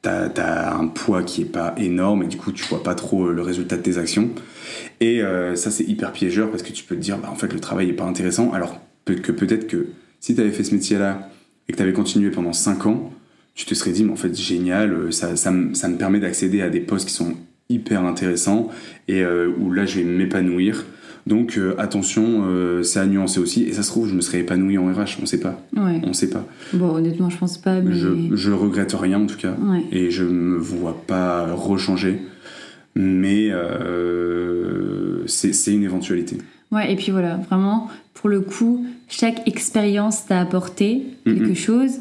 T'as 0.03 0.29
as 0.39 0.75
un 0.77 0.87
poids 0.87 1.23
qui 1.23 1.43
est 1.43 1.53
pas 1.53 1.75
énorme 1.77 2.23
et 2.23 2.27
du 2.27 2.39
coup 2.39 2.53
tu 2.53 2.65
vois 2.65 2.83
pas 2.83 2.95
trop 2.95 3.27
euh, 3.27 3.33
le 3.35 3.43
résultat 3.43 3.77
de 3.77 3.83
tes 3.83 3.99
actions. 3.99 4.31
Et 5.01 5.23
euh, 5.23 5.57
ça 5.57 5.71
c'est 5.71 5.85
hyper 5.85 6.13
piégeur 6.13 6.51
parce 6.51 6.63
que 6.63 6.73
tu 6.73 6.85
peux 6.85 6.95
te 6.97 7.01
dire 7.01 7.19
bah 7.19 7.29
en 7.31 7.35
fait 7.35 7.53
le 7.53 7.61
travail 7.61 7.91
est 7.91 7.95
pas 7.95 8.05
intéressant 8.05 8.53
alors 8.53 8.81
que 9.05 9.33
peut-être 9.33 9.67
que 9.67 9.89
si 10.21 10.35
tu 10.35 10.41
avais 10.41 10.53
fait 10.53 10.65
ce 10.65 10.75
métier-là 10.75 11.29
et 11.69 11.73
que 11.73 11.77
tu 11.77 11.83
avais 11.83 11.93
continué 11.93 12.31
pendant 12.31 12.53
5 12.55 12.87
ans, 12.87 13.13
tu 13.55 13.67
te 13.67 13.75
serais 13.75 13.91
dit 13.93 14.05
mais 14.05 14.13
en 14.13 14.17
fait 14.17 14.35
génial, 14.35 14.93
euh, 14.93 15.11
ça, 15.11 15.37
ça, 15.37 15.51
me- 15.51 15.75
ça 15.75 15.89
me 15.89 15.97
permet 15.99 16.19
d'accéder 16.21 16.63
à 16.63 16.71
des 16.71 16.81
postes 16.81 17.09
qui 17.09 17.15
sont 17.15 17.35
hyper 17.69 18.03
intéressants 18.05 18.69
et 19.07 19.25
où 19.25 19.71
là 19.71 19.85
je 19.87 19.99
vais 20.01 20.05
m'épanouir. 20.05 20.85
Donc 21.31 21.57
euh, 21.57 21.75
attention, 21.79 22.43
euh, 22.49 22.83
c'est 22.83 22.99
à 22.99 23.07
nuancer 23.07 23.39
aussi. 23.39 23.63
Et 23.63 23.73
ça 23.73 23.85
se 23.85 23.89
trouve, 23.89 24.09
je 24.09 24.15
me 24.17 24.21
serais 24.21 24.41
épanoui 24.41 24.77
en 24.79 24.87
RH, 24.87 25.19
on 25.23 25.27
sait 25.27 25.39
pas. 25.39 25.63
Ouais. 25.77 26.01
On 26.05 26.13
sait 26.13 26.29
pas. 26.29 26.45
Bon, 26.73 26.89
honnêtement, 26.93 27.31
je 27.31 27.39
pense 27.39 27.57
pas, 27.57 27.81
mais. 27.81 27.95
Je, 27.95 28.09
je 28.35 28.51
regrette 28.51 28.93
rien 28.95 29.21
en 29.23 29.27
tout 29.27 29.37
cas. 29.39 29.55
Ouais. 29.63 29.85
Et 29.93 30.11
je 30.11 30.25
me 30.25 30.59
vois 30.59 31.01
pas 31.07 31.53
rechanger. 31.55 32.19
Mais 32.97 33.49
euh, 33.51 35.23
c'est 35.27 35.73
une 35.73 35.85
éventualité. 35.85 36.39
Ouais, 36.73 36.93
et 36.93 36.97
puis 36.97 37.11
voilà, 37.13 37.37
vraiment, 37.37 37.89
pour 38.15 38.29
le 38.29 38.41
coup, 38.41 38.85
chaque 39.09 39.47
expérience 39.47 40.27
t'a 40.27 40.41
apporté 40.41 41.03
quelque 41.25 41.55
chose. 41.55 41.93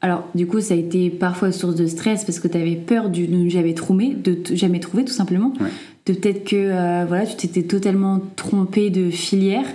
Alors, 0.00 0.28
du 0.34 0.46
coup, 0.46 0.60
ça 0.60 0.74
a 0.74 0.76
été 0.76 1.10
parfois 1.10 1.50
source 1.50 1.74
de 1.74 1.86
stress 1.86 2.24
parce 2.24 2.38
que 2.38 2.46
t'avais 2.48 2.76
peur 2.76 3.10
du- 3.10 3.26
de 3.26 3.34
ne 3.34 3.48
jamais 3.48 3.74
trouver, 3.74 4.14
de 4.14 4.38
jamais 4.54 4.78
trouver, 4.80 5.04
tout 5.04 5.12
simplement. 5.12 5.52
Ouais. 5.60 5.68
De 6.08 6.14
peut-être 6.14 6.44
que, 6.44 6.56
euh, 6.56 7.04
voilà, 7.06 7.26
tu 7.26 7.36
t'étais 7.36 7.62
totalement 7.62 8.20
trompé 8.36 8.90
de 8.90 9.10
filière. 9.10 9.66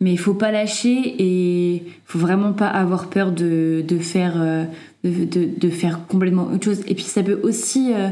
Mais 0.00 0.12
il 0.12 0.16
faut 0.18 0.34
pas 0.34 0.52
lâcher 0.52 1.16
et 1.18 1.82
faut 2.04 2.18
vraiment 2.20 2.52
pas 2.52 2.68
avoir 2.68 3.08
peur 3.08 3.32
de, 3.32 3.82
de 3.86 3.98
faire, 3.98 4.34
euh, 4.40 4.64
de, 5.04 5.24
de- 5.24 5.48
de 5.58 5.68
faire 5.70 6.06
complètement 6.06 6.48
autre 6.54 6.64
chose. 6.64 6.80
Et 6.86 6.94
puis, 6.94 7.02
ça 7.04 7.22
peut 7.24 7.40
aussi 7.42 7.92
euh, 7.92 8.08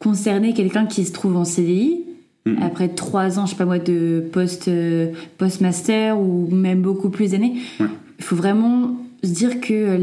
concerner 0.00 0.52
quelqu'un 0.52 0.86
qui 0.86 1.04
se 1.04 1.12
trouve 1.12 1.36
en 1.36 1.44
CDI, 1.44 2.04
Mhm. 2.46 2.56
après 2.62 2.88
trois 2.88 3.38
ans, 3.38 3.46
je 3.46 3.50
sais 3.50 3.56
pas 3.56 3.64
moi, 3.66 3.78
de 3.78 4.24
post, 4.32 4.68
euh, 4.68 5.10
post-master 5.38 6.18
ou 6.18 6.48
même 6.50 6.80
beaucoup 6.82 7.10
plus 7.10 7.32
d'années, 7.32 7.54
il 7.78 7.84
Ouais. 7.84 7.90
faut 8.20 8.36
vraiment 8.36 8.96
se 9.22 9.30
dire 9.30 9.60
que, 9.60 9.98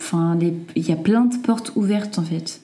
enfin, 0.00 0.38
il 0.76 0.88
y 0.88 0.92
a 0.92 0.96
plein 0.96 1.24
de 1.26 1.36
portes 1.36 1.72
ouvertes 1.76 2.18
en 2.18 2.22
fait. 2.22 2.62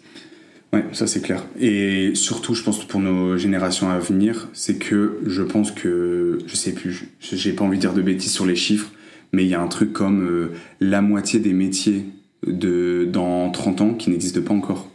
Ouais, 0.73 0.85
ça 0.93 1.09
c'est 1.09 1.21
clair. 1.21 1.45
Et 1.59 2.15
surtout, 2.15 2.55
je 2.55 2.63
pense 2.63 2.85
pour 2.85 3.01
nos 3.01 3.37
générations 3.37 3.91
à 3.91 3.99
venir, 3.99 4.49
c'est 4.53 4.77
que 4.77 5.19
je 5.27 5.43
pense 5.43 5.73
que, 5.73 6.39
je 6.47 6.55
sais 6.55 6.73
plus, 6.73 7.09
j'ai 7.21 7.53
pas 7.53 7.65
envie 7.65 7.77
de 7.77 7.81
dire 7.81 7.93
de 7.93 8.03
bêtises 8.03 8.33
sur 8.33 8.47
les 8.47 8.55
chiffres, 8.55 8.91
mais 9.33 9.45
il 9.45 9.49
y 9.49 9.55
a 9.55 9.61
un 9.61 9.67
truc 9.67 9.93
comme 9.93 10.23
euh, 10.23 10.53
la 10.81 11.03
moitié 11.03 11.41
des 11.41 11.53
métiers 11.53 12.07
de, 12.47 13.09
dans 13.11 13.51
30 13.51 13.81
ans 13.81 13.95
qui 13.95 14.11
n'existent 14.11 14.43
pas 14.43 14.55
encore. 14.55 14.89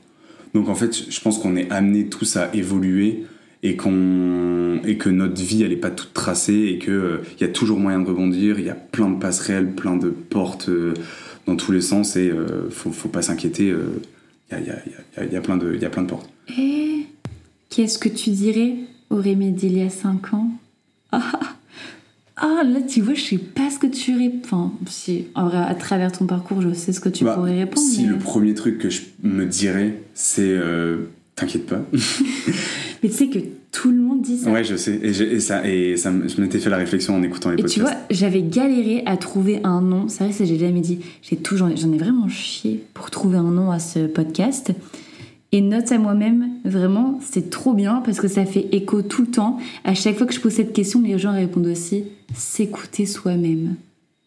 Donc 0.54 0.70
en 0.70 0.76
fait, 0.76 1.12
je 1.12 1.20
pense 1.20 1.40
qu'on 1.40 1.58
est 1.58 1.70
amenés 1.70 2.08
tous 2.08 2.38
à 2.38 2.54
évoluer 2.56 3.26
et, 3.62 3.76
qu'on, 3.76 4.80
et 4.86 4.98
que 4.98 5.10
notre 5.10 5.42
vie, 5.42 5.64
elle 5.64 5.74
est 5.74 5.78
pas 5.78 5.92
toute 5.92 6.14
tracée 6.14 6.70
et 6.74 6.80
qu'il 6.80 7.20
il 7.38 7.42
y 7.42 7.44
a 7.44 7.50
toujours 7.50 7.80
moyen 7.80 8.00
de 8.00 8.08
rebondir, 8.08 8.60
il 8.60 8.66
y 8.66 8.70
a 8.70 8.76
plein 8.76 9.10
de 9.10 9.20
passerelles, 9.20 9.74
plein 9.74 9.98
de 9.98 10.08
portes 10.08 10.70
euh, 10.70 10.94
dans 11.48 11.58
tous 11.58 11.74
les 11.74 11.82
sens 11.82 12.16
et 12.16 12.30
euh, 12.30 12.70
faut, 12.70 12.92
faut 12.92 13.10
pas 13.10 13.22
s'inquiéter. 13.22 13.74
Il 14.52 14.58
y, 14.58 14.60
a, 14.60 14.64
y, 14.64 14.70
a, 14.70 14.76
y, 15.24 15.28
a, 15.28 15.34
y 15.34 15.36
a 15.36 15.42
plein 15.42 15.58
de, 15.58 15.74
il 15.74 15.82
y 15.82 15.86
a 15.86 15.90
plein 15.90 16.04
de 16.04 16.08
portes. 16.10 16.30
Et 16.58 17.08
qu'est-ce 17.70 17.98
que 17.98 18.10
tu 18.10 18.30
dirais 18.32 18.76
au 19.10 19.18
Rémi 19.18 19.52
d'il 19.52 19.78
y 19.78 19.82
a 19.82 19.90
cinq 19.90 20.34
ans? 20.34 20.50
Ah, 21.12 21.40
ah, 22.38 22.62
là 22.66 22.82
tu 22.82 23.02
vois, 23.02 23.14
je 23.14 23.22
sais 23.22 23.38
pas 23.38 23.70
ce 23.70 23.80
que 23.80 23.88
tu 23.88 24.16
réponds. 24.18 24.72
Si, 24.88 25.28
en 25.36 25.48
vrai, 25.48 25.58
à 25.58 25.74
travers 25.76 26.12
ton 26.12 26.26
parcours, 26.26 26.62
je 26.62 26.74
sais 26.74 26.92
ce 26.94 27.00
que 27.00 27.10
tu 27.10 27.24
Bah, 27.24 27.34
pourrais 27.36 27.58
répondre. 27.58 27.86
Si 27.88 28.04
mais... 28.04 28.10
le 28.10 28.18
premier 28.18 28.54
truc 28.54 28.78
que 28.78 28.90
je 28.90 29.02
me 29.24 29.46
dirais, 29.46 30.02
c'est 30.14 30.42
euh, 30.44 31.06
t'inquiète 31.36 31.66
pas. 31.66 31.82
mais 33.04 33.10
tu 33.10 33.16
sais 33.16 33.28
que 33.30 33.40
Tout 33.82 33.92
le 33.92 33.98
monde 33.98 34.22
dit 34.22 34.38
ça. 34.38 34.52
Ouais, 34.52 34.64
je 34.64 34.76
sais. 34.76 34.96
Et, 35.04 35.10
et 35.10 35.40
ça, 35.40 35.68
et 35.68 35.98
ça, 35.98 36.12
je 36.26 36.42
m'étais 36.42 36.60
fait 36.60 36.70
la 36.70 36.78
réflexion 36.78 37.16
en 37.16 37.24
écoutant 37.24 37.50
les 37.50 37.56
Et 37.56 37.58
podcasts. 37.58 37.74
tu 37.74 37.82
vois, 37.82 37.94
j'avais 38.10 38.42
galéré 38.42 39.04
à 39.06 39.18
trouver 39.18 39.60
un 39.64 39.82
nom. 39.82 40.08
C'est 40.08 40.24
vrai 40.24 40.32
ça, 40.34 40.46
j'ai 40.46 40.58
jamais 40.58 40.80
dit. 40.80 41.00
J'ai 41.22 41.36
tout, 41.36 41.58
j'en 41.58 41.70
ai 41.70 41.98
vraiment 41.98 42.30
chié 42.30 42.84
pour 42.94 43.12
trouver 43.12 43.38
un 43.38 43.52
nom 43.52 43.72
à 43.72 43.80
ce 43.80 44.08
podcast. 44.08 44.72
Et 45.52 45.62
note 45.62 45.92
à 45.92 45.98
moi-même, 45.98 46.50
vraiment, 46.64 47.20
c'est 47.24 47.50
trop 47.50 47.74
bien 47.74 48.02
parce 48.06 48.20
que 48.20 48.28
ça 48.28 48.46
fait 48.46 48.68
écho 48.72 49.02
tout 49.02 49.22
le 49.24 49.28
temps. 49.30 49.58
À 49.84 49.94
chaque 49.94 50.18
fois 50.18 50.26
que 50.28 50.34
je 50.34 50.40
pose 50.40 50.54
cette 50.54 50.74
question, 50.74 51.02
les 51.02 51.18
gens 51.20 51.34
répondent 51.34 51.68
aussi 51.68 52.04
s'écouter 52.34 53.06
soi-même. 53.06 53.76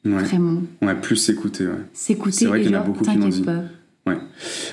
ouais. 0.05 0.13
Vraiment. 0.13 0.63
ouais, 0.83 0.95
plus 0.95 1.17
s'écouter, 1.17 1.67
ouais. 1.67 1.73
S'écouter 1.93 2.33
C'est 2.37 2.47
vrai 2.47 2.63
qu'il 2.63 2.71
y 2.71 2.77
en 2.77 2.81
a 2.81 2.85
beaucoup 2.85 3.05
qui 3.05 3.11
t'inquiète 3.11 3.29
dit. 3.31 3.43
pas. 3.43 3.63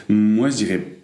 Moi, 0.10 0.50
je 0.50 0.56
dirais. 0.58 0.95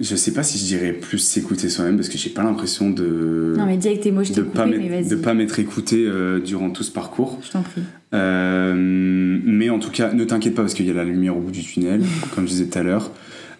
Je 0.00 0.16
sais 0.16 0.32
pas 0.32 0.42
si 0.42 0.56
je 0.56 0.64
dirais 0.64 0.94
plus 0.94 1.18
s'écouter 1.18 1.68
soi-même 1.68 1.96
parce 1.96 2.08
que 2.08 2.16
j'ai 2.16 2.30
pas 2.30 2.42
l'impression 2.42 2.88
de. 2.88 3.54
Non, 3.58 3.66
mais 3.66 3.76
dis 3.76 3.88
avec 3.88 4.00
tes 4.00 4.10
mots, 4.10 4.24
je 4.24 4.32
de 4.32 4.40
pas 4.40 4.64
coupé, 4.64 4.78
mais 4.78 5.04
de 5.04 5.16
pas 5.16 5.34
m'être 5.34 5.58
écouté 5.58 6.06
euh, 6.06 6.40
durant 6.40 6.70
tout 6.70 6.82
ce 6.82 6.90
parcours. 6.90 7.38
Je 7.42 7.50
t'en 7.50 7.60
prie. 7.60 7.82
Euh, 8.14 8.74
mais 8.74 9.68
en 9.68 9.78
tout 9.78 9.90
cas, 9.90 10.14
ne 10.14 10.24
t'inquiète 10.24 10.54
pas 10.54 10.62
parce 10.62 10.72
qu'il 10.72 10.86
y 10.86 10.90
a 10.90 10.94
la 10.94 11.04
lumière 11.04 11.36
au 11.36 11.40
bout 11.40 11.50
du 11.50 11.62
tunnel, 11.62 12.02
comme 12.34 12.46
je 12.46 12.52
disais 12.52 12.66
tout 12.66 12.78
à 12.78 12.82
l'heure. 12.82 13.10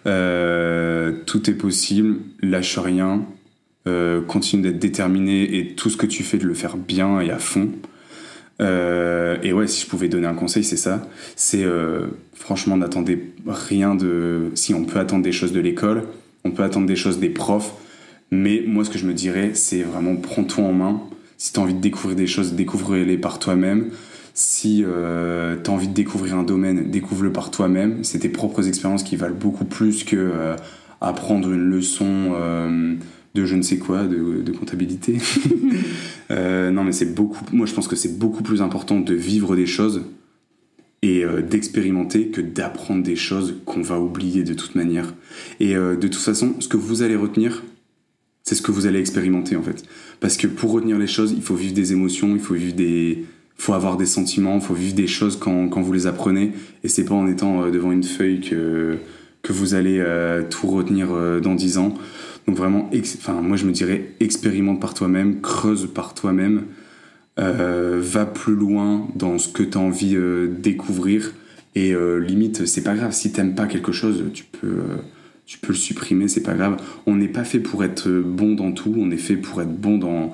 Euh, 0.07 1.11
tout 1.27 1.51
est 1.51 1.53
possible, 1.53 2.15
lâche 2.41 2.79
rien, 2.79 3.23
continue 4.27 4.63
d'être 4.63 4.79
déterminé 4.79 5.57
et 5.57 5.75
tout 5.75 5.91
ce 5.91 5.97
que 5.97 6.07
tu 6.07 6.23
fais 6.23 6.39
de 6.39 6.47
le 6.47 6.55
faire 6.55 6.77
bien 6.77 7.19
et 7.19 7.29
à 7.29 7.37
fond. 7.37 7.69
Et 8.59 9.53
ouais, 9.53 9.67
si 9.67 9.83
je 9.83 9.87
pouvais 9.87 10.07
donner 10.07 10.25
un 10.25 10.33
conseil, 10.33 10.63
c'est 10.63 10.77
ça. 10.77 11.07
C'est 11.35 11.63
franchement, 12.33 12.75
n'attendez 12.75 13.33
rien 13.45 13.93
de. 13.93 14.49
Si 14.55 14.73
on 14.73 14.83
peut 14.83 14.97
attendre 14.97 15.21
des 15.21 15.31
choses 15.31 15.51
de 15.51 15.59
l'école, 15.59 16.03
on 16.43 16.51
peut 16.51 16.63
attendre 16.63 16.87
des 16.87 16.95
choses 16.95 17.19
des 17.19 17.29
profs, 17.29 17.73
mais 18.31 18.63
moi, 18.65 18.83
ce 18.83 18.89
que 18.89 18.97
je 18.97 19.05
me 19.05 19.13
dirais, 19.13 19.51
c'est 19.53 19.83
vraiment 19.83 20.15
prends-toi 20.15 20.63
en 20.63 20.73
main. 20.73 21.01
Si 21.37 21.53
tu 21.53 21.59
as 21.59 21.63
envie 21.63 21.73
de 21.73 21.79
découvrir 21.79 22.15
des 22.15 22.27
choses, 22.27 22.53
découvre-les 22.53 23.17
par 23.17 23.37
toi-même. 23.39 23.91
Si 24.33 24.83
euh, 24.83 25.55
tu 25.63 25.69
as 25.69 25.73
envie 25.73 25.87
de 25.87 25.93
découvrir 25.93 26.35
un 26.35 26.43
domaine, 26.43 26.89
découvre-le 26.89 27.31
par 27.31 27.51
toi-même. 27.51 28.03
C'est 28.03 28.19
tes 28.19 28.29
propres 28.29 28.67
expériences 28.67 29.03
qui 29.03 29.15
valent 29.15 29.35
beaucoup 29.35 29.65
plus 29.65 30.03
que 30.03 30.15
euh, 30.15 30.55
apprendre 31.01 31.51
une 31.51 31.69
leçon 31.69 32.33
euh, 32.33 32.95
de 33.35 33.45
je 33.45 33.55
ne 33.55 33.61
sais 33.61 33.77
quoi, 33.77 34.03
de, 34.03 34.41
de 34.41 34.51
comptabilité. 34.51 35.17
Euh, 36.31 36.71
non, 36.71 36.83
mais 36.83 36.93
c'est 36.93 37.13
beaucoup. 37.13 37.43
Moi, 37.51 37.67
je 37.67 37.73
pense 37.73 37.87
que 37.87 37.97
c'est 37.97 38.17
beaucoup 38.17 38.41
plus 38.41 38.61
important 38.61 38.99
de 38.99 39.13
vivre 39.13 39.55
des 39.55 39.67
choses 39.67 40.03
et 41.03 41.25
euh, 41.25 41.41
d'expérimenter 41.41 42.29
que 42.29 42.41
d'apprendre 42.41 43.03
des 43.03 43.17
choses 43.17 43.57
qu'on 43.65 43.81
va 43.81 43.99
oublier 43.99 44.43
de 44.43 44.53
toute 44.53 44.73
manière. 44.73 45.13
Et 45.59 45.75
euh, 45.75 45.95
de 45.95 46.07
toute 46.07 46.21
façon, 46.21 46.55
ce 46.59 46.69
que 46.69 46.77
vous 46.77 47.03
allez 47.03 47.17
retenir, 47.17 47.61
c'est 48.43 48.55
ce 48.55 48.61
que 48.61 48.71
vous 48.71 48.87
allez 48.87 48.99
expérimenter 48.99 49.57
en 49.57 49.61
fait. 49.61 49.83
Parce 50.21 50.37
que 50.37 50.47
pour 50.47 50.71
retenir 50.71 50.97
les 50.97 51.07
choses, 51.07 51.33
il 51.35 51.43
faut 51.43 51.55
vivre 51.55 51.73
des 51.73 51.91
émotions, 51.91 52.33
il 52.33 52.39
faut 52.39 52.53
vivre 52.53 52.73
des, 52.73 53.25
faut 53.57 53.73
avoir 53.73 53.97
des 53.97 54.05
sentiments, 54.05 54.55
il 54.55 54.61
faut 54.61 54.73
vivre 54.73 54.95
des 54.95 55.07
choses 55.07 55.35
quand, 55.37 55.67
quand 55.67 55.81
vous 55.81 55.91
les 55.91 56.07
apprenez. 56.07 56.53
Et 56.85 56.87
c'est 56.87 57.03
pas 57.03 57.15
en 57.15 57.27
étant 57.27 57.63
euh, 57.63 57.69
devant 57.69 57.91
une 57.91 58.03
feuille 58.03 58.39
que 58.41 58.97
que 59.41 59.51
vous 59.51 59.73
allez 59.73 60.01
tout 60.49 60.67
retenir 60.67 61.09
dans 61.41 61.53
10 61.53 61.77
ans. 61.77 61.95
Donc 62.47 62.55
vraiment, 62.55 62.89
enfin 63.17 63.41
moi 63.41 63.57
je 63.57 63.65
me 63.65 63.73
dirais 63.73 64.13
expérimente 64.21 64.79
par 64.79 64.93
toi-même, 64.93 65.41
creuse 65.41 65.89
par 65.93 66.13
toi-même, 66.13 66.63
euh, 67.39 67.99
va 68.01 68.25
plus 68.25 68.55
loin 68.55 69.07
dans 69.15 69.37
ce 69.37 69.47
que 69.47 69.63
tu 69.63 69.77
as 69.77 69.81
envie 69.81 70.15
euh, 70.15 70.47
de 70.47 70.61
découvrir. 70.61 71.33
Et 71.75 71.93
euh, 71.93 72.17
limite, 72.17 72.65
c'est 72.67 72.83
pas 72.83 72.95
grave 72.95 73.13
si 73.13 73.31
t'aimes 73.31 73.55
pas 73.55 73.65
quelque 73.65 73.91
chose, 73.91 74.25
tu 74.33 74.43
peux 74.43 74.67
euh, 74.67 74.97
tu 75.45 75.57
peux 75.57 75.73
le 75.73 75.77
supprimer, 75.77 76.27
c'est 76.27 76.43
pas 76.43 76.53
grave. 76.53 76.77
On 77.05 77.15
n'est 77.15 77.27
pas 77.27 77.43
fait 77.43 77.59
pour 77.59 77.83
être 77.83 78.09
bon 78.09 78.53
dans 78.53 78.71
tout, 78.71 78.93
on 78.97 79.09
est 79.11 79.17
fait 79.17 79.35
pour 79.35 79.61
être 79.61 79.75
bon 79.75 79.97
dans 79.97 80.33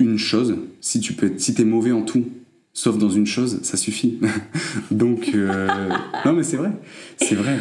une 0.00 0.18
chose. 0.18 0.56
Si 0.80 1.00
tu 1.00 1.12
peux 1.12 1.26
être, 1.26 1.40
si 1.40 1.54
t'es 1.54 1.64
mauvais 1.64 1.92
en 1.92 2.02
tout, 2.02 2.24
sauf 2.72 2.98
dans 2.98 3.10
une 3.10 3.26
chose, 3.26 3.60
ça 3.62 3.76
suffit. 3.76 4.18
Donc 4.90 5.30
non 6.24 6.32
mais 6.32 6.42
c'est 6.42 6.56
vrai, 6.56 6.72
c'est 7.18 7.34
vrai. 7.34 7.58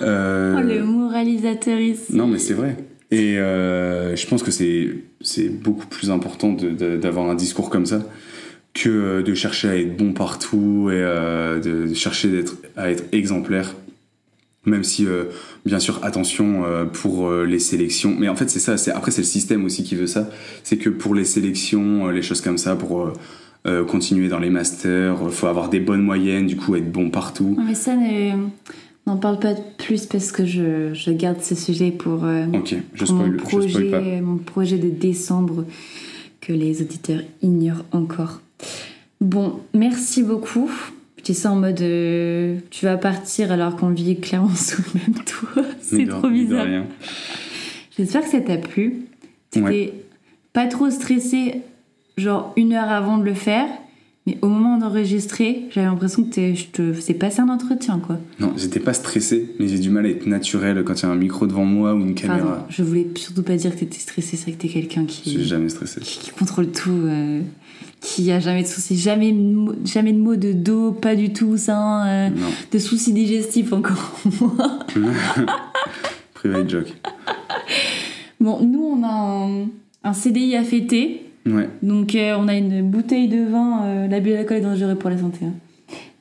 Oh, 0.00 0.04
le 0.04 0.82
moralisateur 0.84 1.78
ici. 1.78 2.14
non, 2.14 2.26
mais 2.26 2.38
c'est 2.38 2.52
vrai. 2.54 2.76
Et 3.10 3.38
euh, 3.38 4.16
je 4.16 4.26
pense 4.26 4.42
que 4.42 4.50
c'est 4.50 5.48
beaucoup 5.48 5.86
plus 5.86 6.10
important 6.10 6.52
d'avoir 6.52 7.30
un 7.30 7.34
discours 7.34 7.70
comme 7.70 7.86
ça 7.86 8.02
que 8.74 8.90
euh, 8.90 9.22
de 9.22 9.32
chercher 9.32 9.68
à 9.68 9.76
être 9.76 9.96
bon 9.96 10.12
partout 10.12 10.88
et 10.90 10.94
euh, 10.96 11.60
de, 11.60 11.94
chercher 11.94 12.28
d'être 12.28 12.56
à 12.76 12.90
être 12.90 13.04
exemplaire. 13.12 13.74
Même 14.64 14.82
si, 14.82 15.06
bien 15.64 15.78
sûr, 15.78 16.00
attention 16.02 16.64
pour 16.92 17.30
les 17.32 17.60
sélections. 17.60 18.16
Mais 18.18 18.28
en 18.28 18.34
fait, 18.34 18.50
c'est 18.50 18.58
ça. 18.58 18.74
Après, 18.96 19.12
c'est 19.12 19.20
le 19.20 19.26
système 19.26 19.64
aussi 19.64 19.84
qui 19.84 19.94
veut 19.94 20.08
ça. 20.08 20.28
C'est 20.64 20.76
que 20.76 20.90
pour 20.90 21.14
les 21.14 21.24
sélections, 21.24 22.08
les 22.08 22.20
choses 22.20 22.40
comme 22.40 22.58
ça, 22.58 22.74
pour 22.74 23.12
continuer 23.86 24.26
dans 24.26 24.40
les 24.40 24.50
masters, 24.50 25.18
il 25.24 25.30
faut 25.30 25.46
avoir 25.46 25.68
des 25.68 25.78
bonnes 25.78 26.02
moyennes, 26.02 26.48
du 26.48 26.56
coup, 26.56 26.74
être 26.74 26.90
bon 26.90 27.10
partout. 27.10 27.56
Mais 27.64 27.76
ça, 27.76 27.94
ne- 27.94 28.48
n'en 29.06 29.16
parle 29.16 29.38
pas 29.38 29.54
plus 29.54 30.06
parce 30.06 30.32
que 30.32 30.44
je, 30.44 30.92
je 30.94 31.10
garde 31.10 31.40
ce 31.40 31.54
sujet 31.54 31.90
pour, 31.90 32.24
euh, 32.24 32.46
Ok, 32.52 32.74
je 32.94 33.04
pour 33.04 33.14
mon, 33.14 33.26
je 33.26 33.36
projet, 33.36 33.90
pas. 33.90 34.00
mon 34.00 34.36
projet 34.38 34.78
de 34.78 34.88
décembre 34.90 35.64
que 36.40 36.52
les 36.52 36.82
auditeurs 36.82 37.20
ignorent 37.42 37.84
encore. 37.92 38.40
Bon, 39.20 39.60
merci 39.74 40.22
beaucoup. 40.22 40.70
Dis 41.24 41.34
ça 41.34 41.50
en 41.50 41.56
mode 41.56 41.80
euh, 41.80 42.58
tu 42.70 42.84
vas 42.84 42.96
partir 42.96 43.50
alors 43.50 43.74
qu'on 43.76 43.90
vit 43.90 44.18
clairement 44.20 44.48
sous 44.54 44.82
le 44.94 45.00
même 45.00 45.24
toit. 45.24 45.64
C'est 45.80 46.06
trop 46.06 46.28
bizarre. 46.28 46.66
J'espère 47.96 48.22
que 48.22 48.28
ça 48.28 48.40
t'a 48.40 48.58
plu. 48.58 49.02
T'étais 49.50 49.64
Ouais. 49.66 49.94
pas 50.52 50.66
trop 50.66 50.90
stressé, 50.90 51.62
genre 52.16 52.52
une 52.56 52.72
heure 52.74 52.90
avant 52.90 53.18
de 53.18 53.24
le 53.24 53.34
faire, 53.34 53.66
mais 54.26 54.38
au 54.42 54.48
moment 54.48 54.76
d'enregistrer, 54.78 55.66
j'avais 55.70 55.86
l'impression 55.86 56.24
que 56.24 56.30
t'es- 56.30 56.54
je 56.56 56.66
te 56.66 56.92
faisais 56.92 57.14
passer 57.14 57.40
un 57.40 57.48
entretien, 57.48 58.00
quoi. 58.04 58.18
Non, 58.40 58.52
j'étais 58.56 58.80
pas 58.80 58.92
stressé, 58.92 59.54
mais 59.60 59.68
j'ai 59.68 59.78
du 59.78 59.88
mal 59.90 60.04
à 60.06 60.08
être 60.08 60.26
naturel 60.26 60.82
quand 60.84 60.94
il 61.00 61.02
y 61.04 61.06
a 61.06 61.10
un 61.10 61.14
micro 61.16 61.46
devant 61.46 61.64
moi 61.64 61.94
ou 61.94 62.00
une 62.00 62.14
Pardon, 62.14 62.42
caméra. 62.44 62.66
je 62.68 62.82
voulais 62.82 63.06
surtout 63.14 63.42
pas 63.44 63.54
dire 63.56 63.72
que 63.74 63.80
t'étais 63.80 63.98
stressé, 64.00 64.36
c'est 64.36 64.42
vrai 64.44 64.52
que 64.52 64.62
t'es 64.62 64.68
quelqu'un 64.68 65.04
Je 65.06 65.12
suis 65.12 65.22
qui, 65.22 65.44
jamais 65.44 65.68
stressé. 65.68 66.00
qui, 66.00 66.18
qui 66.18 66.30
contrôle 66.30 66.72
tout, 66.72 66.90
euh, 66.90 67.40
qui 68.00 68.30
a 68.32 68.40
jamais 68.40 68.62
de 68.62 68.68
soucis, 68.68 68.96
jamais, 68.98 69.34
jamais 69.84 70.12
de 70.12 70.18
mots 70.18 70.36
de 70.36 70.52
dos, 70.52 70.90
pas 70.92 71.14
du 71.14 71.32
tout, 71.32 71.56
ça, 71.56 72.04
euh, 72.06 72.28
Non, 72.30 72.48
de 72.72 72.78
soucis 72.78 73.12
digestifs 73.12 73.72
encore 73.72 74.12
moins. 74.40 74.78
private 76.34 76.68
joke. 76.68 76.94
Bon, 78.40 78.60
nous 78.64 78.82
on 78.82 79.02
a 79.02 79.08
un, 79.08 79.66
un 80.04 80.12
CDI 80.12 80.56
à 80.56 80.64
fêter. 80.64 81.22
Ouais, 81.46 81.68
Donc 81.82 82.14
euh, 82.14 82.34
on 82.38 82.48
a 82.48 82.54
une 82.56 82.82
bouteille 82.90 83.28
de 83.28 83.44
vin, 83.48 83.84
euh, 83.84 84.08
l'abus 84.08 84.30
d'alcool 84.30 84.56
est 84.58 84.60
dangereux 84.62 84.96
pour 84.96 85.10
la 85.10 85.18
santé. 85.18 85.46
hein. 85.46 85.52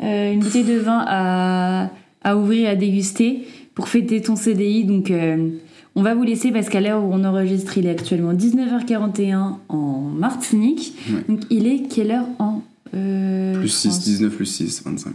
Euh, 0.04 0.32
une 0.34 0.40
bouteille 0.40 0.64
de 0.66 0.78
vin 0.78 1.04
à, 1.08 1.90
à 2.24 2.38
ouvrir, 2.38 2.70
à 2.70 2.76
déguster 2.76 3.48
pour 3.74 3.88
fêter 3.88 4.22
ton 4.22 4.36
CDI. 4.36 4.84
Donc 4.84 5.10
euh, 5.10 5.50
on 5.96 6.04
va 6.04 6.14
vous 6.14 6.24
laisser 6.24 6.52
parce 6.52 6.70
qu'à 6.70 6.80
l'heure 6.82 7.04
où 7.04 7.10
on 7.12 7.24
enregistre, 7.24 7.78
il 7.78 7.88
est 7.88 7.90
actuellement 7.92 8.34
19h41 8.34 9.56
en 9.70 10.00
Martinique. 10.16 10.94
Ouais. 11.10 11.24
Donc 11.28 11.42
il 11.50 11.66
est 11.68 11.88
quelle 11.90 12.12
heure 12.12 12.28
en 12.40 12.62
euh, 12.94 13.58
plus 13.60 13.70
6, 13.70 13.88
France 13.90 14.04
19 14.04 14.36
plus 14.36 14.46
6, 14.46 14.84
25. 14.86 15.14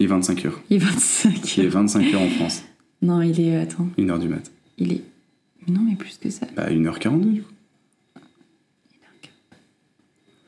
Et 0.00 0.06
25 0.06 0.46
heures. 0.46 0.60
Il 0.70 0.76
est 0.76 0.78
25 0.80 1.56
Il 1.58 1.62
est 1.62 1.66
heures. 1.66 1.72
25 1.72 2.14
heures 2.14 2.22
en 2.22 2.28
France. 2.28 2.62
Non, 3.02 3.20
il 3.22 3.38
est... 3.40 3.56
Attends, 3.58 3.88
1h 3.98 4.18
du 4.18 4.28
mat. 4.28 4.50
il 4.78 4.92
est... 4.92 5.02
Non, 5.68 5.80
mais 5.88 5.94
plus 5.94 6.16
que 6.18 6.30
ça. 6.30 6.46
Bah, 6.56 6.70
1h42 6.70 7.32
du 7.32 7.42
coup. 7.42 7.49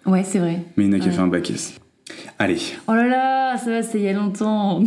Ouais, 0.07 0.25
c'est 0.25 0.39
vrai. 0.39 0.61
Mais 0.77 0.85
il 0.85 0.91
n'a 0.91 0.99
qu'à 0.99 1.07
Ouais. 1.07 1.11
faire 1.13 1.25
un 1.25 1.29
bac 1.29 1.51
S. 1.51 1.75
Allez, 2.39 2.59
Oh 2.89 2.93
là 2.95 3.07
là, 3.07 3.57
ça 3.57 3.71
va, 3.71 3.83
c'est 3.83 3.99
il 3.99 4.05
y 4.05 4.09
a 4.09 4.13
longtemps. 4.13 4.83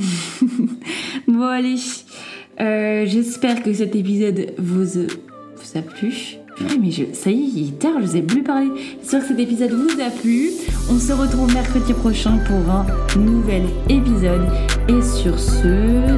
bon, 1.27 1.41
allez. 1.43 1.75
Euh, 2.59 3.05
J'espère 3.05 3.63
que 3.63 3.73
cet 3.73 3.95
épisode 3.95 4.53
vous, 4.57 4.83
vous 4.83 5.77
a 5.77 5.81
plu. 5.81 6.37
Ouais, 6.61 6.77
mais 6.81 6.91
je, 6.91 7.03
ça 7.13 7.29
y 7.31 7.33
est, 7.33 7.47
il 7.55 7.67
est 7.69 7.79
tard, 7.79 7.93
je 7.99 8.05
vous 8.05 8.15
ai 8.17 8.21
plus 8.21 8.43
parlé. 8.43 8.67
J'espère 9.01 9.21
que 9.21 9.27
cet 9.27 9.39
épisode 9.39 9.71
vous 9.71 9.99
a 10.01 10.09
plu. 10.09 10.51
On 10.89 10.97
se 10.99 11.11
retrouve 11.11 11.53
mercredi 11.53 11.93
prochain 11.93 12.37
pour 12.47 12.69
un 12.71 12.85
nouvel 13.19 13.63
épisode. 13.89 14.47
Et 14.87 15.01
sur 15.01 15.37
ce, 15.39 16.15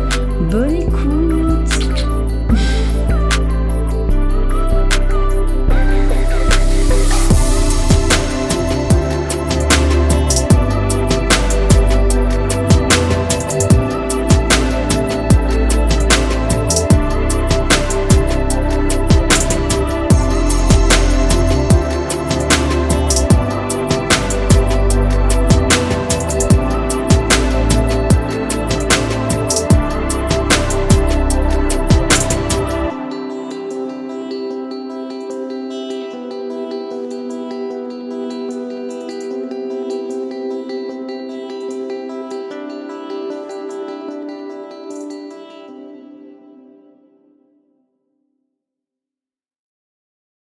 bonne 0.51 0.75
écoute 0.75 1.86